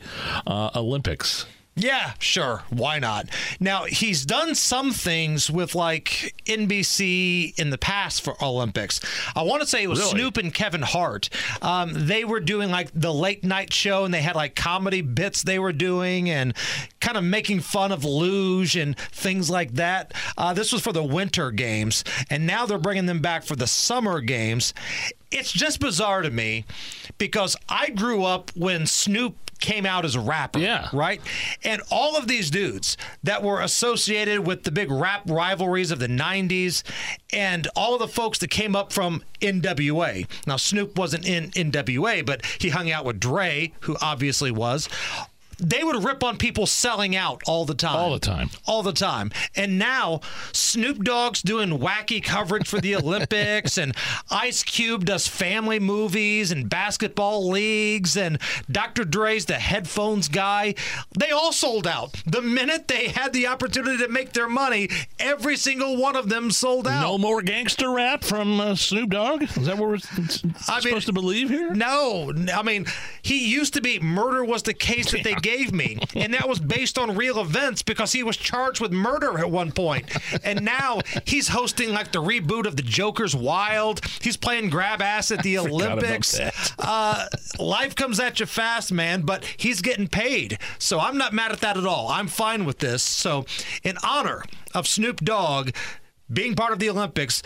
[0.47, 1.45] uh, Olympics?
[1.75, 2.61] Yeah, sure.
[2.69, 3.27] Why not?
[3.59, 8.99] Now, he's done some things with like NBC in the past for Olympics.
[9.35, 10.11] I want to say it was Really?
[10.11, 11.29] Snoop and Kevin Hart.
[11.63, 15.41] Um, they were doing like the late night show and they had like comedy bits
[15.41, 16.53] they were doing and
[17.01, 20.13] kind of making fun of luge and things like that.
[20.37, 22.03] Uh, this was for the winter games.
[22.29, 24.75] And now they're bringing them back for the summer games.
[25.31, 26.65] It's just bizarre to me
[27.17, 30.59] because I grew up when Snoop came out as a rapper.
[30.59, 30.89] Yeah.
[30.93, 31.21] Right?
[31.63, 36.07] And all of these dudes that were associated with the big rap rivalries of the
[36.07, 36.83] 90s
[37.31, 40.27] and all of the folks that came up from NWA.
[40.45, 44.89] Now, Snoop wasn't in NWA, but he hung out with Dre, who obviously was.
[45.63, 47.95] They would rip on people selling out all the time.
[47.95, 48.49] All the time.
[48.65, 49.31] All the time.
[49.55, 50.21] And now
[50.51, 53.95] Snoop Dogg's doing wacky coverage for the Olympics, and
[54.29, 58.39] Ice Cube does family movies and basketball leagues, and
[58.71, 59.05] Dr.
[59.05, 60.75] Dre's the headphones guy.
[61.17, 62.13] They all sold out.
[62.25, 66.51] The minute they had the opportunity to make their money, every single one of them
[66.51, 67.01] sold out.
[67.01, 69.43] No more gangster rap from uh, Snoop Dogg?
[69.43, 71.73] Is that what we're s- supposed to believe here?
[71.73, 72.85] No, I mean,
[73.21, 76.59] he used to be murder was the case that they gave me, and that was
[76.59, 80.05] based on real events because he was charged with murder at one point.
[80.43, 84.01] And now he's hosting like the reboot of the Joker's Wild.
[84.21, 86.39] He's playing grab ass at the Olympics.
[86.79, 87.27] Uh,
[87.59, 90.57] life comes at you fast, man, but he's getting paid.
[90.79, 92.07] So I'm not mad at that at all.
[92.09, 93.03] I'm fine with this.
[93.03, 93.45] So,
[93.83, 94.43] in honor
[94.73, 95.71] of Snoop Dogg
[96.31, 97.43] being part of the Olympics,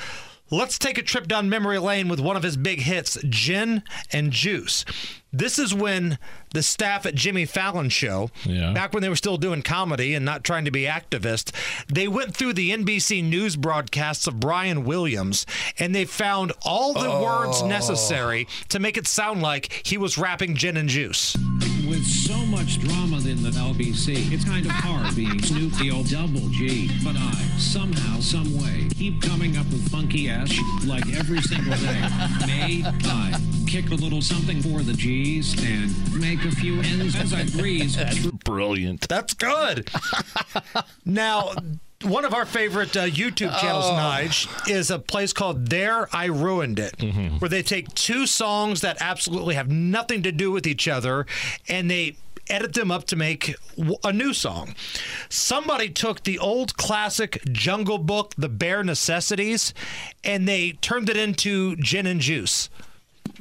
[0.50, 4.32] let's take a trip down memory lane with one of his big hits, Gin and
[4.32, 4.86] Juice.
[5.34, 6.18] This is when
[6.54, 8.32] the staff at Jimmy Fallon's show,
[8.74, 11.52] back when they were still doing comedy and not trying to be activists,
[11.88, 15.46] they went through the NBC News broadcasts of Brian Williams
[15.78, 17.68] and they found all the words oh.
[17.68, 21.36] necessary to make it sound like he was rapping Gin and Juice.
[21.88, 26.10] With so much drama in the LBC, it's kind of hard being Snoop the old
[26.10, 26.90] double G.
[27.02, 30.54] But I, somehow, some way, keep coming up with funky ass
[30.86, 32.02] like every single day.
[32.46, 37.34] May I kick a little something for the G's and make a few ends as
[37.34, 37.96] I breeze.
[37.96, 39.08] That's brilliant.
[39.08, 39.90] That's good.
[41.06, 41.54] now,
[42.04, 43.94] one of our favorite uh, YouTube channels, Oh.
[43.94, 46.96] Nige, is a place called There I Ruined It,
[47.40, 51.26] where they take two songs that absolutely have nothing to do with each other
[51.68, 52.16] and they
[52.50, 54.74] edit them up to make w- a new song.
[55.28, 59.74] Somebody took the old classic Jungle Book, The Bare Necessities,
[60.24, 62.70] and they turned it into Gin and Juice.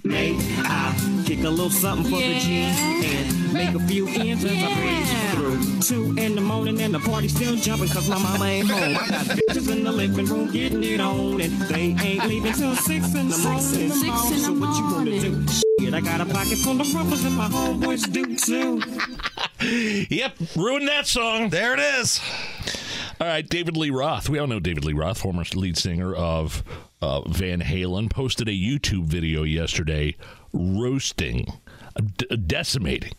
[0.05, 4.53] May I kick a little something for the G and make a few ends as
[4.53, 5.81] I breeze through.
[5.81, 8.97] Two in the morning and the party still jumping cause my mama ain't home.
[8.97, 12.75] I got bitches in the living room getting it on and they ain't leaving till
[12.77, 13.61] six in the morning.
[13.61, 15.47] Six in the morning, So what you wanna do?
[15.81, 18.83] Shit, I got a pocket full of ruffles and my homeboys do too.
[19.59, 21.49] Yep, ruined that song.
[21.49, 22.21] There it is.
[23.19, 24.29] All right, David Lee Roth.
[24.29, 26.63] We all know David Lee Roth, former lead singer of
[27.03, 30.17] uh, Van Halen, posted a YouTube video yesterday
[30.53, 31.53] roasting,
[32.17, 33.15] d- decimating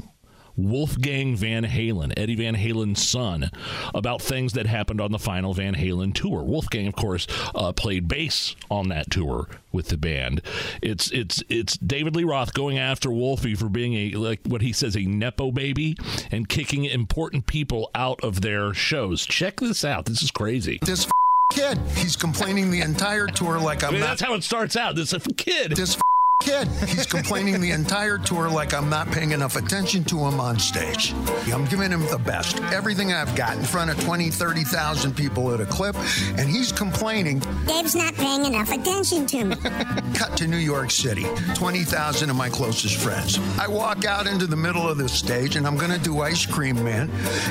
[0.58, 3.52] Wolfgang Van Halen, Eddie Van Halen's son,
[3.94, 6.44] about things that happened on the final Van Halen tour.
[6.44, 10.42] Wolfgang, of course, uh, played bass on that tour with the band.
[10.82, 14.74] It's it's it's David Lee Roth going after Wolfie for being a like what he
[14.74, 15.96] says a nepo baby
[16.32, 19.26] and kicking important people out of their shows.
[19.28, 20.06] Check this out.
[20.06, 20.80] This is crazy.
[20.82, 21.08] This
[21.52, 24.08] kid, he's complaining the entire tour like I'm I mean, not.
[24.08, 24.96] that's how it starts out.
[24.96, 25.72] This a kid.
[25.72, 26.02] This f-
[26.42, 30.60] kid, he's complaining the entire tour like I'm not paying enough attention to him on
[30.60, 31.14] stage.
[31.52, 35.60] I'm giving him the best, everything I've got in front of 20, 30,000 people at
[35.62, 35.96] a clip,
[36.38, 37.40] and he's complaining.
[37.66, 39.56] Dave's not paying enough attention to me.
[40.14, 41.26] Cut to New York City,
[41.56, 43.40] 20,000 of my closest friends.
[43.58, 46.46] I walk out into the middle of the stage and I'm going to do Ice
[46.46, 47.10] Cream Man.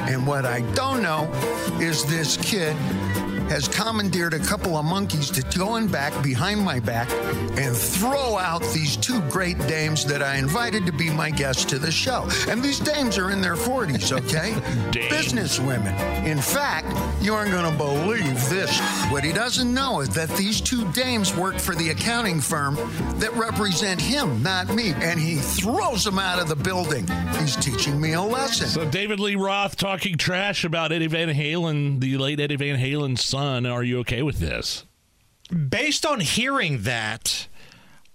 [0.08, 1.30] And what I don't know
[1.80, 2.76] is this kid
[3.48, 7.10] has commandeered a couple of monkeys to go in back behind my back
[7.58, 11.78] and throw out these two great dames that I invited to be my guests to
[11.78, 12.28] the show.
[12.48, 14.54] And these dames are in their 40s, okay?
[15.10, 15.94] Business women.
[16.26, 16.86] In fact,
[17.22, 18.78] you aren't going to believe this.
[19.10, 22.76] What he doesn't know is that these two dames work for the accounting firm
[23.18, 24.92] that represent him, not me.
[24.96, 27.06] And he throws them out of the building.
[27.38, 28.66] He's teaching me a lesson.
[28.66, 33.24] So David Lee Roth talking trash about Eddie Van Halen, the late Eddie Van Halen's
[33.36, 33.66] son.
[33.66, 34.84] Are you okay with this?
[35.68, 37.46] Based on hearing that,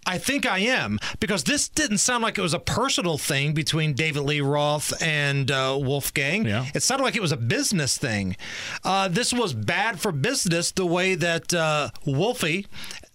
[0.06, 3.94] I think I am because this didn't sound like it was a personal thing between
[3.94, 6.46] David Lee Roth and uh, Wolfgang.
[6.46, 6.66] Yeah.
[6.74, 8.36] It sounded like it was a business thing.
[8.84, 12.66] Uh, this was bad for business the way that uh, Wolfie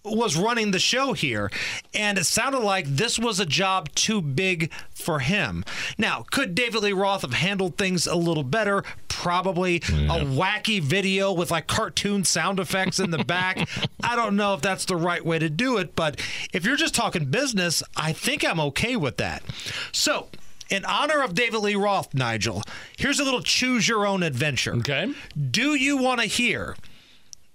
[0.03, 1.51] was running the show here.
[1.93, 5.65] And it sounded like this was a job too big for him.
[5.97, 8.83] Now, could David Lee Roth have handled things a little better?
[9.09, 10.15] Probably Yeah.
[10.17, 13.67] a wacky video with like cartoon sound effects in the back.
[14.03, 16.21] I don't know if that's the right way to do it, but
[16.53, 19.43] if you're just talking business, I think I'm okay with that.
[19.91, 20.29] So,
[20.69, 22.61] in honor of David Lee Roth, Nigel,
[22.97, 24.75] here's a little choose your own adventure.
[24.75, 25.13] Okay.
[25.51, 26.75] Do you want to hear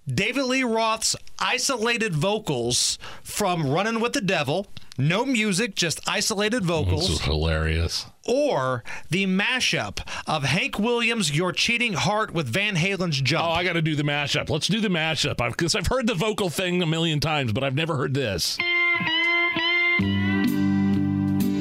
[0.07, 4.67] David Lee Roth's isolated vocals from Running with the Devil?
[4.97, 8.05] No music, just isolated vocals This is hilarious.
[8.27, 13.43] or the mashup of Hank Williams' Your Cheating Heart with Van Halen's Jump.
[13.43, 14.49] Oh, I got to do the mashup.
[14.51, 17.73] Let's do the mashup because I've heard the vocal thing a million times, but I've
[17.75, 18.57] never heard this.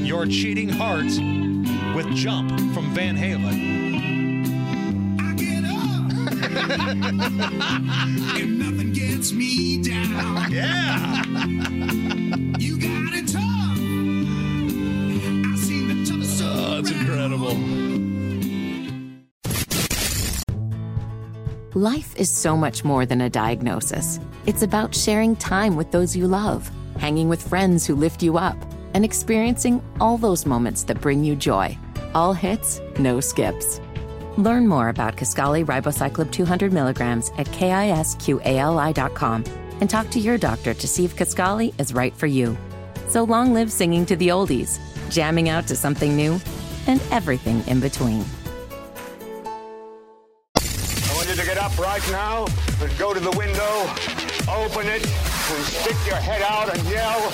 [0.06, 3.91] Your Cheating Heart with Jump from Van Halen.
[8.36, 10.50] and nothing gets me down.
[10.50, 11.22] Yeah.
[12.58, 13.78] You got it tough.
[15.52, 17.56] I've seen the toughest Oh, it's incredible.
[21.74, 24.20] Life is so much more than a diagnosis.
[24.44, 28.56] It's about sharing time with those you love, hanging with friends who lift you up,
[28.94, 31.78] and experiencing all those moments that bring you joy.
[32.14, 33.80] All hits, no skips.
[34.38, 39.44] Learn more about Kisqali Ribociclib 200 milligrams at kisqali.com
[39.80, 42.56] and talk to your doctor to see if Kisqali is right for you.
[43.08, 44.78] So long live singing to the oldies,
[45.10, 46.40] jamming out to something new,
[46.86, 48.24] and everything in between.
[50.56, 52.46] I want you to get up right now
[52.80, 53.82] and go to the window,
[54.50, 57.30] open it, and stick your head out and yell,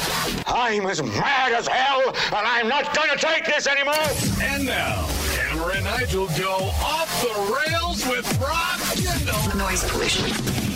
[0.49, 3.95] I'm as mad as hell, and I'm not going to take this anymore.
[4.43, 5.07] And now,
[5.59, 6.53] Hammer and Nigel go
[6.83, 9.59] off the rails with Rob Kendall.
[9.59, 10.68] Noise pollution.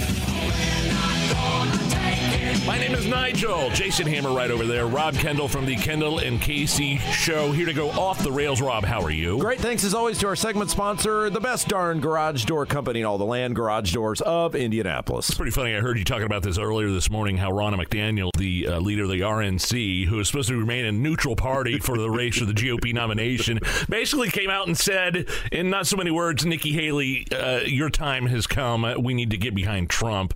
[2.65, 3.71] My name is Nigel.
[3.71, 4.87] Jason Hammer right over there.
[4.87, 8.63] Rob Kendall from the Kendall and Casey show here to go off the rails.
[8.63, 9.37] Rob, how are you?
[9.39, 9.59] Great.
[9.59, 13.19] Thanks as always to our segment sponsor, the best darn garage door company in all
[13.19, 15.29] the land, Garage Doors of Indianapolis.
[15.29, 15.75] It's pretty funny.
[15.75, 17.37] I heard you talking about this earlier this morning.
[17.37, 20.93] How Ronna McDaniel, the uh, leader of the RNC, who is supposed to remain a
[20.93, 23.59] neutral party for the race for the GOP nomination,
[23.89, 28.27] basically came out and said, in not so many words, Nikki Haley, uh, your time
[28.27, 28.87] has come.
[29.03, 30.33] We need to get behind Trump.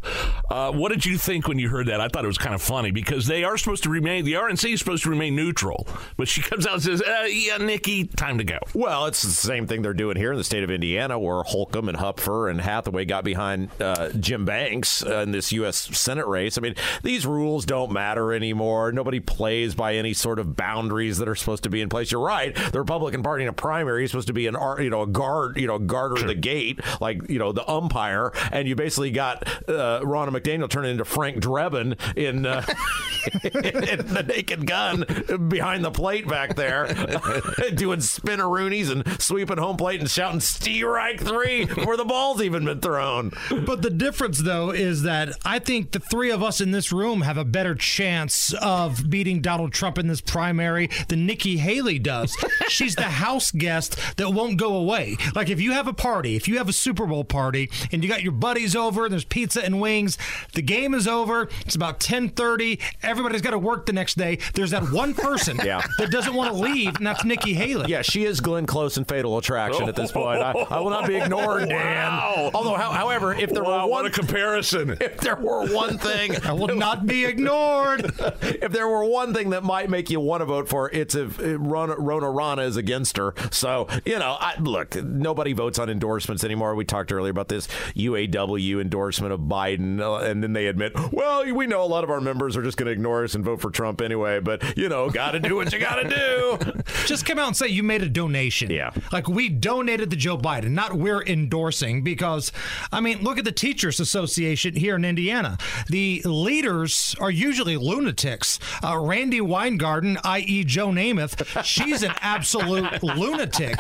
[0.51, 2.01] Uh, what did you think when you heard that?
[2.01, 4.73] I thought it was kind of funny because they are supposed to remain, the RNC
[4.73, 5.87] is supposed to remain neutral.
[6.17, 8.59] But she comes out and says, uh, yeah, Nikki, time to go.
[8.73, 11.91] Well, it's the same thing they're doing here in the state of Indiana, where Holcomb
[11.91, 15.77] and Hupfer and Hathaway got behind uh, Jim Banks uh, in this U.S.
[15.77, 16.57] Senate race.
[16.57, 18.93] I mean, these rules don't matter anymore.
[18.93, 22.11] Nobody plays by any sort of boundaries that are supposed to be in place.
[22.11, 22.57] You're right.
[22.73, 25.59] The Republican Party in a primary is supposed to be an you know a guard
[25.59, 29.47] you know guard of the gate, like you know the umpire, and you basically got
[29.69, 32.65] uh, Ronna McDaniel turning into Frank Drebin in, uh,
[33.43, 35.05] in the Naked Gun
[35.49, 36.87] behind the plate back there,
[37.75, 42.81] doing spinneroonies and sweeping home plate and shouting "Strike three before the ball's even been
[42.81, 43.33] thrown.
[43.51, 47.23] But the difference, though, is that I think the three of us in this room
[47.23, 52.37] have a better chance of beating Donald Trump in this primary than Nikki Haley does.
[52.69, 55.17] She's the house guest that won't go away.
[55.35, 58.09] Like if you have a party, if you have a Super Bowl party, and you
[58.09, 60.19] got your buddies over, and there's pizza and wings,
[60.55, 61.49] the game is over.
[61.65, 62.81] It's about 10:30.
[63.03, 64.39] Everybody's got to work the next day.
[64.55, 65.83] There's that one person Yeah.
[65.99, 67.87] that doesn't want to leave, and that's Nikki Haley.
[67.91, 70.41] Yeah, she is Glenn Close in Fatal Attraction at this point.
[70.43, 72.13] I, I will not be ignored, Dan.
[72.13, 72.51] Wow.
[72.55, 74.91] Although, how, however, if there Wow, were what one a comparison.
[75.01, 78.05] if there were one thing, I will not be ignored.
[78.43, 81.41] if there were one thing that might make you want to vote for, it's if
[81.41, 83.35] uh, Rona, Rona Rana is against her.
[83.51, 86.75] So you know, I, look, nobody votes on endorsements anymore.
[86.75, 87.67] We talked earlier about this
[87.97, 92.11] UAW endorsement of Biden, uh, and then they admit, well, we know a lot of
[92.11, 94.41] our members are just going to ignore us and vote for Trump anyway.
[94.41, 96.83] But you know, got to do what you got to do.
[97.07, 98.71] Just come out and say you made a donation.
[98.71, 98.91] Yeah.
[99.13, 102.53] Like we donated to Joe Biden, not we're endorsing because,
[102.93, 105.59] I mean, look at the Teachers Association here in Indiana.
[105.89, 108.59] The leaders are usually lunatics.
[108.83, 113.77] Uh, Randi Weingarten, i.e., Joe Namath, she's an absolute lunatic.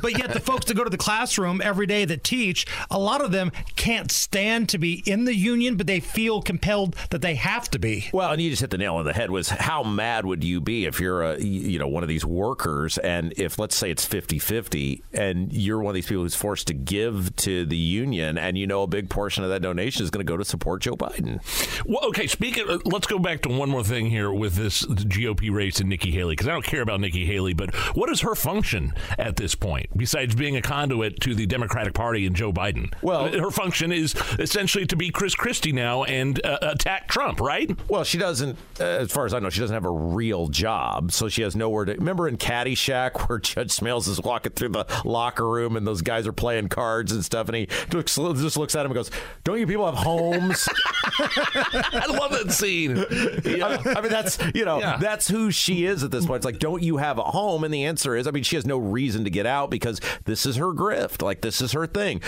[0.00, 3.22] But yet the folks that go to the classroom every day that teach, a lot
[3.22, 7.34] of them can't stand to be in the union, but they feel compelled that they
[7.42, 8.08] have to be.
[8.12, 9.30] Well, and you just hit the nail on the head.
[9.30, 12.98] Was how mad would you be if you're a you know one of these workers,
[12.98, 16.74] and if let's say it's 50-50, and you're one of these people who's forced to
[16.74, 20.24] give to the union, and you know a big portion of that donation is going
[20.24, 21.40] to go to support Joe Biden.
[21.84, 22.26] Well, okay.
[22.26, 25.88] Speaking, uh, let's go back to one more thing here with this GOP race and
[25.88, 29.36] Nikki Haley because I don't care about Nikki Haley, but what is her function at
[29.36, 32.92] this point besides being a conduit to the Democratic Party and Joe Biden?
[33.02, 37.70] Well- her function is essentially to be Chris Christie now and uh, attack Trump, right?
[37.88, 41.12] Well, she doesn't, uh, as far as I know, she doesn't have a real job,
[41.12, 41.94] so she has nowhere to.
[41.94, 46.26] Remember in Caddyshack where Judge Smails is walking through the locker room and those guys
[46.26, 49.10] are playing cards and stuff, and he looks, just looks at him and goes,
[49.44, 50.68] "Don't you people have homes?"
[51.18, 52.98] I love that scene.
[52.98, 54.96] I mean, that's you know, Yeah.
[54.98, 56.36] that's who she is at this point.
[56.38, 57.64] It's like, don't you have a home?
[57.64, 60.46] And the answer is, I mean, she has no reason to get out because this
[60.46, 61.22] is her grift.
[61.22, 62.20] Like this is her thing.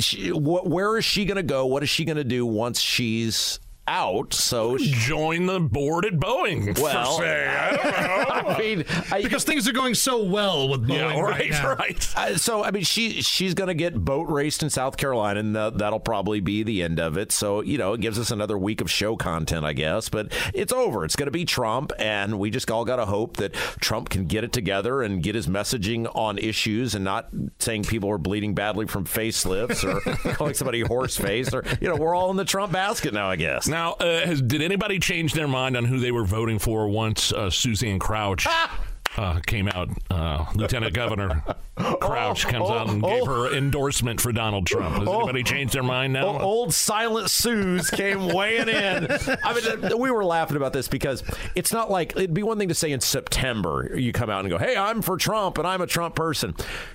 [0.00, 1.66] She, wh- where is she going to go?
[1.66, 4.34] What is she going to do once she's out?
[4.34, 6.78] So Join the board at Boeing.
[6.78, 7.46] Well, for say.
[7.46, 7.84] I don't
[8.46, 8.50] know.
[8.50, 11.74] I mean, I, Because things are going so well with Boeing yeah, right right, now.
[11.74, 12.14] right.
[12.16, 15.54] Uh, so I mean, she she's going to get boat raced in South Carolina, and
[15.56, 17.32] that, that'll probably be the end of it.
[17.32, 20.08] So you know, it gives us another week of show content, I guess.
[20.08, 21.04] But it's over.
[21.04, 24.26] It's going to be Trump, and we just all got to hope that Trump can
[24.26, 28.54] get it together and get his messaging on issues, and not saying people are bleeding
[28.54, 30.00] badly from facelifts or
[30.34, 33.36] calling somebody horse face, or you know, we're all in the Trump basket now, I
[33.36, 33.66] guess.
[33.68, 37.32] Now, uh, has, did anybody change their mind on who they were voting for once
[37.32, 38.46] uh, Suzanne Crouch
[39.16, 39.88] uh, came out?
[40.10, 41.42] Uh, Lieutenant Governor
[42.00, 44.96] Crouch comes out and gave her endorsement for Donald Trump.
[44.98, 46.26] Has anybody changed their mind now?
[46.26, 49.08] O- Old Silent Suze came weighing in.
[49.44, 51.22] I mean, we were laughing about this because
[51.54, 54.48] it's not like it'd be one thing to say in September you come out and
[54.50, 56.54] go, "Hey, I'm for Trump and I'm a Trump person."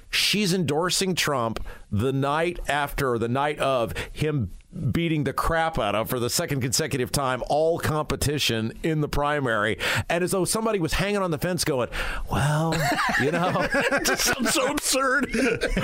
[0.10, 4.52] She's endorsing Trump the night after, the night of him
[4.92, 9.78] beating the crap out of for the second consecutive time all competition in the primary
[10.10, 11.90] and as though somebody was hanging on the fence going
[12.32, 12.74] well
[13.22, 15.28] you know it just sounds so absurd.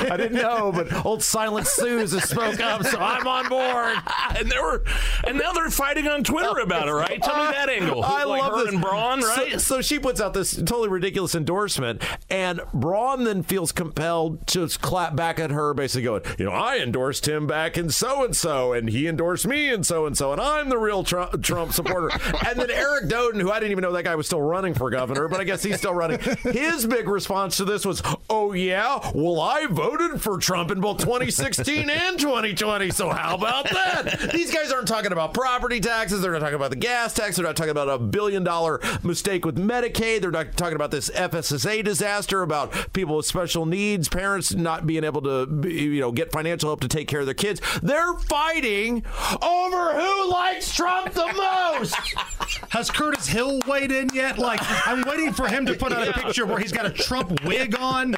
[0.10, 3.98] I didn't know, but old Silent Suze has spoke up, so I'm on board.
[4.38, 4.84] and they were,
[5.26, 7.22] and now they're fighting on Twitter about it, right?
[7.22, 8.04] Tell me uh, that angle.
[8.04, 8.74] I like love her this.
[8.74, 9.62] and Braun, So- right?
[9.62, 15.16] So, she puts out this totally ridiculous endorsement, and Braun then feels compelled to clap
[15.16, 18.74] back at her, basically going, "You know, I endorsed him back in so and so,
[18.78, 22.10] and he endorsed me and so and so, and I'm the real Trump, Trump supporter."
[22.48, 24.90] and then Eric Doden, who I didn't even know that guy was still running for
[24.90, 26.20] governor, but I guess he's still running.
[26.20, 31.00] His big response to this was, "Oh yeah, well I voted for Trump in both
[31.00, 36.22] 2016 and 2020, so how about that?" These guys aren't talking about property taxes.
[36.22, 37.36] They're not talking about the gas tax.
[37.36, 40.22] They're not talking about a billion dollar mistake with Medicaid.
[40.22, 45.04] They're not talking about this FSSA disaster about people with special needs, parents not being
[45.04, 47.62] able to, you know, get financial help to take care of their kids.
[47.82, 49.04] They're fighting fighting
[49.42, 51.96] over who likes Trump the most.
[52.70, 54.38] Has Curtis Hill weighed in yet?
[54.38, 57.44] Like, I'm waiting for him to put out a picture where he's got a Trump
[57.44, 58.16] wig on,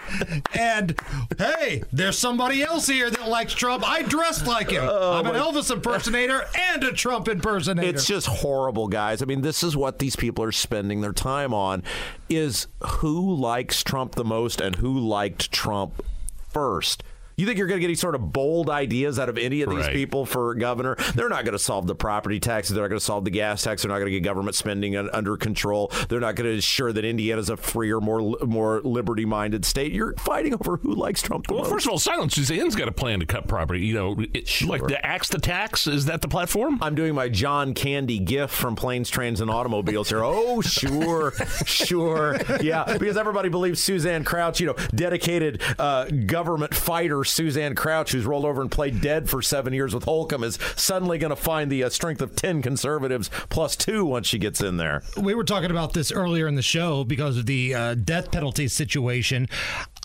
[0.53, 0.99] and
[1.37, 3.87] hey, there's somebody else here that likes Trump.
[3.87, 4.83] I dressed like him.
[4.87, 7.87] Oh I'm an Elvis impersonator and a Trump impersonator.
[7.87, 9.21] It's just horrible, guys.
[9.21, 11.83] I mean, this is what these people are spending their time on
[12.29, 16.03] is who likes Trump the most and who liked Trump
[16.49, 17.03] first.
[17.39, 19.69] You think you're going to get any sort of bold ideas out of any of
[19.69, 19.93] these Right.
[19.93, 20.95] people for governor?
[21.15, 22.67] They're not going to solve the property tax.
[22.69, 23.81] They're not going to solve the gas tax.
[23.81, 25.91] They're not going to get government spending under control.
[26.09, 29.93] They're not going to ensure that Indiana's a freer, more more liberty-minded state.
[29.93, 31.71] You're fighting over who likes Trump the Well, most.
[31.71, 33.81] first of all, Silent Suzanne's got a plan to cut property.
[33.85, 35.87] You know, it, like the axe the tax.
[35.87, 36.79] Is that the platform?
[36.81, 40.23] I'm doing my John Candy gift from planes, trains, and automobiles here.
[40.23, 41.33] Oh, sure,
[41.65, 48.11] sure, yeah, because everybody believes Suzanne Crouch, you know, dedicated uh, government fighter Suzanne Crouch,
[48.11, 51.35] who's rolled over and played dead for seven years with Holcomb, is suddenly going to
[51.35, 55.03] find the uh, strength of ten conservatives plus two once she gets in there.
[55.17, 58.67] we were talking about this earlier in the show because of the uh, death penalty
[58.67, 59.47] situation.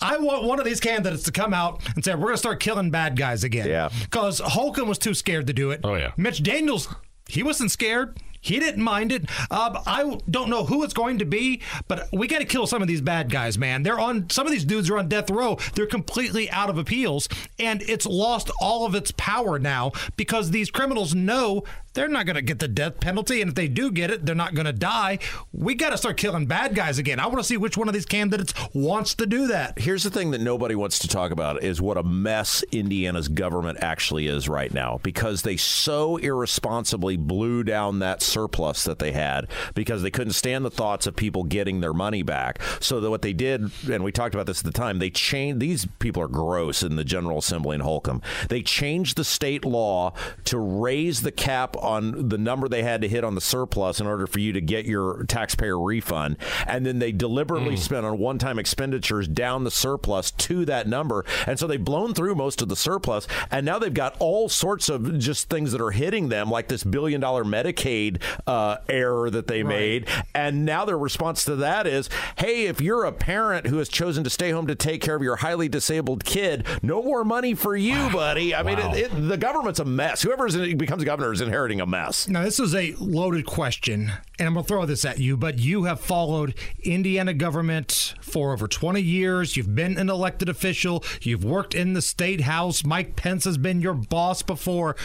[0.01, 2.59] I want one of these candidates to come out and say, we're going to start
[2.59, 3.67] killing bad guys again.
[3.67, 3.89] Yeah.
[4.01, 5.81] Because Holcomb was too scared to do it.
[5.83, 6.11] Oh, yeah.
[6.17, 6.93] Mitch Daniels,
[7.27, 8.17] he wasn't scared.
[8.45, 9.29] He didn't mind it.
[9.49, 12.81] Um, I don't know who it's going to be, but we got to kill some
[12.81, 13.83] of these bad guys, man.
[13.83, 14.29] They're on.
[14.29, 15.57] Some of these dudes are on death row.
[15.73, 17.27] They're completely out of appeals,
[17.59, 21.63] and it's lost all of its power now because these criminals know
[21.95, 24.35] they're not going to get the death penalty, and if they do get it, they're
[24.35, 25.17] not going to die.
[25.51, 27.19] We got to start killing bad guys again.
[27.19, 29.79] I want to see which one of these candidates wants to do that.
[29.79, 33.79] Here's the thing that nobody wants to talk about is what a mess Indiana's government
[33.81, 39.47] actually is right now because they so irresponsibly blew down that surplus that they had
[39.73, 42.61] because they couldn't stand the thoughts of people getting their money back.
[42.81, 45.61] So that what they did, and we talked about this at the time, they changed.
[45.61, 48.21] These people are gross in the General Assembly in Holcomb.
[48.49, 50.13] They changed the state law
[50.45, 54.07] to raise the cap on the number they had to hit on the surplus in
[54.07, 56.37] order for you to get your taxpayer refund,
[56.67, 61.59] and then they deliberately spent on one-time expenditures down the surplus to that number, and
[61.59, 65.19] so they've blown through most of the surplus, and now they've got all sorts of
[65.19, 70.07] just things that are hitting them, like this billion-dollar Medicaid uh, error that they made,
[70.33, 74.23] and now their response to that is, "Hey, if you're a parent who has chosen
[74.23, 77.75] to stay home to take care of your highly disabled kid, no more money for
[77.75, 80.21] you, buddy." I mean, it, it, the government's a mess.
[80.21, 82.27] Whoever becomes governor is inheriting a mess.
[82.27, 85.59] Now, this is a loaded question, and I'm going to throw this at you, but
[85.59, 89.55] you have followed Indiana government for over 20 years.
[89.55, 92.83] You've been an elected official, you've worked in the state house.
[92.83, 94.95] Mike Pence has been your boss before.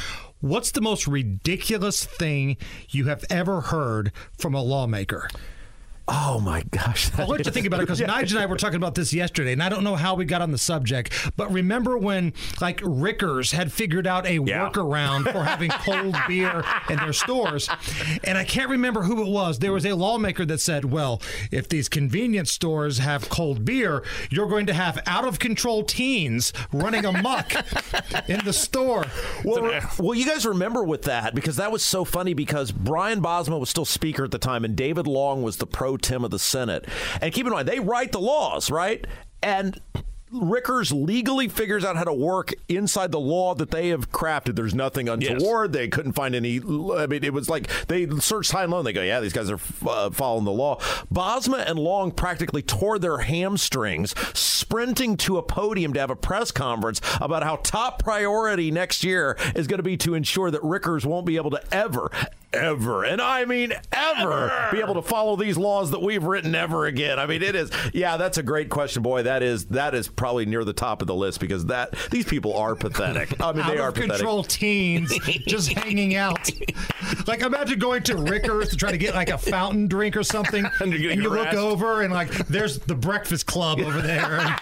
[0.41, 2.57] What's the most ridiculous thing
[2.89, 5.29] you have ever heard from a lawmaker?
[6.13, 7.09] Oh my gosh!
[7.17, 9.53] I'll let you think about it because Nigel and I were talking about this yesterday,
[9.53, 13.53] and I don't know how we got on the subject, but remember when like Rickers
[13.53, 17.69] had figured out a workaround for having cold beer in their stores,
[18.25, 19.61] and I can't remember who it was.
[19.61, 21.23] There was a lawmaker that said, "Well,
[21.53, 26.53] if these convenience stores have cold beer, you're going to have out of control teens
[26.73, 27.53] running amok
[28.29, 29.07] in the store."
[29.45, 33.61] Well, well, you guys remember with that because that was so funny because Brian Bosma
[33.61, 36.39] was still Speaker at the time and David Long was the pro tem of the
[36.39, 36.87] Senate.
[37.21, 39.07] And keep in mind, they write the laws, right?
[39.43, 39.81] And
[40.33, 44.55] Rickers legally figures out how to work inside the law that they have crafted.
[44.55, 45.73] There's nothing untoward.
[45.73, 46.59] They couldn't find any.
[46.59, 48.79] I mean, it was like they searched high and low.
[48.79, 49.59] And they go, yeah, these guys are
[49.89, 50.77] uh, following the law.
[51.13, 56.53] Bosma and Long practically tore their hamstrings sprinting to a podium to have a press
[56.53, 61.05] conference about how top priority next year is going to be to ensure that Rickers
[61.05, 62.09] won't be able to ever,
[62.53, 66.87] ever, and I mean ever, be able to follow these laws that we've written ever
[66.87, 67.19] again.
[67.19, 67.71] I mean, it is.
[67.93, 69.23] Yeah, that's a great question, boy.
[69.23, 72.57] That is that is probably near the top of the list because that these people
[72.57, 73.41] are pathetic.
[73.41, 74.17] I mean, they are of pathetic.
[74.17, 75.17] control teens
[75.47, 76.51] just hanging out.
[77.27, 80.65] Like imagine going to Rickers to try to get like a fountain drink or something,
[80.81, 84.41] and, you're getting you look over and like there's the Breakfast Club over there.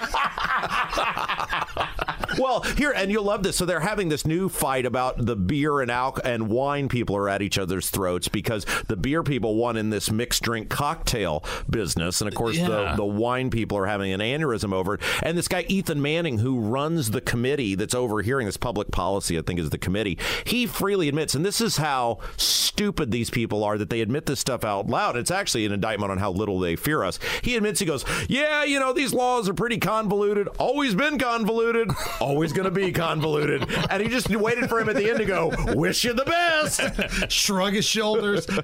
[2.38, 3.56] Well, here, and you'll love this.
[3.56, 7.28] So they're having this new fight about the beer and alcohol and wine people are
[7.28, 12.20] at each other's throats because the beer people won in this mixed drink cocktail business,
[12.20, 12.68] and of course Yeah.
[12.68, 15.00] the the wine people are having an aneurysm over it.
[15.22, 19.42] And this guy Ethan Manning, who runs the committee that's overhearing this public policy, I
[19.42, 20.18] think is the committee.
[20.44, 24.40] He freely admits, and this is how stupid these people are that they admit this
[24.40, 25.16] stuff out loud.
[25.16, 27.18] It's actually an indictment on how little they fear us.
[27.42, 30.48] He admits, he goes, "Yeah, you know these laws are pretty convoluted.
[30.58, 31.90] Always been convoluted.
[32.20, 35.24] Always going to be convoluted." And he just waited for him at the end to
[35.24, 36.80] go, "Wish you the best."
[37.32, 38.46] Shrug his shoulders.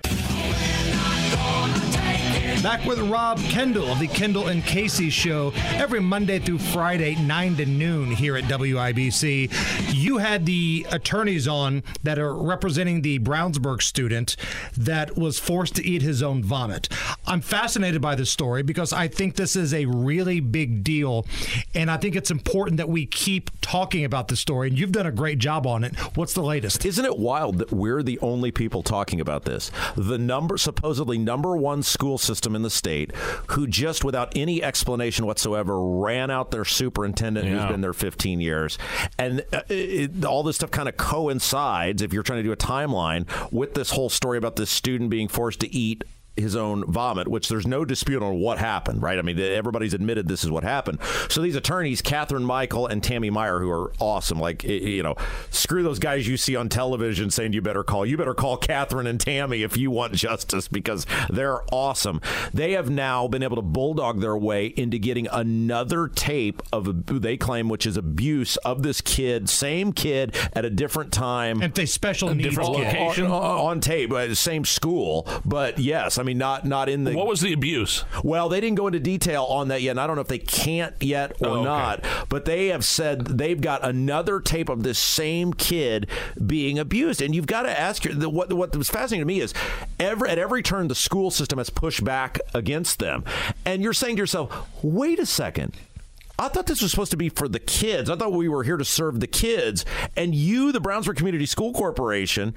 [2.64, 7.56] Back with Rob Kendall of the Kendall and Casey Show every Monday through Friday, 9
[7.56, 9.92] to noon here at WIBC.
[9.92, 14.36] You had the attorneys on that are representing the Brownsburg student
[14.78, 16.88] that was forced to eat his own vomit.
[17.26, 21.26] I'm fascinated by this story because I think this is a really big deal.
[21.74, 24.68] And I think it's important that we keep talking about the story.
[24.68, 25.94] And you've done a great job on it.
[26.16, 26.86] What's the latest?
[26.86, 29.70] Isn't it wild that we're the only people talking about this?
[29.96, 33.14] The number, supposedly number one school system in the state,
[33.48, 38.78] who just without any explanation whatsoever ran out their superintendent who's been there 15 years.
[39.18, 42.56] And uh, it, all this stuff kind of coincides, if you're trying to do a
[42.56, 46.04] timeline, with this whole story about this student being forced to eat
[46.36, 49.18] his own vomit, which there's no dispute on what happened, right?
[49.18, 50.98] I mean, everybody's admitted this is what happened.
[51.28, 55.14] So these attorneys, Catherine Michael and Tammy Meyer, who are awesome, like, you know,
[55.50, 58.04] screw those guys you see on television saying you better call.
[58.04, 62.20] You better call Catherine and Tammy if you want justice because they're awesome.
[62.52, 67.18] They have now been able to bulldog their way into getting another tape of, who
[67.18, 71.62] they claim, which is abuse of this kid, same kid at a different time.
[71.62, 73.26] And they special needs different location?
[73.26, 77.12] On, on tape, uh, the same school, but yes, I mean not not in the.
[77.14, 78.04] What was the abuse?
[78.22, 80.38] Well, they didn't go into detail on that yet, and I don't know if they
[80.38, 81.64] can't yet or Oh, okay.
[81.64, 82.04] not.
[82.28, 86.08] But they have said they've got another tape of this same kid
[86.46, 88.14] being abused, and you've got to ask your.
[88.14, 89.54] The, what what was fascinating to me is
[90.00, 93.24] every at every turn the school system has pushed back against them,
[93.64, 95.72] and you're saying to yourself, wait a second.
[96.36, 98.10] I thought this was supposed to be for the kids.
[98.10, 99.84] I thought we were here to serve the kids.
[100.16, 102.56] And you, the Brownsburg Community School Corporation,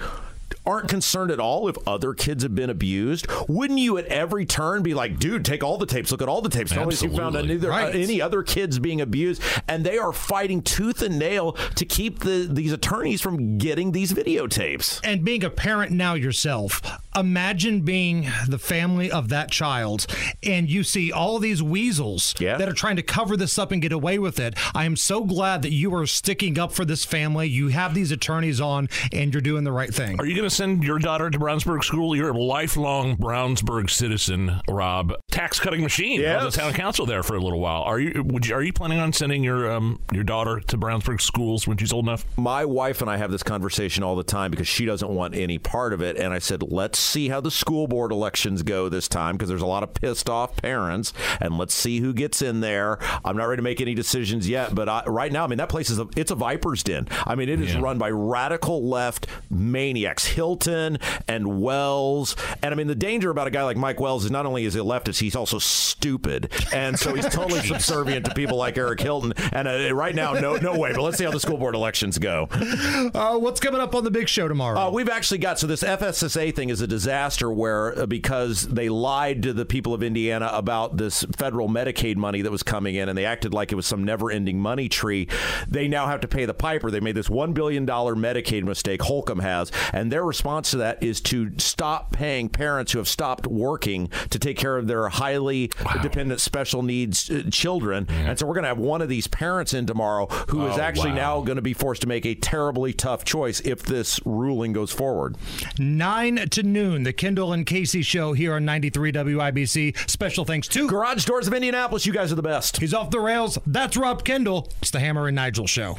[0.68, 3.26] aren't concerned at all if other kids have been abused.
[3.48, 6.42] Wouldn't you at every turn be like, dude, take all the tapes, look at all
[6.42, 6.72] the tapes.
[6.72, 7.56] Tell you found Absolutely.
[7.56, 7.96] any, uh, Right.
[7.96, 9.42] any other kids being abused.
[9.68, 14.14] And they are fighting tooth and nail to keep the these attorneys from getting these
[14.14, 15.00] videotapes.
[15.04, 16.82] and being a parent now yourself,
[17.18, 20.06] imagine being the family of that child
[20.44, 22.58] and you see all these weasels Yeah.
[22.58, 24.54] that are trying to cover this up and get away with it.
[24.76, 27.48] I am so glad that you are sticking up for this family.
[27.48, 30.20] You have these attorneys on and you're doing the right thing.
[30.20, 32.16] Are you going to send your daughter to Brownsburg School?
[32.16, 35.14] You're a lifelong Brownsburg citizen, Rob.
[35.32, 36.20] Tax cutting machine.
[36.26, 36.56] I was Yes.
[36.56, 37.82] a town council there for a little while.
[37.84, 38.24] Are you?
[38.26, 38.56] Would you?
[38.56, 42.06] Are you planning on sending your um, your daughter to Brownsburg schools when she's old
[42.06, 42.26] enough?
[42.38, 45.58] My wife and I have this conversation all the time because she doesn't want any
[45.58, 46.18] part of it.
[46.18, 49.62] And I said, let's see how the school board elections go this time because there's
[49.62, 51.14] a lot of pissed off parents.
[51.42, 53.00] And let's see who gets in there.
[53.24, 55.70] I'm not ready to make any decisions yet, but I, right now, I mean, that
[55.70, 57.08] place is a, it's a viper's den.
[57.26, 57.82] I mean, it is Yeah.
[57.82, 60.98] run by radical left maniacs, Hilton
[61.28, 62.36] and Wells.
[62.62, 64.74] And I mean, the danger about a guy like Mike Wells is not only is
[64.74, 66.52] he a leftist, he's also stupid.
[66.74, 69.34] And so he's totally subservient to people like Eric Hilton.
[69.52, 70.94] And uh, right now, no, no way.
[70.94, 72.48] But let's see how the school board elections go.
[72.52, 74.78] Uh, what's coming up on the big show tomorrow?
[74.80, 78.90] Uh, we've actually got so this FSSA thing is a disaster where uh, because they
[78.90, 83.08] lied to the people of Indiana about this federal Medicaid money that was coming in
[83.08, 85.28] and they acted like it was some never-ending money tree.
[85.68, 86.90] They now have to pay the piper.
[86.90, 89.04] They made this one billion dollar Medicaid mistake.
[89.04, 93.46] Holcomb has, and their response to that is to stop paying parents who have stopped
[93.46, 95.68] working to take care of their highly
[96.02, 98.08] dependent special needs uh, children.
[98.10, 100.82] And so we're going to have one of these parents in tomorrow who is Oh,
[100.82, 101.38] actually wow.
[101.38, 104.92] now going to be forced to make a terribly tough choice if this ruling goes
[104.92, 105.36] forward.
[105.78, 110.10] 9 to noon, the Kendall and Casey show here on 93 WIBC.
[110.10, 112.06] Special thanks to Garage Doors of Indianapolis.
[112.06, 112.78] You guys are the best.
[112.78, 113.60] He's off the rails.
[113.68, 114.70] That's Rob Kendall.
[114.82, 115.98] It's the Hammer and Nigel show.